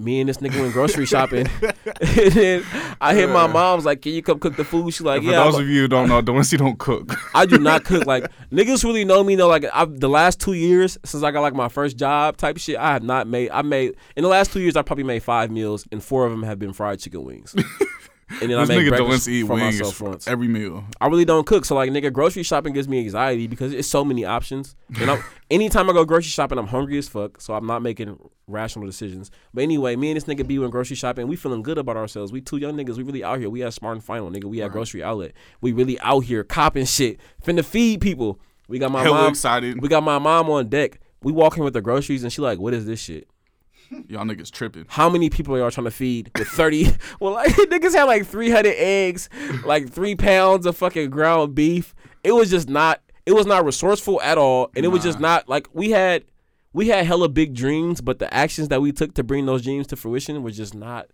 me 0.00 0.20
and 0.20 0.28
this 0.28 0.38
nigga 0.38 0.60
went 0.60 0.72
grocery 0.72 1.06
shopping. 1.14 1.46
and 1.62 2.32
then 2.32 2.64
I 3.00 3.14
hit 3.14 3.28
my 3.30 3.46
mom's 3.46 3.84
like, 3.84 4.02
"Can 4.02 4.12
you 4.12 4.22
come 4.22 4.38
cook 4.38 4.56
the 4.56 4.64
food?" 4.64 4.92
She's 4.92 5.02
like, 5.02 5.18
And 5.18 5.26
for 5.26 5.32
"Yeah." 5.32 5.44
those 5.44 5.54
I'm- 5.54 5.64
of 5.64 5.68
you 5.70 5.82
who 5.82 5.88
don't 5.88 6.08
know, 6.08 6.20
Delency 6.22 6.58
don't 6.58 6.78
cook. 6.78 7.14
I 7.34 7.46
do 7.46 7.58
not 7.58 7.84
cook. 7.84 8.06
Like 8.06 8.24
niggas 8.50 8.82
really 8.84 9.04
know 9.04 9.22
me. 9.22 9.36
Know 9.36 9.48
like 9.48 9.64
I've, 9.72 10.00
the 10.00 10.08
last 10.08 10.40
two 10.40 10.54
years 10.54 10.98
since 11.04 11.22
I 11.22 11.30
got 11.30 11.40
like 11.42 11.54
my 11.54 11.68
first 11.68 11.96
job 11.96 12.36
type 12.36 12.58
shit. 12.58 12.76
I 12.76 12.92
have 12.92 13.02
not 13.02 13.26
made. 13.26 13.50
I 13.50 13.62
made 13.62 13.94
in 14.16 14.22
the 14.22 14.28
last 14.28 14.52
two 14.52 14.60
years. 14.60 14.76
I 14.76 14.82
probably 14.82 15.04
made 15.04 15.22
five 15.22 15.50
meals, 15.50 15.86
and 15.92 16.02
four 16.02 16.24
of 16.26 16.30
them 16.32 16.42
have 16.42 16.58
been 16.58 16.72
fried 16.72 16.98
chicken 17.00 17.24
wings. 17.24 17.54
And 18.30 18.42
then 18.42 18.50
this 18.50 18.70
I 18.70 18.74
make 18.74 18.86
nigga 18.86 18.96
breakfast 18.96 19.28
eat 19.28 19.46
for 19.46 19.54
wings 19.54 19.80
myself 19.80 20.00
once. 20.00 20.28
every 20.28 20.48
meal. 20.48 20.84
I 21.00 21.08
really 21.08 21.24
don't 21.24 21.46
cook. 21.46 21.64
So 21.64 21.74
like 21.74 21.90
nigga, 21.90 22.12
grocery 22.12 22.42
shopping 22.42 22.72
gives 22.72 22.88
me 22.88 23.00
anxiety 23.00 23.46
because 23.46 23.72
it's 23.72 23.88
so 23.88 24.04
many 24.04 24.24
options. 24.24 24.76
And 25.00 25.10
I'm, 25.10 25.22
anytime 25.50 25.90
I 25.90 25.92
go 25.92 26.04
grocery 26.04 26.30
shopping, 26.30 26.58
I'm 26.58 26.68
hungry 26.68 26.98
as 26.98 27.08
fuck. 27.08 27.40
So 27.40 27.54
I'm 27.54 27.66
not 27.66 27.82
making 27.82 28.18
rational 28.46 28.86
decisions. 28.86 29.30
But 29.52 29.62
anyway, 29.62 29.96
me 29.96 30.10
and 30.10 30.16
this 30.16 30.24
nigga 30.24 30.46
be 30.46 30.58
went 30.58 30.72
grocery 30.72 30.96
shopping. 30.96 31.26
We 31.26 31.36
feeling 31.36 31.62
good 31.62 31.78
about 31.78 31.96
ourselves. 31.96 32.32
We 32.32 32.40
two 32.40 32.58
young 32.58 32.76
niggas. 32.76 32.96
We 32.96 33.02
really 33.02 33.24
out 33.24 33.38
here. 33.38 33.50
We 33.50 33.62
at 33.62 33.74
Smart 33.74 33.96
and 33.96 34.04
Final, 34.04 34.30
nigga. 34.30 34.44
We 34.44 34.62
at 34.62 34.70
grocery 34.70 35.02
outlet. 35.02 35.32
We 35.60 35.72
really 35.72 35.98
out 36.00 36.20
here 36.20 36.44
copping 36.44 36.84
shit, 36.86 37.18
finna 37.44 37.64
feed 37.64 38.00
people. 38.00 38.40
We 38.68 38.78
got 38.78 38.92
my 38.92 39.02
Hella 39.02 39.22
mom 39.22 39.30
excited. 39.30 39.82
We 39.82 39.88
got 39.88 40.04
my 40.04 40.18
mom 40.18 40.48
on 40.48 40.68
deck. 40.68 41.00
We 41.22 41.32
walking 41.32 41.64
with 41.64 41.74
the 41.74 41.82
groceries 41.82 42.22
and 42.22 42.32
she 42.32 42.40
like, 42.40 42.60
what 42.60 42.72
is 42.72 42.86
this 42.86 43.00
shit? 43.00 43.28
Y'all 44.08 44.24
niggas 44.24 44.50
tripping. 44.50 44.86
How 44.88 45.08
many 45.08 45.30
people 45.30 45.54
are 45.54 45.58
y'all 45.58 45.70
trying 45.70 45.86
to 45.86 45.90
feed 45.90 46.30
with 46.38 46.48
30? 46.48 46.96
well, 47.20 47.34
like, 47.34 47.48
niggas 47.54 47.94
had 47.94 48.04
like 48.04 48.26
300 48.26 48.74
eggs, 48.76 49.28
like 49.64 49.90
three 49.90 50.14
pounds 50.14 50.66
of 50.66 50.76
fucking 50.76 51.10
ground 51.10 51.54
beef. 51.54 51.94
It 52.22 52.32
was 52.32 52.50
just 52.50 52.68
not, 52.68 53.00
it 53.26 53.32
was 53.32 53.46
not 53.46 53.64
resourceful 53.64 54.20
at 54.22 54.38
all. 54.38 54.70
And 54.76 54.84
it 54.84 54.88
was 54.88 55.02
just 55.02 55.18
not, 55.18 55.48
like, 55.48 55.68
we 55.72 55.90
had, 55.90 56.24
we 56.72 56.88
had 56.88 57.04
hella 57.04 57.28
big 57.28 57.54
dreams, 57.54 58.00
but 58.00 58.18
the 58.18 58.32
actions 58.32 58.68
that 58.68 58.80
we 58.80 58.92
took 58.92 59.14
to 59.14 59.24
bring 59.24 59.46
those 59.46 59.62
dreams 59.62 59.86
to 59.88 59.96
fruition 59.96 60.42
was 60.42 60.56
just 60.56 60.74
not, 60.74 61.08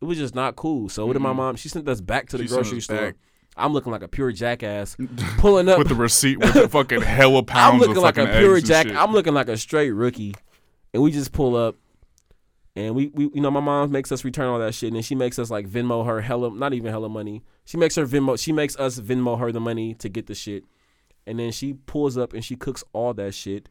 it 0.00 0.04
was 0.04 0.18
just 0.18 0.34
not 0.34 0.56
cool. 0.56 0.88
So, 0.88 1.06
what 1.06 1.14
did 1.14 1.20
my 1.20 1.30
mm-hmm. 1.30 1.38
mom, 1.38 1.56
she 1.56 1.68
sent 1.68 1.88
us 1.88 2.00
back 2.00 2.28
to 2.30 2.36
the 2.36 2.44
She 2.44 2.48
grocery 2.48 2.80
store. 2.80 2.96
back. 2.96 3.14
I'm 3.56 3.72
looking 3.72 3.90
like 3.90 4.02
a 4.02 4.08
pure 4.08 4.32
jackass, 4.32 4.96
pulling 5.38 5.68
up 5.68 5.78
With 5.78 5.88
the 5.88 5.94
receipt, 5.94 6.38
with 6.38 6.52
the 6.52 6.68
fucking 6.68 7.00
hella 7.00 7.42
pounds. 7.42 7.74
I'm 7.74 7.80
looking 7.80 7.96
of 7.96 8.02
like 8.02 8.18
a 8.18 8.26
pure 8.38 8.60
jack. 8.60 8.86
I'm 8.88 9.12
looking 9.12 9.32
like 9.32 9.48
a 9.48 9.56
straight 9.56 9.92
rookie, 9.92 10.34
and 10.92 11.02
we 11.02 11.10
just 11.10 11.32
pull 11.32 11.56
up, 11.56 11.76
and 12.76 12.94
we, 12.94 13.08
we 13.08 13.30
you 13.34 13.40
know 13.40 13.50
my 13.50 13.60
mom 13.60 13.90
makes 13.90 14.12
us 14.12 14.24
return 14.24 14.46
all 14.46 14.58
that 14.58 14.74
shit, 14.74 14.88
and 14.88 14.96
then 14.96 15.02
she 15.02 15.14
makes 15.14 15.38
us 15.38 15.50
like 15.50 15.66
Venmo 15.68 16.06
her 16.06 16.20
hella, 16.20 16.50
not 16.54 16.74
even 16.74 16.90
hella 16.92 17.08
money. 17.08 17.42
She 17.64 17.76
makes 17.76 17.96
her 17.96 18.06
Venmo, 18.06 18.38
she 18.38 18.52
makes 18.52 18.76
us 18.76 19.00
Venmo 19.00 19.38
her 19.40 19.50
the 19.50 19.60
money 19.60 19.94
to 19.94 20.08
get 20.08 20.26
the 20.26 20.34
shit, 20.34 20.64
and 21.26 21.38
then 21.38 21.50
she 21.50 21.72
pulls 21.74 22.16
up 22.16 22.32
and 22.34 22.44
she 22.44 22.54
cooks 22.54 22.84
all 22.92 23.14
that 23.14 23.34
shit. 23.34 23.68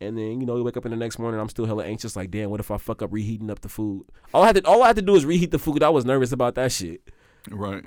And 0.00 0.16
then 0.16 0.40
you 0.40 0.46
know 0.46 0.54
we 0.54 0.62
wake 0.62 0.76
up 0.76 0.84
in 0.84 0.90
the 0.90 0.96
next 0.96 1.18
morning. 1.18 1.40
I'm 1.40 1.48
still 1.48 1.64
hella 1.66 1.84
anxious. 1.84 2.16
Like, 2.16 2.30
damn, 2.30 2.50
what 2.50 2.60
if 2.60 2.70
I 2.70 2.76
fuck 2.76 3.02
up 3.02 3.12
reheating 3.12 3.50
up 3.50 3.60
the 3.60 3.68
food? 3.68 4.04
All 4.32 4.42
I 4.42 4.46
had 4.46 4.56
to 4.56 4.64
all 4.66 4.82
I 4.82 4.88
had 4.88 4.96
to 4.96 5.02
do 5.02 5.14
is 5.16 5.24
reheat 5.24 5.50
the 5.50 5.58
food. 5.58 5.82
I 5.82 5.88
was 5.88 6.04
nervous 6.04 6.32
about 6.32 6.54
that 6.56 6.70
shit. 6.72 7.00
right. 7.50 7.84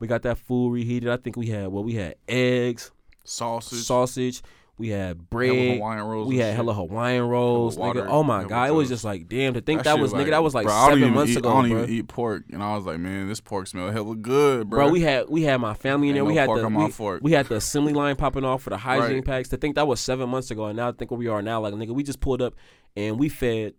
We 0.00 0.06
got 0.06 0.22
that 0.22 0.38
food 0.38 0.70
reheated. 0.72 1.10
I 1.10 1.16
think 1.16 1.36
we 1.36 1.48
had 1.48 1.68
well, 1.68 1.82
we 1.82 1.94
had 1.94 2.14
eggs, 2.28 2.92
Sausage. 3.24 3.80
sausage. 3.80 4.42
We 4.78 4.90
had 4.90 4.98
hella 5.08 5.14
bread. 5.30 5.76
Hawaiian 5.78 6.04
rolls. 6.06 6.28
We 6.28 6.38
had 6.38 6.50
shit. 6.50 6.56
hella 6.56 6.72
Hawaiian 6.74 7.24
rolls, 7.28 7.74
Hella 7.74 7.86
water, 7.88 8.02
nigga. 8.02 8.08
Oh 8.10 8.22
my 8.22 8.36
hella 8.38 8.48
god, 8.48 8.68
it 8.68 8.72
was 8.72 8.88
just 8.88 9.02
like, 9.04 9.28
damn. 9.28 9.54
To 9.54 9.60
think 9.60 9.82
That 9.82 9.96
that, 9.96 10.00
was 10.00 10.12
nigga, 10.12 10.30
that 10.30 10.42
was 10.42 10.54
like 10.54 10.66
bro, 10.66 10.88
seven 10.88 11.12
months 11.14 11.32
eat, 11.32 11.38
ago, 11.38 11.48
I 11.48 11.52
don't 11.62 11.70
bro. 11.70 11.82
even 11.82 11.90
eat 11.94 12.08
pork, 12.08 12.44
and 12.52 12.62
I 12.62 12.76
was 12.76 12.86
like, 12.86 12.98
man, 13.00 13.26
this 13.28 13.40
pork 13.40 13.66
smell 13.66 13.90
hella 13.90 14.14
good, 14.14 14.70
bro. 14.70 14.84
Bro, 14.84 14.92
we 14.92 15.00
had 15.00 15.28
we 15.28 15.42
had 15.42 15.60
my 15.60 15.74
family 15.74 16.08
in 16.10 16.14
there. 16.14 16.22
Ain't 16.22 16.28
we 16.28 16.34
no 16.34 16.40
had 16.40 16.46
pork 16.46 16.60
the 16.60 16.66
on 16.66 16.72
my 16.72 16.84
we, 16.86 16.90
fork. 16.92 17.22
we 17.24 17.32
had 17.32 17.46
the 17.46 17.56
assembly 17.56 17.92
line 17.92 18.14
popping 18.16 18.44
off 18.44 18.62
for 18.62 18.70
the 18.70 18.78
hygiene 18.78 19.16
Right. 19.16 19.24
packs. 19.24 19.48
To 19.48 19.56
think 19.56 19.74
that 19.74 19.86
was 19.88 19.98
seven 20.00 20.28
months 20.28 20.50
ago, 20.52 20.66
and 20.66 20.76
now 20.76 20.88
I 20.88 20.92
think 20.92 21.10
where 21.10 21.18
we 21.18 21.26
are 21.26 21.42
now, 21.42 21.60
like 21.60 21.74
nigga, 21.74 21.90
we 21.90 22.02
just 22.04 22.20
pulled 22.20 22.40
up 22.40 22.54
and 22.96 23.18
we 23.18 23.28
fed. 23.28 23.74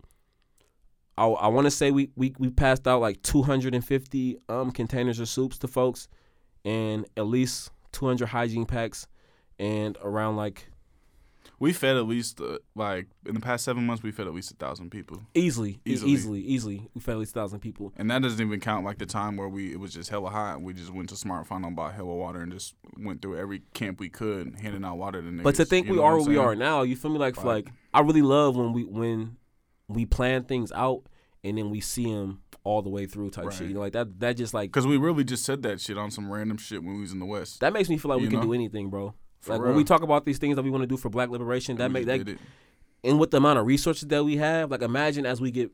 I, 1.17 1.25
I 1.27 1.47
want 1.47 1.65
to 1.65 1.71
say 1.71 1.91
we, 1.91 2.09
we 2.15 2.33
we 2.39 2.49
passed 2.49 2.87
out 2.87 3.01
like 3.01 3.21
250 3.21 4.37
um 4.49 4.71
containers 4.71 5.19
of 5.19 5.27
soups 5.29 5.57
to 5.59 5.67
folks, 5.67 6.07
and 6.65 7.05
at 7.17 7.25
least 7.25 7.71
200 7.91 8.27
hygiene 8.27 8.65
packs, 8.65 9.07
and 9.57 9.97
around 10.03 10.35
like 10.37 10.69
we 11.59 11.73
fed 11.73 11.97
at 11.97 12.07
least 12.07 12.39
uh, 12.41 12.57
like 12.75 13.07
in 13.25 13.33
the 13.33 13.39
past 13.39 13.65
seven 13.65 13.85
months, 13.85 14.01
we 14.03 14.11
fed 14.11 14.27
at 14.27 14.33
least 14.33 14.51
a 14.51 14.55
thousand 14.55 14.89
people, 14.91 15.21
easily, 15.33 15.79
Easily. 15.85 16.11
easily, 16.11 16.41
easily, 16.41 16.89
we 16.93 17.01
fed 17.01 17.13
at 17.13 17.19
least 17.19 17.33
thousand 17.33 17.59
people. 17.59 17.93
and 17.97 18.09
that 18.09 18.21
doesn't 18.21 18.45
even 18.45 18.59
count 18.59 18.85
like 18.85 18.97
the 18.97 19.05
time 19.05 19.35
where 19.37 19.49
we 19.49 19.71
it 19.71 19.79
was 19.79 19.93
just 19.93 20.09
hella 20.09 20.29
hot. 20.29 20.55
and 20.57 20.65
We 20.65 20.73
just 20.73 20.91
went 20.93 21.09
to 21.09 21.15
Smart 21.15 21.47
Final, 21.47 21.71
bought 21.71 21.93
hella 21.93 22.15
water, 22.15 22.41
and 22.41 22.51
just 22.51 22.75
went 22.97 23.21
through 23.21 23.37
every 23.37 23.61
camp 23.73 23.99
we 23.99 24.09
could, 24.09 24.55
handing 24.61 24.83
out 24.85 24.97
water 24.97 25.21
to 25.21 25.27
niggas. 25.27 25.43
But 25.43 25.55
to 25.55 25.65
think 25.65 25.87
you 25.87 25.93
we 25.93 25.99
are 25.99 26.17
where 26.17 26.25
we 26.25 26.37
are 26.37 26.55
now, 26.55 26.83
you 26.83 26.95
feel 26.95 27.11
me? 27.11 27.17
Like, 27.19 27.37
Like- 27.37 27.45
like 27.65 27.73
I 27.93 28.01
really 28.01 28.21
love 28.21 28.55
when 28.55 28.73
we 28.73 28.83
when 28.85 29.37
we 29.87 30.05
plan 30.05 30.43
things 30.43 30.71
out 30.71 31.03
and 31.43 31.57
then 31.57 31.69
we 31.71 31.79
see 31.81 32.05
them 32.05 32.41
all 32.63 32.81
the 32.81 32.89
way 32.89 33.05
through 33.07 33.29
type 33.31 33.51
shit. 33.51 33.67
You 33.69 33.73
know, 33.73 33.79
like 33.79 33.93
that 33.93 34.19
that 34.19 34.33
just 34.37 34.53
like 34.53 34.69
Because 34.69 34.85
we 34.85 34.97
really 34.97 35.23
just 35.23 35.43
said 35.45 35.63
that 35.63 35.79
shit 35.81 35.97
on 35.97 36.11
some 36.11 36.31
random 36.31 36.57
shit 36.57 36.83
when 36.83 36.95
we 36.95 37.01
was 37.01 37.11
in 37.13 37.19
the 37.19 37.25
West. 37.25 37.61
that 37.61 37.73
makes 37.73 37.89
me 37.89 37.97
feel 37.97 38.09
like 38.09 38.17
we 38.19 38.25
You 38.25 38.29
can 38.29 38.41
do 38.41 38.53
anything, 38.53 38.89
bro. 38.89 39.15
For 39.39 39.53
like 39.53 39.61
real. 39.61 39.69
when 39.69 39.77
we 39.77 39.83
talk 39.83 40.01
about 40.01 40.25
these 40.25 40.37
things 40.37 40.55
that 40.55 40.63
we 40.63 40.69
want 40.69 40.83
to 40.83 40.87
do 40.87 40.97
for 40.97 41.09
Black 41.09 41.29
liberation, 41.29 41.77
that 41.77 41.91
make 41.91 42.05
that 42.05 42.37
and 43.03 43.17
with 43.19 43.31
the 43.31 43.37
amount 43.37 43.59
of 43.59 43.65
resources 43.65 44.07
that 44.09 44.23
we 44.25 44.37
have, 44.37 44.71
like 44.71 44.81
imagine 44.81 45.25
as 45.25 45.39
we 45.39 45.51
get 45.51 45.71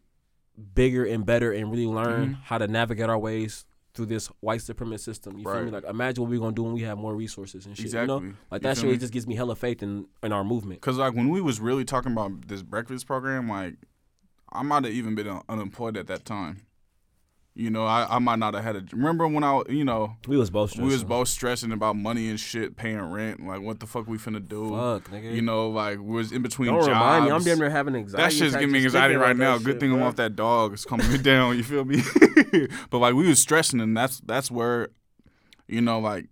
bigger 0.73 1.03
and 1.05 1.25
better 1.25 1.51
and 1.51 1.71
really 1.71 1.87
learn 1.87 2.25
Mm-hmm. 2.29 2.41
how 2.43 2.57
to 2.57 2.67
navigate 2.67 3.09
our 3.09 3.17
ways 3.17 3.65
through 3.93 4.05
this 4.05 4.27
white 4.41 4.59
supremacist 4.59 4.99
system. 5.01 5.37
You 5.37 5.43
feel 5.45 5.53
me? 5.55 5.71
Right. 5.71 5.73
Like 5.73 5.83
imagine 5.85 6.23
what 6.23 6.29
we're 6.29 6.39
gonna 6.39 6.51
do 6.53 6.63
when 6.63 6.73
we 6.73 6.81
have 6.81 6.97
more 6.97 7.15
resources 7.15 7.65
and 7.65 7.75
shit. 7.75 7.85
Exactly. 7.85 8.13
You 8.15 8.21
know? 8.21 8.33
Like 8.51 8.61
You 8.61 8.67
that 8.69 8.77
shit 8.77 8.99
just 8.99 9.13
gives 9.13 9.25
me 9.25 9.35
hella 9.35 9.55
faith 9.55 9.81
in 9.81 10.05
in 10.21 10.31
our 10.31 10.43
movement. 10.43 10.81
Cause 10.81 10.97
like 10.97 11.13
when 11.15 11.29
we 11.29 11.41
was 11.41 11.59
really 11.59 11.85
talking 11.85 12.11
about 12.11 12.47
this 12.47 12.61
breakfast 12.61 13.07
program, 13.07 13.49
like 13.49 13.75
I 14.51 14.61
might 14.63 14.83
have 14.85 14.93
even 14.93 15.15
been 15.15 15.41
unemployed 15.49 15.97
at 15.97 16.07
that 16.07 16.23
time. 16.25 16.61
You 17.57 17.69
know, 17.69 17.85
I, 17.85 18.05
I 18.09 18.19
might 18.19 18.37
not 18.39 18.53
have 18.53 18.63
had 18.65 18.75
a. 18.75 18.83
Remember 18.91 19.25
when 19.29 19.41
I, 19.45 19.61
you 19.69 19.85
know, 19.85 20.17
We 20.27 20.35
was 20.35 20.49
both 20.49 20.75
we 20.75 20.83
was 20.83 20.95
stressing. 20.95 21.07
both 21.07 21.27
stressing 21.29 21.71
about 21.71 21.95
money 21.95 22.27
and 22.29 22.37
shit, 22.37 22.75
paying 22.75 22.99
rent. 22.99 23.47
Like, 23.47 23.61
what 23.61 23.79
the 23.79 23.87
fuck 23.87 24.07
we 24.07 24.17
finna 24.17 24.45
do? 24.45 24.71
Fuck, 24.71 25.09
nigga. 25.09 25.33
You 25.33 25.41
know, 25.41 25.69
like 25.69 25.99
we 25.99 26.15
was 26.17 26.33
in 26.33 26.41
between 26.41 26.67
Don't 26.67 26.79
jobs. 26.81 26.89
remind 26.89 27.25
me. 27.25 27.31
I'm 27.31 27.43
damn 27.45 27.57
near 27.59 27.69
having 27.69 27.95
anxiety. 27.95 28.21
That 28.23 28.31
shit's 28.33 28.53
attacks 28.53 28.59
giving 28.59 28.73
me 28.73 28.81
just 28.81 28.93
anxiety 28.93 29.15
right 29.15 29.31
about 29.31 29.37
now. 29.37 29.57
that 29.57 29.63
Good 29.63 29.71
shit, 29.75 29.79
thing 29.79 29.93
I'm 29.93 30.03
off 30.03 30.17
that 30.17 30.35
dog. 30.35 30.73
It's 30.73 30.83
calming 30.83 31.09
me 31.09 31.17
down. 31.31 31.55
You 31.55 31.63
feel 31.63 31.85
me? 31.85 32.01
but 32.89 32.97
like 32.97 33.13
we 33.15 33.25
was 33.25 33.39
stressing, 33.39 33.79
and 33.79 33.95
that's 33.95 34.19
that's 34.25 34.51
where, 34.51 34.89
you 35.69 35.79
know, 35.79 35.99
like 35.99 36.27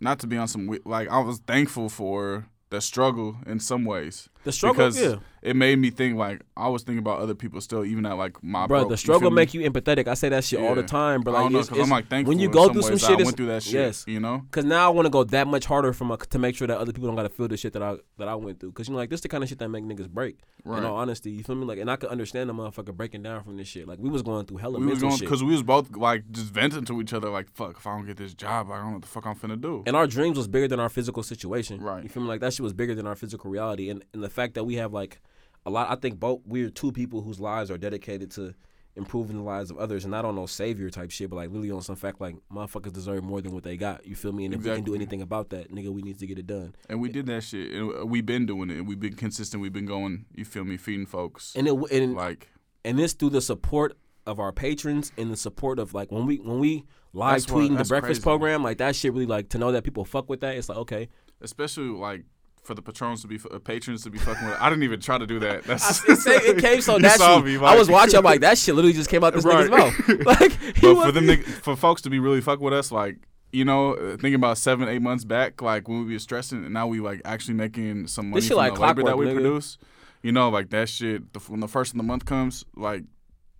not 0.00 0.20
to 0.20 0.26
be 0.26 0.38
on 0.38 0.48
some 0.48 0.74
like 0.86 1.06
I 1.10 1.18
was 1.18 1.38
thankful 1.46 1.90
for 1.90 2.46
the 2.70 2.80
struggle 2.80 3.36
in 3.46 3.60
some 3.60 3.84
ways. 3.84 4.30
The 4.44 4.50
struggle, 4.52 4.76
because 4.88 5.00
yeah. 5.00 5.16
it 5.40 5.54
made 5.54 5.78
me 5.78 5.90
think 5.90 6.16
like 6.16 6.42
I 6.56 6.68
was 6.68 6.82
thinking 6.82 6.98
about 6.98 7.20
other 7.20 7.34
people 7.34 7.60
still, 7.60 7.84
even 7.84 8.04
at 8.06 8.14
like 8.14 8.42
my 8.42 8.66
Bro, 8.66 8.80
broke, 8.80 8.88
the 8.88 8.94
you 8.94 8.96
struggle 8.96 9.30
me? 9.30 9.36
make 9.36 9.54
you 9.54 9.60
empathetic. 9.70 10.08
I 10.08 10.14
say 10.14 10.28
that 10.30 10.42
shit 10.42 10.58
all 10.60 10.74
the 10.74 10.82
time, 10.82 11.20
bro. 11.20 11.34
I 11.34 11.42
Like, 11.42 11.52
know, 11.52 11.58
it's, 11.60 11.70
I'm 11.70 11.88
like 11.88 12.08
thankful 12.08 12.30
when 12.32 12.40
you 12.40 12.48
go 12.48 12.72
through 12.72 12.82
some 12.82 12.98
shit, 12.98 13.20
I 13.20 13.22
went 13.22 13.36
through 13.36 13.46
that 13.46 13.62
shit. 13.62 13.74
Yes, 13.74 14.04
you 14.08 14.18
know. 14.18 14.42
Cause 14.50 14.64
now 14.64 14.86
I 14.86 14.88
want 14.90 15.06
to 15.06 15.10
go 15.10 15.22
that 15.22 15.46
much 15.46 15.66
harder 15.66 15.92
from 15.92 16.10
a, 16.10 16.16
to 16.16 16.38
make 16.40 16.56
sure 16.56 16.66
that 16.66 16.76
other 16.76 16.92
people 16.92 17.06
don't 17.06 17.14
got 17.16 17.22
to 17.22 17.28
feel 17.28 17.46
the 17.46 17.56
shit 17.56 17.72
that 17.74 17.82
I 17.82 17.96
that 18.18 18.26
I 18.26 18.34
went 18.34 18.58
through. 18.58 18.72
Cause 18.72 18.88
you 18.88 18.94
know, 18.94 18.98
like 18.98 19.10
this 19.10 19.20
the 19.20 19.28
kind 19.28 19.44
of 19.44 19.48
shit 19.48 19.58
that 19.60 19.68
make 19.68 19.84
niggas 19.84 20.08
break. 20.08 20.38
Right. 20.64 20.78
In 20.78 20.84
all 20.84 20.96
honesty, 20.96 21.30
you 21.30 21.42
feel 21.42 21.56
me? 21.56 21.66
Like, 21.66 21.78
and 21.78 21.90
I 21.90 21.96
could 21.96 22.10
understand 22.10 22.48
the 22.48 22.54
motherfucker 22.54 22.94
breaking 22.94 23.22
down 23.22 23.42
from 23.44 23.56
this 23.56 23.66
shit. 23.68 23.86
Like 23.88 23.98
we 24.00 24.10
was 24.10 24.22
going 24.22 24.46
through 24.46 24.58
hella 24.58 24.78
We 24.78 24.86
was 24.86 24.94
mental 24.94 25.08
going 25.08 25.18
shit. 25.18 25.28
because 25.28 25.42
we 25.44 25.52
was 25.52 25.62
both 25.62 25.96
like 25.96 26.30
just 26.32 26.52
venting 26.52 26.84
to 26.84 27.00
each 27.00 27.12
other 27.12 27.30
like, 27.30 27.48
"Fuck, 27.50 27.76
if 27.78 27.86
I 27.86 27.96
don't 27.96 28.06
get 28.06 28.16
this 28.16 28.34
job, 28.34 28.70
I 28.70 28.76
don't 28.78 28.86
know 28.86 28.92
what 28.94 29.02
the 29.02 29.08
fuck 29.08 29.26
I'm 29.26 29.34
finna 29.36 29.60
do." 29.60 29.82
and 29.86 29.96
our 29.96 30.06
dreams 30.06 30.36
was 30.36 30.48
bigger 30.48 30.68
than 30.68 30.80
our 30.80 30.88
physical 30.88 31.22
situation. 31.22 31.80
Right. 31.80 32.02
You 32.02 32.08
feel 32.08 32.22
me? 32.22 32.28
Like 32.28 32.40
that 32.40 32.52
shit 32.52 32.62
was 32.62 32.72
bigger 32.72 32.94
than 32.94 33.06
our 33.06 33.14
physical 33.16 33.50
reality, 33.50 33.88
and 33.90 34.04
and 34.12 34.22
the 34.22 34.28
fact 34.32 34.54
that 34.54 34.64
we 34.64 34.74
have 34.76 34.92
like 34.92 35.20
a 35.64 35.70
lot. 35.70 35.90
I 35.90 35.94
think 35.96 36.18
both 36.18 36.40
we're 36.46 36.70
two 36.70 36.90
people 36.92 37.20
whose 37.22 37.38
lives 37.40 37.70
are 37.70 37.78
dedicated 37.78 38.30
to 38.32 38.54
improving 38.94 39.36
the 39.38 39.42
lives 39.42 39.70
of 39.70 39.78
others, 39.78 40.04
and 40.04 40.14
I 40.14 40.20
don't 40.20 40.30
on 40.30 40.34
no 40.36 40.46
savior 40.46 40.90
type 40.90 41.10
shit, 41.10 41.30
but 41.30 41.36
like 41.36 41.48
really 41.50 41.70
on 41.70 41.80
some 41.82 41.96
fact 41.96 42.20
like 42.20 42.36
motherfuckers 42.52 42.92
deserve 42.92 43.24
more 43.24 43.40
than 43.40 43.52
what 43.52 43.62
they 43.62 43.76
got. 43.76 44.04
You 44.06 44.14
feel 44.14 44.32
me? 44.32 44.44
And 44.44 44.52
if 44.54 44.62
we 44.62 44.70
can 44.70 44.84
do 44.84 44.94
anything 44.94 45.22
about 45.22 45.50
that, 45.50 45.72
nigga, 45.72 45.88
we 45.88 46.02
need 46.02 46.18
to 46.18 46.26
get 46.26 46.38
it 46.38 46.46
done. 46.46 46.74
And 46.90 47.00
we 47.00 47.08
did 47.08 47.26
that 47.26 47.42
shit, 47.42 47.72
and 47.72 47.90
uh, 48.02 48.04
we've 48.06 48.26
been 48.26 48.44
doing 48.44 48.68
it. 48.70 48.78
and 48.78 48.86
We've 48.88 49.00
been 49.00 49.14
consistent. 49.16 49.62
We've 49.62 49.72
been 49.72 49.86
going. 49.86 50.26
You 50.34 50.44
feel 50.44 50.64
me? 50.64 50.76
Feeding 50.76 51.06
folks. 51.06 51.54
And 51.56 51.66
it 51.68 51.74
and 51.90 52.14
like 52.14 52.48
and 52.84 52.98
this 52.98 53.14
through 53.14 53.30
the 53.30 53.40
support 53.40 53.96
of 54.26 54.38
our 54.38 54.52
patrons 54.52 55.10
and 55.16 55.30
the 55.32 55.36
support 55.36 55.78
of 55.78 55.94
like 55.94 56.12
when 56.12 56.26
we 56.26 56.36
when 56.36 56.58
we 56.58 56.84
live 57.14 57.32
That's 57.42 57.50
what- 57.50 57.62
tweeting 57.64 57.78
the 57.78 57.84
breakfast 57.84 58.20
crazy. 58.20 58.22
program 58.22 58.62
like 58.62 58.78
that 58.78 58.94
shit 58.94 59.12
really 59.12 59.26
like 59.26 59.48
to 59.50 59.58
know 59.58 59.72
that 59.72 59.82
people 59.84 60.04
fuck 60.04 60.28
with 60.30 60.40
that 60.42 60.54
it's 60.56 60.68
like 60.68 60.78
okay 60.78 61.08
especially 61.40 61.88
like 61.88 62.24
for 62.62 62.74
the 62.74 62.82
patrons 62.82 63.22
to 63.22 63.28
be 63.28 63.38
uh, 63.50 63.58
patrons 63.58 64.02
to 64.04 64.10
be 64.10 64.18
fucking 64.18 64.46
with. 64.46 64.56
I 64.60 64.68
didn't 64.70 64.84
even 64.84 65.00
try 65.00 65.18
to 65.18 65.26
do 65.26 65.38
that. 65.40 65.64
That's 65.66 66.08
it, 66.08 66.16
say- 66.18 66.36
it 66.36 66.58
came 66.58 66.80
so 66.80 66.96
naturally 66.98 67.56
I 67.58 67.76
was 67.76 67.88
watching 67.88 68.16
I'm 68.18 68.24
like 68.24 68.40
that 68.46 68.56
shit 68.58 68.74
literally 68.74 68.92
just 68.94 69.10
came 69.10 69.24
out 69.24 69.34
this 69.34 69.44
Right. 69.44 69.68
nigga's 69.68 70.16
mouth 70.18 70.26
like 70.26 70.58
but 70.80 70.94
was- 70.96 71.06
for 71.06 71.12
them, 71.12 71.26
nigg- 71.26 71.44
for 71.44 71.74
folks 71.76 72.02
to 72.02 72.10
be 72.10 72.18
really 72.18 72.40
fuck 72.40 72.60
with 72.60 72.72
us, 72.72 72.92
like 72.92 73.16
you 73.52 73.64
know, 73.66 73.92
uh, 73.94 74.10
thinking 74.12 74.34
about 74.36 74.56
seven, 74.56 74.88
eight 74.88 75.02
months 75.02 75.24
back, 75.24 75.60
like 75.60 75.86
when 75.86 76.06
we 76.06 76.14
were 76.14 76.18
stressing, 76.18 76.64
and 76.64 76.72
now 76.72 76.86
we 76.86 77.00
like 77.00 77.20
actually 77.26 77.52
making 77.54 78.06
some 78.06 78.30
money 78.30 78.40
from 78.40 78.56
like 78.56 78.74
the 78.76 78.80
labor 78.80 79.02
that 79.02 79.18
we 79.18 79.26
nigga. 79.26 79.34
produce. 79.34 79.76
You 80.22 80.32
know, 80.32 80.48
like 80.48 80.70
that 80.70 80.88
shit. 80.88 81.32
The, 81.34 81.40
when 81.40 81.60
the 81.60 81.68
first 81.68 81.92
of 81.92 81.98
the 81.98 82.02
month 82.02 82.24
comes, 82.24 82.64
like 82.76 83.02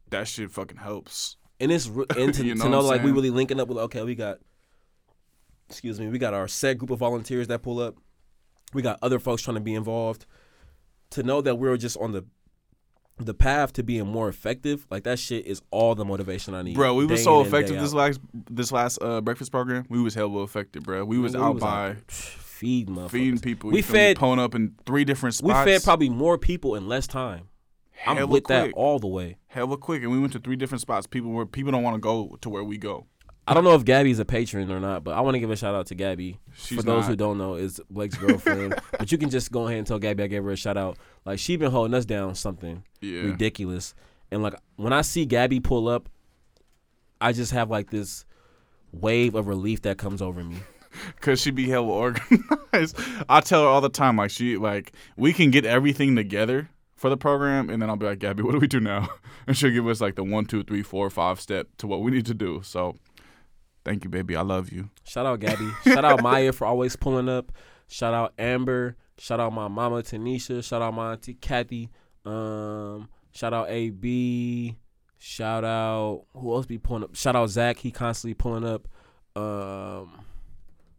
that 0.09 0.29
shit 0.29 0.51
fucking 0.51 0.79
helps. 0.79 1.37
and 1.61 1.71
it's 1.71 1.87
and 1.89 2.33
to, 2.33 2.47
You 2.47 2.55
know 2.55 2.65
to 2.65 2.71
know 2.71 2.81
like 2.81 3.03
we 3.03 3.11
really 3.13 3.29
linking 3.31 3.61
up 3.61 3.69
with 3.69 3.77
okay 3.79 4.03
we 4.03 4.15
got 4.15 4.39
excuse 5.69 5.99
me 6.01 6.09
we 6.09 6.19
got 6.19 6.35
our 6.35 6.49
set 6.49 6.79
group 6.79 6.91
of 6.91 6.99
volunteers 6.99 7.49
that 7.49 7.63
pull 7.63 7.79
up 7.81 7.97
we 8.73 8.83
got 8.83 8.99
other 9.03 9.19
folks 9.19 9.43
trying 9.43 9.57
to 9.57 9.61
be 9.61 9.75
involved 9.75 10.27
to 11.11 11.23
know 11.23 11.41
that 11.41 11.57
we're 11.57 11.77
just 11.77 11.97
on 11.99 12.13
the 12.13 12.25
the 13.19 13.35
path 13.35 13.73
to 13.75 13.83
being 13.83 14.07
more 14.07 14.29
effective 14.29 14.87
like 14.91 15.05
that 15.05 15.19
shit 15.19 15.47
is 15.47 15.63
all 15.71 15.95
the 15.95 16.05
motivation 16.05 16.55
I 16.55 16.63
need 16.63 16.75
Bro, 16.75 16.95
we 16.95 17.07
was 17.07 17.23
so 17.23 17.41
in 17.41 17.43
and 17.43 17.53
day 17.53 17.59
effective 17.59 17.81
this 17.81 17.93
last 17.93 18.21
this 18.33 18.73
last 18.73 18.99
uh, 19.01 19.21
breakfast 19.21 19.53
program. 19.53 19.85
We 19.89 20.01
was 20.01 20.15
hella 20.15 20.43
effective, 20.43 20.83
bro. 20.83 21.05
We 21.05 21.19
was 21.19 21.35
We 21.35 21.41
out 21.41 21.55
was 21.55 21.63
by 21.63 21.91
out 21.91 22.11
feed 22.11 22.89
feeding 23.11 23.39
people. 23.41 23.71
We 23.71 23.83
fed- 23.83 24.17
pulling 24.17 24.39
up 24.39 24.55
in 24.55 24.75
three 24.87 25.05
different 25.05 25.35
spots. 25.35 25.67
We 25.67 25.73
fed 25.73 25.85
probably 25.85 26.09
more 26.09 26.39
people 26.39 26.75
in 26.75 26.89
less 26.89 27.07
time. 27.07 27.49
I'm 28.07 28.17
hella 28.17 28.29
with 28.29 28.47
that 28.47 28.73
all 28.75 28.99
the 28.99 29.07
way. 29.07 29.37
hella 29.47 29.77
quick, 29.77 30.03
and 30.03 30.11
we 30.11 30.19
went 30.19 30.33
to 30.33 30.39
three 30.39 30.57
different 30.57 30.81
spots. 30.81 31.07
People 31.07 31.31
where 31.33 31.47
people 31.47 31.73
don't 31.73 31.83
want 31.83 31.95
to 31.95 32.01
go 32.01 32.37
to 32.41 32.49
where 32.49 32.65
we 32.65 32.79
go. 32.79 33.07
I 33.47 33.55
don't 33.55 33.65
know 33.65 33.75
if 33.75 33.85
Gabby's 33.85 34.19
a 34.21 34.25
patron 34.25 34.71
or 34.71 34.79
not, 34.79 35.03
but 35.03 35.15
I 35.15 35.21
want 35.21 35.35
to 35.35 35.41
give 35.41 35.51
a 35.51 35.57
shout 35.57 35.75
out 35.75 35.87
to 35.87 35.95
Gabby. 35.97 36.39
She's 36.55 36.77
For 36.79 36.83
those 36.83 37.03
not. 37.03 37.11
who 37.11 37.17
don't 37.17 37.39
know, 37.39 37.55
is 37.57 37.81
Blake's 37.91 38.17
girlfriend. 38.17 38.77
but 38.99 39.11
you 39.11 39.19
can 39.19 39.31
just 39.31 39.51
go 39.51 39.67
ahead 39.67 39.79
and 39.79 39.87
tell 39.87 39.99
Gabby 39.99 40.23
I 40.23 40.27
gave 40.29 40.45
her 40.45 40.51
a 40.53 40.57
shout 40.57 40.77
out. 40.77 40.97
Like 41.25 41.39
she's 41.41 41.59
been 41.59 41.73
holding 41.73 41.95
us 41.95 42.05
down 42.05 42.35
something 42.37 42.85
Yeah. 43.01 43.23
ridiculous. 43.23 43.95
And 44.31 44.43
like 44.43 44.55
when 44.77 44.93
I 44.93 45.03
see 45.03 45.25
Gabby 45.27 45.59
pull 45.61 45.89
up, 45.89 46.09
I 47.21 47.33
just 47.33 47.53
have 47.53 47.69
like 47.71 47.91
this 47.91 48.25
wave 48.93 49.35
of 49.35 49.47
relief 49.49 49.83
that 49.83 49.99
comes 49.99 50.23
over 50.23 50.43
me. 50.45 50.57
Cause 51.21 51.41
she 51.41 51.51
be 51.51 51.69
hell 51.69 51.85
organized. 51.91 52.99
I 53.29 53.41
tell 53.41 53.63
her 53.63 53.69
all 53.69 53.81
the 53.81 53.89
time, 53.89 54.17
like 54.19 54.31
she 54.31 54.57
like 54.57 54.93
we 55.17 55.33
can 55.33 55.51
get 55.51 55.65
everything 55.65 56.15
together 56.15 56.69
for 56.97 57.09
the 57.11 57.17
program, 57.17 57.71
and 57.71 57.81
then 57.83 57.89
I'll 57.91 57.97
be 57.97 58.07
like, 58.07 58.19
Gabby, 58.21 58.43
what 58.43 58.53
do 58.53 58.59
we 58.59 58.69
do 58.69 58.79
now? 58.81 59.09
And 59.45 59.57
she'll 59.57 59.73
give 59.73 59.89
us 59.89 60.01
like 60.01 60.15
the 60.15 60.23
one, 60.23 60.45
two, 60.47 60.63
three, 60.63 60.83
four, 60.85 61.11
five 61.11 61.41
step 61.41 61.67
to 61.79 61.89
what 61.89 62.01
we 62.03 62.13
need 62.13 62.27
to 62.27 62.35
do. 62.35 62.61
So, 62.63 62.95
thank 63.85 64.05
you, 64.05 64.11
baby. 64.11 64.37
I 64.37 64.43
love 64.43 64.71
you. 64.71 64.91
Shout 65.05 65.27
out 65.27 65.41
Gabby. 65.41 65.71
Shout 65.85 66.05
out 66.05 66.23
Maya 66.23 66.53
for 66.53 66.67
always 66.67 66.97
pulling 66.97 67.29
up. 67.29 67.53
Shout 67.89 68.15
out 68.15 68.33
Amber. 68.39 68.97
Shout 69.19 69.41
out 69.41 69.53
my 69.53 69.69
mama 69.69 70.03
Tanisha. 70.03 70.65
Shout 70.65 70.83
out 70.83 70.95
my 70.95 71.13
auntie 71.13 71.35
Kathy. 71.35 71.91
Um, 72.25 73.09
shout 73.33 73.53
out 73.53 73.69
AB. 73.71 74.77
Shout 75.19 75.65
out 75.65 76.25
who 76.35 76.53
else 76.55 76.67
be 76.67 76.79
pulling 76.79 77.05
up? 77.05 77.15
Shout 77.15 77.37
out 77.37 77.49
Zach. 77.51 77.79
He 77.79 77.91
constantly 77.91 78.35
pulling 78.35 78.65
up. 78.65 78.89
Um, 79.37 80.25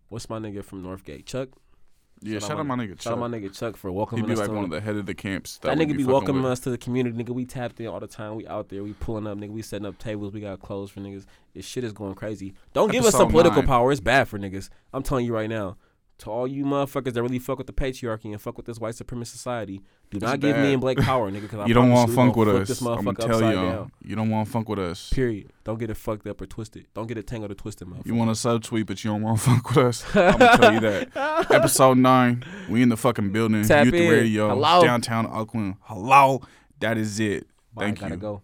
what's 0.09 0.29
my 0.29 0.39
nigga 0.39 0.63
from 0.63 0.83
Northgate? 0.83 1.25
Chuck. 1.25 1.49
Yeah, 2.23 2.39
shout, 2.39 2.59
out 2.59 2.65
my 2.65 2.75
nigga. 2.75 3.01
Shout 3.01 3.13
out 3.13 3.19
my 3.19 3.27
nigga 3.27 3.57
Chuck 3.57 3.75
for 3.75 3.91
welcoming. 3.91 4.23
He 4.23 4.27
welcoming 4.27 4.27
be 4.27 4.33
us. 4.33 4.39
like 4.39 4.49
to 4.49 4.55
one 4.55 4.63
of 4.63 4.69
the 4.69 4.81
head 4.81 4.95
of 4.95 5.05
the 5.05 5.13
camps. 5.13 5.57
that 5.57 5.77
we 5.77 5.85
nigga 5.85 5.89
be 5.89 5.93
fucking 6.03 6.07
welcoming 6.07 6.43
with. 6.43 6.51
us 6.53 6.59
to 6.61 6.69
the 6.69 6.77
community, 6.77 7.21
nigga. 7.21 7.29
We 7.29 7.45
tapped 7.45 7.79
in 7.79 7.87
all 7.87 7.99
the 7.99 8.07
time. 8.07 8.35
We 8.35 8.47
out 8.47 8.69
there. 8.69 8.83
We 8.83 8.93
pulling 8.93 9.27
up, 9.27 9.37
nigga. 9.37 9.51
We 9.51 9.61
setting 9.61 9.85
up 9.85 9.97
tables. 9.97 10.33
We 10.33 10.41
got 10.41 10.61
clothes 10.61 10.89
for 10.89 11.01
niggas. 11.01 11.25
This 11.53 11.65
shit 11.65 11.83
is 11.83 11.91
going 11.91 12.15
crazy. 12.15 12.53
Don't 12.73 12.91
give 12.91 13.05
us 13.05 13.13
some 13.13 13.29
political 13.29 13.61
nine. 13.61 13.67
power. 13.67 13.91
It's 13.91 14.01
bad 14.01 14.27
for 14.27 14.39
niggas. 14.39 14.69
I'm 14.93 15.03
telling 15.03 15.25
you 15.25 15.33
right 15.33 15.49
now. 15.49 15.77
To 16.19 16.29
all 16.29 16.47
you 16.47 16.63
motherfuckers 16.63 17.13
that 17.13 17.23
really 17.23 17.39
fuck 17.39 17.57
with 17.57 17.67
the 17.67 17.73
patriarchy 17.73 18.25
and 18.31 18.39
fuck 18.39 18.55
with 18.55 18.65
this 18.65 18.79
white 18.79 18.93
supremacist 18.93 19.27
society, 19.27 19.81
do 20.11 20.19
not 20.19 20.39
give 20.39 20.55
me 20.55 20.71
and 20.73 20.79
Blake 20.79 20.99
power, 20.99 21.29
nigga. 21.29 21.41
Because 21.41 21.67
You 21.67 21.73
don't 21.73 21.89
want 21.89 22.09
to 22.09 22.15
funk 22.15 22.35
with 22.37 22.47
us. 22.47 22.67
This 22.69 22.81
I'm 22.81 22.87
motherfucker 23.03 23.17
tell 23.17 23.35
upside 23.35 23.53
y'all. 23.55 23.71
down. 23.71 23.91
You 24.05 24.15
don't 24.15 24.29
want 24.29 24.45
to 24.47 24.51
funk 24.53 24.69
with 24.69 24.79
us. 24.79 25.09
Period. 25.09 25.51
Don't 25.63 25.79
get 25.79 25.89
it 25.89 25.95
fucked 25.97 26.27
up 26.27 26.39
or 26.39 26.45
twisted. 26.45 26.85
Don't 26.93 27.07
get 27.07 27.17
it 27.17 27.25
tangled 27.27 27.51
or 27.51 27.55
twisted, 27.55 27.87
motherfucker. 27.87 28.05
You 28.05 28.15
want 28.15 28.33
to 28.33 28.47
subtweet, 28.47 28.85
but 28.85 29.03
you 29.03 29.09
don't 29.11 29.23
want 29.23 29.39
to 29.39 29.43
fuck 29.49 29.69
with 29.69 29.77
us. 29.85 30.05
I'm 30.15 30.37
gonna 30.37 30.57
tell 30.57 30.73
you 30.75 30.79
that. 30.81 31.47
Episode 31.51 31.97
nine, 31.97 32.43
we 32.69 32.81
in 32.83 32.89
the 32.89 32.97
fucking 32.97 33.31
building. 33.31 33.65
Tap 33.65 33.85
Youth 33.85 33.95
in. 33.95 34.09
Radio, 34.11 34.49
Hello. 34.49 34.81
downtown 34.83 35.25
Oakland. 35.25 35.75
Hello, 35.81 36.41
that 36.79 36.97
is 36.97 37.19
it. 37.19 37.47
Bye, 37.73 37.85
Thank 37.85 37.99
gotta 37.99 38.15
you. 38.15 38.21
go. 38.21 38.41